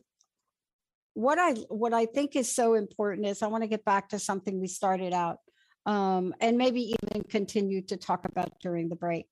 what 1.14 1.38
I 1.38 1.54
what 1.70 1.92
I 1.92 2.06
think 2.06 2.36
is 2.36 2.54
so 2.54 2.74
important 2.74 3.26
is 3.26 3.42
I 3.42 3.48
want 3.48 3.64
to 3.64 3.68
get 3.68 3.84
back 3.84 4.10
to 4.10 4.18
something 4.18 4.60
we 4.60 4.68
started 4.68 5.12
out 5.12 5.38
um, 5.86 6.34
and 6.40 6.58
maybe 6.58 6.94
even 7.04 7.24
continue 7.24 7.80
to 7.82 7.96
talk 7.96 8.24
about 8.24 8.60
during 8.60 8.88
the 8.88 8.96
break. 8.96 9.26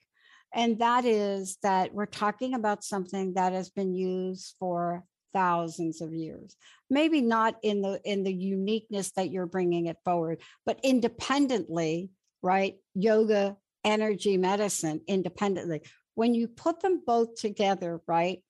And 0.54 0.78
that 0.78 1.04
is 1.04 1.58
that 1.62 1.92
we're 1.92 2.06
talking 2.06 2.54
about 2.54 2.84
something 2.84 3.34
that 3.34 3.52
has 3.52 3.70
been 3.70 3.92
used 3.92 4.54
for 4.58 5.04
thousands 5.32 6.00
of 6.00 6.14
years. 6.14 6.56
Maybe 6.88 7.20
not 7.20 7.56
in 7.62 7.82
the 7.82 8.00
in 8.04 8.22
the 8.22 8.32
uniqueness 8.32 9.10
that 9.12 9.30
you're 9.30 9.46
bringing 9.46 9.86
it 9.86 9.96
forward 10.04 10.40
but 10.64 10.78
independently 10.82 12.10
right? 12.44 12.76
Yoga 12.94 13.56
energy 13.84 14.36
medicine 14.36 15.00
independently. 15.08 15.82
When 16.14 16.34
you 16.34 16.46
put 16.46 16.80
them 16.80 17.02
both 17.04 17.34
together 17.34 18.00
right? 18.06 18.42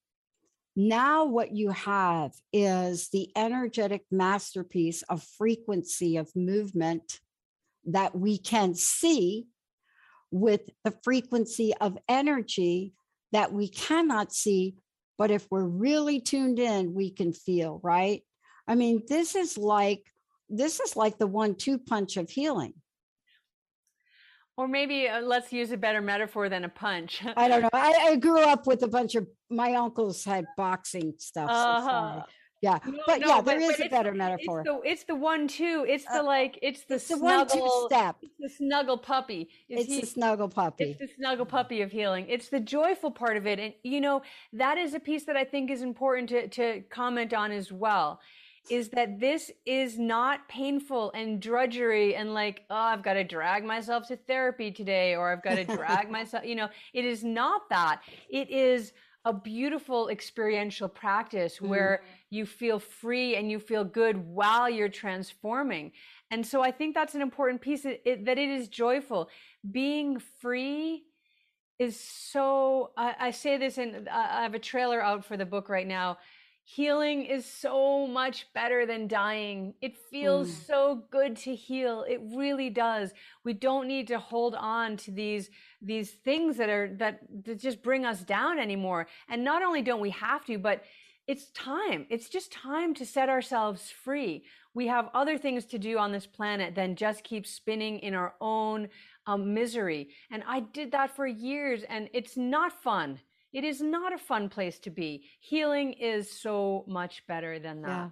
Now, 0.76 1.26
what 1.26 1.52
you 1.52 1.70
have 1.70 2.32
is 2.52 3.08
the 3.08 3.30
energetic 3.36 4.02
masterpiece 4.10 5.02
of 5.02 5.22
frequency 5.38 6.16
of 6.16 6.34
movement 6.34 7.20
that 7.86 8.16
we 8.16 8.38
can 8.38 8.74
see 8.74 9.46
with 10.30 10.62
the 10.84 10.94
frequency 11.02 11.72
of 11.80 11.98
energy 12.08 12.92
that 13.32 13.52
we 13.52 13.68
cannot 13.68 14.32
see, 14.32 14.76
but 15.18 15.30
if 15.30 15.46
we're 15.50 15.64
really 15.64 16.20
tuned 16.20 16.58
in, 16.58 16.94
we 16.94 17.10
can 17.10 17.32
feel, 17.32 17.80
right? 17.82 18.22
I 18.66 18.74
mean, 18.74 19.02
this 19.08 19.34
is 19.34 19.58
like 19.58 20.02
this 20.48 20.80
is 20.80 20.96
like 20.96 21.18
the 21.18 21.26
one 21.26 21.54
two 21.54 21.78
punch 21.78 22.16
of 22.16 22.30
healing. 22.30 22.74
Or 24.56 24.68
maybe 24.68 25.08
uh, 25.08 25.20
let's 25.20 25.52
use 25.52 25.72
a 25.72 25.76
better 25.76 26.00
metaphor 26.00 26.48
than 26.48 26.64
a 26.64 26.68
punch. 26.68 27.22
I 27.36 27.48
don't 27.48 27.62
know. 27.62 27.70
I, 27.72 28.10
I, 28.10 28.16
grew 28.16 28.40
up 28.40 28.68
with 28.68 28.82
a 28.84 28.88
bunch 28.88 29.16
of 29.16 29.26
my 29.50 29.74
uncles 29.74 30.24
had 30.24 30.44
boxing 30.56 31.14
stuff. 31.18 31.50
Uh-huh. 31.50 32.20
So 32.20 32.26
yeah, 32.64 32.78
no, 32.86 33.02
but 33.06 33.20
no, 33.20 33.26
yeah, 33.28 33.40
there 33.42 33.60
but, 33.60 33.70
is 33.70 33.76
but 33.76 33.86
a 33.86 33.90
better 33.90 34.12
metaphor. 34.12 34.60
It's 34.60 34.70
the, 34.70 34.80
it's 34.90 35.04
the 35.04 35.14
one 35.14 35.48
two. 35.48 35.84
It's 35.86 36.04
the 36.10 36.22
like. 36.22 36.58
It's 36.62 36.84
the, 36.84 36.94
it's 36.94 37.08
the 37.08 37.16
snuggle, 37.16 37.60
one 37.60 37.80
two 37.80 37.86
step. 37.94 38.16
the 38.40 38.48
snuggle 38.48 38.96
puppy. 38.96 39.50
Is 39.68 39.80
it's 39.80 39.92
he, 39.92 40.00
the 40.00 40.06
snuggle 40.06 40.48
puppy. 40.48 40.96
It's 40.98 41.00
the 41.00 41.16
snuggle 41.16 41.44
puppy 41.44 41.82
of 41.82 41.92
healing. 41.92 42.26
It's 42.28 42.48
the 42.48 42.60
joyful 42.60 43.10
part 43.10 43.36
of 43.36 43.46
it, 43.46 43.58
and 43.58 43.74
you 43.82 44.00
know 44.00 44.22
that 44.54 44.78
is 44.78 44.94
a 44.94 45.00
piece 45.00 45.24
that 45.24 45.36
I 45.36 45.44
think 45.44 45.70
is 45.70 45.82
important 45.82 46.30
to 46.30 46.48
to 46.48 46.82
comment 46.88 47.34
on 47.34 47.52
as 47.52 47.70
well. 47.70 48.20
Is 48.70 48.88
that 48.90 49.20
this 49.20 49.50
is 49.66 49.98
not 49.98 50.48
painful 50.48 51.12
and 51.14 51.42
drudgery 51.42 52.14
and 52.14 52.32
like 52.32 52.62
oh 52.70 52.74
I've 52.74 53.02
got 53.02 53.14
to 53.14 53.24
drag 53.24 53.62
myself 53.62 54.08
to 54.08 54.16
therapy 54.16 54.70
today 54.70 55.16
or 55.16 55.30
I've 55.30 55.42
got 55.42 55.56
to 55.56 55.64
drag 55.64 56.10
myself. 56.18 56.46
You 56.46 56.54
know, 56.54 56.68
it 56.94 57.04
is 57.04 57.22
not 57.22 57.68
that. 57.68 58.00
It 58.30 58.48
is 58.48 58.94
a 59.24 59.32
beautiful 59.32 60.08
experiential 60.08 60.88
practice 60.88 61.58
mm. 61.58 61.68
where 61.68 62.02
you 62.34 62.44
feel 62.44 62.78
free 62.78 63.36
and 63.36 63.50
you 63.50 63.58
feel 63.58 63.84
good 63.84 64.16
while 64.26 64.68
you're 64.68 64.88
transforming. 64.88 65.92
And 66.30 66.46
so 66.46 66.62
I 66.62 66.70
think 66.70 66.94
that's 66.94 67.14
an 67.14 67.22
important 67.22 67.60
piece 67.60 67.84
it, 67.84 68.02
it, 68.04 68.24
that 68.26 68.38
it 68.38 68.48
is 68.48 68.68
joyful. 68.68 69.28
Being 69.70 70.18
free 70.40 71.04
is 71.78 71.98
so, 71.98 72.90
I, 72.96 73.14
I 73.18 73.30
say 73.30 73.56
this 73.56 73.78
and 73.78 74.08
I 74.08 74.42
have 74.42 74.54
a 74.54 74.58
trailer 74.58 75.00
out 75.00 75.24
for 75.24 75.36
the 75.36 75.46
book 75.46 75.68
right 75.68 75.86
now 75.86 76.18
healing 76.64 77.26
is 77.26 77.44
so 77.44 78.06
much 78.06 78.46
better 78.54 78.86
than 78.86 79.06
dying. 79.06 79.74
It 79.82 79.96
feels 80.10 80.48
mm. 80.48 80.66
so 80.66 81.04
good 81.10 81.36
to 81.36 81.54
heal. 81.54 82.04
It 82.08 82.20
really 82.34 82.70
does. 82.70 83.12
We 83.44 83.52
don't 83.52 83.86
need 83.86 84.08
to 84.08 84.18
hold 84.18 84.54
on 84.54 84.96
to 84.98 85.10
these 85.10 85.50
these 85.82 86.10
things 86.10 86.56
that 86.56 86.70
are 86.70 86.88
that, 86.96 87.20
that 87.44 87.60
just 87.60 87.82
bring 87.82 88.06
us 88.06 88.22
down 88.22 88.58
anymore. 88.58 89.06
And 89.28 89.44
not 89.44 89.62
only 89.62 89.82
don't 89.82 90.00
we 90.00 90.10
have 90.10 90.44
to, 90.46 90.58
but 90.58 90.82
it's 91.26 91.50
time. 91.50 92.06
It's 92.10 92.28
just 92.28 92.52
time 92.52 92.94
to 92.94 93.06
set 93.06 93.28
ourselves 93.28 93.90
free. 93.90 94.44
We 94.74 94.88
have 94.88 95.08
other 95.14 95.38
things 95.38 95.64
to 95.66 95.78
do 95.78 95.98
on 95.98 96.12
this 96.12 96.26
planet 96.26 96.74
than 96.74 96.96
just 96.96 97.24
keep 97.24 97.46
spinning 97.46 98.00
in 98.00 98.14
our 98.14 98.34
own 98.40 98.88
um, 99.26 99.54
misery. 99.54 100.10
And 100.30 100.42
I 100.46 100.60
did 100.60 100.92
that 100.92 101.16
for 101.16 101.26
years, 101.26 101.82
and 101.88 102.10
it's 102.12 102.36
not 102.36 102.82
fun. 102.82 103.20
It 103.52 103.64
is 103.64 103.80
not 103.80 104.12
a 104.12 104.18
fun 104.18 104.48
place 104.48 104.78
to 104.80 104.90
be. 104.90 105.26
Healing 105.40 105.92
is 105.94 106.40
so 106.40 106.84
much 106.88 107.22
better 107.26 107.58
than 107.58 107.82
that. 107.82 107.88
Yeah. 107.88 108.08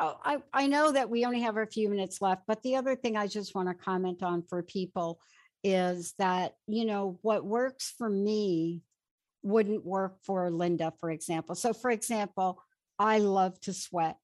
Oh, 0.00 0.16
I, 0.24 0.38
I 0.52 0.66
know 0.66 0.90
that 0.90 1.10
we 1.10 1.24
only 1.24 1.42
have 1.42 1.56
a 1.56 1.66
few 1.66 1.88
minutes 1.88 2.20
left, 2.20 2.42
but 2.48 2.62
the 2.62 2.76
other 2.76 2.96
thing 2.96 3.16
I 3.16 3.26
just 3.28 3.54
want 3.54 3.68
to 3.68 3.74
comment 3.74 4.22
on 4.22 4.42
for 4.48 4.62
people 4.62 5.20
is 5.62 6.14
that, 6.18 6.54
you 6.66 6.84
know, 6.84 7.18
what 7.22 7.44
works 7.44 7.94
for 7.96 8.10
me 8.10 8.82
wouldn't 9.42 9.84
work 9.84 10.16
for 10.24 10.50
Linda, 10.50 10.92
for 11.00 11.10
example. 11.10 11.54
So, 11.54 11.72
for 11.72 11.90
example, 11.90 12.62
I 12.98 13.18
love 13.18 13.58
to 13.62 13.72
sweat. 13.72 14.16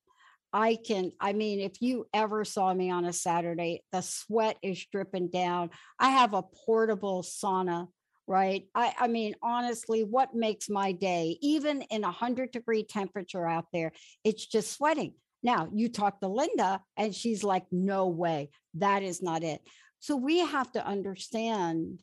I 0.53 0.77
can, 0.77 1.13
I 1.21 1.35
mean, 1.35 1.61
if 1.61 1.83
you 1.83 2.07
ever 2.15 2.45
saw 2.45 2.73
me 2.73 2.91
on 2.91 3.05
a 3.05 3.13
Saturday, 3.13 3.83
the 3.93 4.01
sweat 4.01 4.57
is 4.63 4.85
dripping 4.91 5.29
down. 5.29 5.71
I 5.99 6.11
have 6.11 6.33
a 6.33 6.43
portable 6.43 7.23
sauna 7.23 7.89
right? 8.29 8.69
I, 8.75 8.95
I 9.01 9.09
mean, 9.09 9.35
honestly, 9.43 10.05
what 10.05 10.35
makes 10.35 10.69
my 10.69 10.93
day, 10.93 11.39
even 11.41 11.83
in 11.83 12.05
a 12.05 12.09
100 12.09 12.53
degree 12.53 12.85
temperature 12.85 13.47
out 13.47 13.65
there, 13.73 13.91
it's 14.23 14.47
just 14.47 14.71
sweating. 14.71 15.15
Now, 15.43 15.69
you 15.73 15.89
talk 15.89 16.21
to 16.21 16.29
Linda, 16.29 16.83
and 16.97 17.15
she's 17.15 17.43
like, 17.43 17.65
no 17.73 18.09
way, 18.09 18.51
that 18.75 19.03
is 19.03 19.23
not 19.23 19.43
it. 19.43 19.63
So 20.01 20.15
we 20.15 20.41
have 20.41 20.71
to 20.73 20.87
understand 20.87 22.01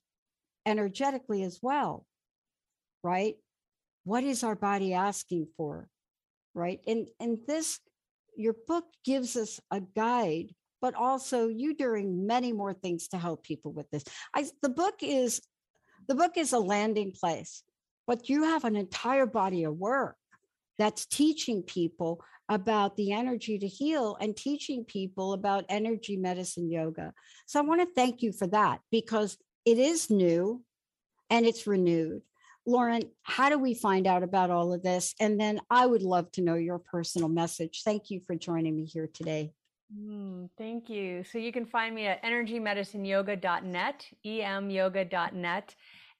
energetically 0.66 1.43
as 1.43 1.59
well, 1.61 2.05
right? 3.06 3.36
What 4.03 4.24
is 4.24 4.43
our 4.43 4.56
body 4.56 4.93
asking 4.93 5.47
for, 5.56 5.88
right? 6.53 6.80
And, 6.88 7.08
and 7.20 7.38
this, 7.47 7.80
your 8.36 8.56
book 8.68 8.86
gives 9.03 9.36
us 9.38 9.62
a 9.72 9.80
guide 9.80 10.53
but 10.86 10.93
also 10.93 11.47
you 11.47 11.74
doing 11.74 12.28
many 12.28 12.53
more 12.53 12.72
things 12.72 13.08
to 13.08 13.18
help 13.18 13.41
people 13.41 13.72
with 13.72 13.89
this. 13.89 14.03
I, 14.36 14.45
the 14.62 14.70
book 14.70 14.95
is 15.01 15.41
the 16.08 16.14
book 16.14 16.34
is 16.38 16.53
a 16.53 16.60
landing 16.60 17.12
place, 17.12 17.64
but 18.06 18.30
you 18.30 18.43
have 18.43 18.66
an 18.66 18.76
entire 18.76 19.26
body 19.26 19.64
of 19.64 19.76
work 19.76 20.16
that's 20.78 21.08
teaching 21.08 21.64
people 21.64 22.24
about 22.49 22.95
the 22.97 23.14
energy 23.14 23.58
to 23.58 23.68
heal 23.68 24.16
and 24.22 24.38
teaching 24.38 24.86
people 24.86 25.34
about 25.34 25.66
energy 25.70 26.18
medicine 26.18 26.70
yoga. 26.70 27.14
So 27.47 27.60
I 27.60 27.64
want 27.64 27.82
to 27.82 27.95
thank 27.95 28.22
you 28.22 28.32
for 28.32 28.45
that 28.47 28.82
because 28.91 29.39
it 29.66 29.80
is 29.80 30.12
new 30.12 30.64
and 31.32 31.47
it's 31.47 31.66
renewed. 31.66 32.22
Lauren, 32.66 33.03
how 33.24 33.49
do 33.49 33.59
we 33.59 33.76
find 33.76 34.07
out 34.07 34.24
about 34.24 34.49
all 34.49 34.74
of 34.74 34.82
this? 34.82 35.13
And 35.20 35.39
then 35.39 35.59
I 35.70 35.86
would 35.86 36.01
love 36.01 36.32
to 36.34 36.41
know 36.41 36.55
your 36.55 36.80
personal 36.80 37.30
message. 37.30 37.84
Thank 37.86 38.09
you 38.09 38.20
for 38.26 38.36
joining 38.36 38.76
me 38.76 38.86
here 38.86 39.07
today. 39.13 39.51
Mm, 39.95 40.49
thank 40.57 40.89
you. 40.89 41.24
So 41.24 41.38
you 41.38 41.51
can 41.51 41.66
find 41.66 41.93
me 41.93 42.07
at 42.07 42.24
energymedicineyoga.net, 42.24 44.07
emyoga.net. 44.26 45.76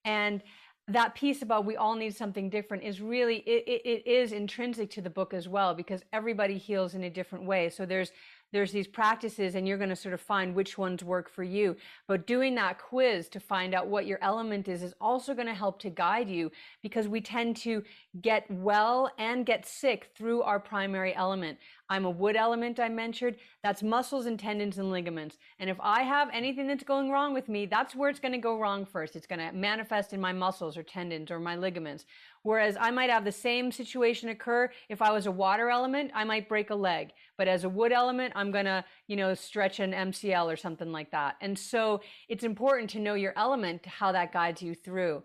And 0.06 0.43
that 0.88 1.16
piece 1.16 1.41
about 1.41 1.66
we 1.66 1.78
all 1.78 1.96
need 1.96 2.16
something 2.16 2.50
different 2.50 2.84
is 2.84 3.02
really 3.02 3.38
it, 3.38 3.64
it, 3.68 3.82
it 3.84 4.08
is 4.08 4.32
intrinsic 4.32 4.91
to 4.91 5.02
the 5.02 5.10
book 5.10 5.34
as 5.34 5.48
well 5.48 5.74
because 5.74 6.04
everybody 6.14 6.60
heals 6.60 6.93
in 6.93 7.06
a 7.06 7.10
different 7.10 7.46
way 7.46 7.70
so 7.70 7.88
there's 7.88 8.12
there's 8.56 8.72
these 8.72 8.88
practices 8.88 9.56
and 9.56 9.68
you're 9.68 9.78
going 9.78 9.89
to 9.89 9.97
sort 9.97 10.14
of 10.14 10.22
find 10.22 10.56
which 10.56 10.78
ones 10.78 11.03
work 11.03 11.30
for 11.30 11.43
you. 11.43 11.76
But 12.08 12.26
doing 12.26 12.56
that 12.56 12.80
quiz 12.80 13.28
to 13.30 13.39
find 13.41 13.76
out 13.76 13.88
what 13.88 14.06
your 14.06 14.18
element 14.22 14.70
is 14.70 14.82
is 14.82 14.93
also 15.01 15.34
going 15.34 15.47
to 15.47 15.53
help 15.53 15.78
to 15.80 15.89
guide 15.89 16.30
you 16.30 16.49
because 16.82 17.10
we 17.10 17.20
tend 17.20 17.58
to 17.58 17.84
get 18.22 18.49
well 18.49 19.12
and 19.18 19.45
get 19.45 19.66
sick 19.66 20.10
through 20.16 20.41
our 20.43 20.58
primary 20.58 21.14
element. 21.16 21.58
I'm 21.89 22.06
a 22.06 22.10
wood 22.10 22.38
element, 22.38 22.80
I 22.80 22.88
mentioned. 22.88 23.36
That's 23.62 23.84
muscles 23.84 24.26
and 24.26 24.39
tendons 24.39 24.78
and 24.78 24.89
ligaments. 24.89 25.38
And 25.60 25.70
if 25.70 25.78
I 25.82 26.03
have 26.03 26.30
anything 26.32 26.68
that's 26.68 26.84
going 26.86 27.12
wrong 27.12 27.34
with 27.34 27.49
me, 27.49 27.66
that's 27.66 27.93
where 27.93 28.10
it's 28.10 28.22
going 28.22 28.32
to 28.32 28.38
go 28.38 28.58
wrong 28.58 28.86
first. 28.86 29.18
It's 29.18 29.28
going 29.28 29.39
to 29.39 29.51
manifest 29.51 30.14
in 30.14 30.22
my 30.22 30.32
muscles 30.32 30.78
or 30.78 30.84
tendons 30.84 31.30
or 31.30 31.39
my 31.39 31.58
ligaments. 31.58 32.06
Whereas 32.46 32.78
I 32.80 32.91
might 32.91 33.10
have 33.10 33.26
the 33.26 33.32
same 33.32 33.72
situation 33.72 34.30
occur 34.30 34.70
if 34.88 35.02
I 35.02 35.12
was 35.12 35.26
a 35.26 35.32
water 35.32 35.72
element, 35.72 36.12
I 36.14 36.26
might 36.26 36.48
break 36.48 36.70
a 36.70 36.76
leg. 36.76 37.10
But 37.39 37.48
as 37.48 37.64
a 37.64 37.70
wood 37.70 37.91
element, 37.91 38.34
I'm 38.36 38.52
going 38.52 38.66
to, 38.66 38.86
you 39.08 39.16
know, 39.16 39.34
stretch 39.34 39.80
an 39.80 39.93
MCL 39.93 40.54
or 40.54 40.56
something 40.56 40.91
like 40.91 41.10
that. 41.10 41.38
And 41.41 41.58
so 41.58 42.02
it's 42.30 42.43
important 42.43 42.91
to 42.91 43.00
know 43.00 43.16
your 43.16 43.34
element, 43.36 43.84
how 43.88 44.12
that 44.12 44.32
guides 44.32 44.62
you 44.62 44.76
through. 44.76 45.24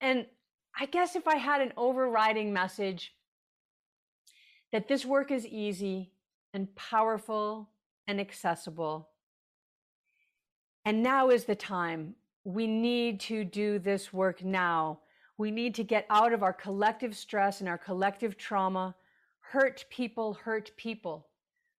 And 0.00 0.26
I 0.76 0.86
guess 0.86 1.14
if 1.14 1.28
I 1.28 1.36
had 1.36 1.60
an 1.60 1.74
overriding 1.76 2.52
message 2.52 3.14
that 4.72 4.88
this 4.88 5.06
work 5.06 5.30
is 5.30 5.46
easy 5.46 6.10
and 6.52 6.74
powerful 6.74 7.70
and 8.08 8.20
accessible. 8.20 9.10
And 10.84 11.04
now 11.04 11.30
is 11.30 11.44
the 11.44 11.54
time. 11.54 12.16
We 12.42 12.66
need 12.66 13.20
to 13.20 13.44
do 13.44 13.78
this 13.78 14.12
work 14.12 14.42
now 14.42 15.01
we 15.42 15.50
need 15.50 15.74
to 15.74 15.82
get 15.82 16.06
out 16.08 16.32
of 16.32 16.44
our 16.44 16.52
collective 16.52 17.16
stress 17.16 17.58
and 17.58 17.68
our 17.68 17.76
collective 17.76 18.38
trauma. 18.38 18.94
Hurt 19.40 19.84
people 19.90 20.34
hurt 20.34 20.70
people. 20.76 21.26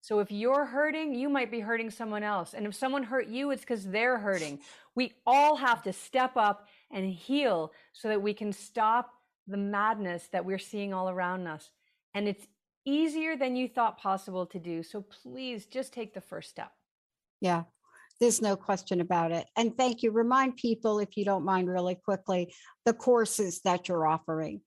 So 0.00 0.18
if 0.18 0.32
you're 0.32 0.64
hurting, 0.64 1.14
you 1.14 1.28
might 1.28 1.48
be 1.48 1.60
hurting 1.60 1.88
someone 1.88 2.24
else. 2.24 2.54
And 2.54 2.66
if 2.66 2.74
someone 2.74 3.04
hurt 3.04 3.28
you, 3.28 3.52
it's 3.52 3.62
because 3.62 3.84
they're 3.84 4.18
hurting. 4.18 4.58
We 4.96 5.12
all 5.24 5.54
have 5.54 5.80
to 5.84 5.92
step 5.92 6.36
up 6.36 6.66
and 6.90 7.08
heal 7.08 7.72
so 7.92 8.08
that 8.08 8.20
we 8.20 8.34
can 8.34 8.52
stop 8.52 9.12
the 9.46 9.56
madness 9.56 10.26
that 10.32 10.44
we're 10.44 10.58
seeing 10.58 10.92
all 10.92 11.08
around 11.08 11.46
us. 11.46 11.70
And 12.14 12.26
it's 12.26 12.48
easier 12.84 13.36
than 13.36 13.54
you 13.54 13.68
thought 13.68 13.96
possible 13.96 14.44
to 14.46 14.58
do. 14.58 14.82
So 14.82 15.02
please 15.02 15.66
just 15.66 15.92
take 15.92 16.14
the 16.14 16.20
first 16.20 16.50
step. 16.50 16.72
Yeah. 17.40 17.62
There's 18.22 18.40
no 18.40 18.54
question 18.54 19.00
about 19.00 19.32
it. 19.32 19.48
And 19.56 19.76
thank 19.76 20.04
you. 20.04 20.12
Remind 20.12 20.56
people, 20.56 21.00
if 21.00 21.16
you 21.16 21.24
don't 21.24 21.44
mind, 21.44 21.68
really 21.68 21.96
quickly, 21.96 22.54
the 22.84 22.92
courses 22.92 23.60
that 23.64 23.88
you're 23.88 24.06
offering. 24.06 24.60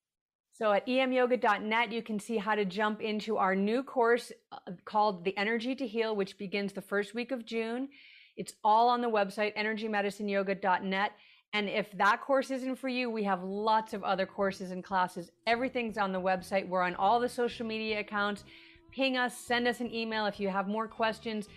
So 0.51 0.73
at 0.73 0.85
emyoga.net, 0.85 1.89
you 1.89 2.01
can 2.01 2.19
see 2.19 2.35
how 2.35 2.55
to 2.55 2.65
jump 2.65 3.01
into 3.01 3.37
our 3.37 3.55
new 3.55 3.81
course 3.81 4.33
uh, 4.51 4.57
called 4.83 5.23
The 5.23 5.37
Energy 5.37 5.73
to 5.73 5.87
Heal, 5.87 6.17
which 6.17 6.37
begins 6.37 6.73
the 6.73 6.81
first 6.81 7.15
week 7.15 7.31
of 7.31 7.45
June. 7.45 7.87
It's 8.35 8.55
all 8.61 8.89
on 8.89 8.99
the 8.99 9.09
website, 9.09 9.55
energymedicineyoga.net. 9.55 11.11
And 11.53 11.69
if 11.69 11.97
that 11.97 12.19
course 12.19 12.51
isn't 12.51 12.75
for 12.75 12.89
you, 12.89 13.09
we 13.09 13.23
have 13.23 13.41
lots 13.41 13.93
of 13.93 14.03
other 14.03 14.25
courses 14.25 14.71
and 14.71 14.83
classes. 14.83 15.31
Everything's 15.47 15.97
on 15.97 16.11
the 16.11 16.19
website. 16.19 16.67
We're 16.67 16.81
on 16.81 16.95
all 16.95 17.21
the 17.21 17.29
social 17.29 17.65
media 17.65 18.01
accounts. 18.01 18.43
Ping 18.91 19.15
us, 19.15 19.37
send 19.37 19.65
us 19.65 19.79
an 19.79 19.93
email 19.93 20.25
if 20.25 20.41
you 20.41 20.49
have 20.49 20.67
more 20.67 20.89
questions 20.89 21.47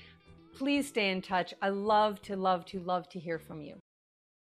please 0.58 0.88
stay 0.88 1.10
in 1.10 1.22
touch. 1.22 1.54
I 1.62 1.68
love 1.68 2.20
to, 2.22 2.36
love 2.36 2.64
to, 2.66 2.80
love 2.80 3.08
to 3.10 3.20
hear 3.20 3.38
from 3.38 3.62
you. 3.62 3.80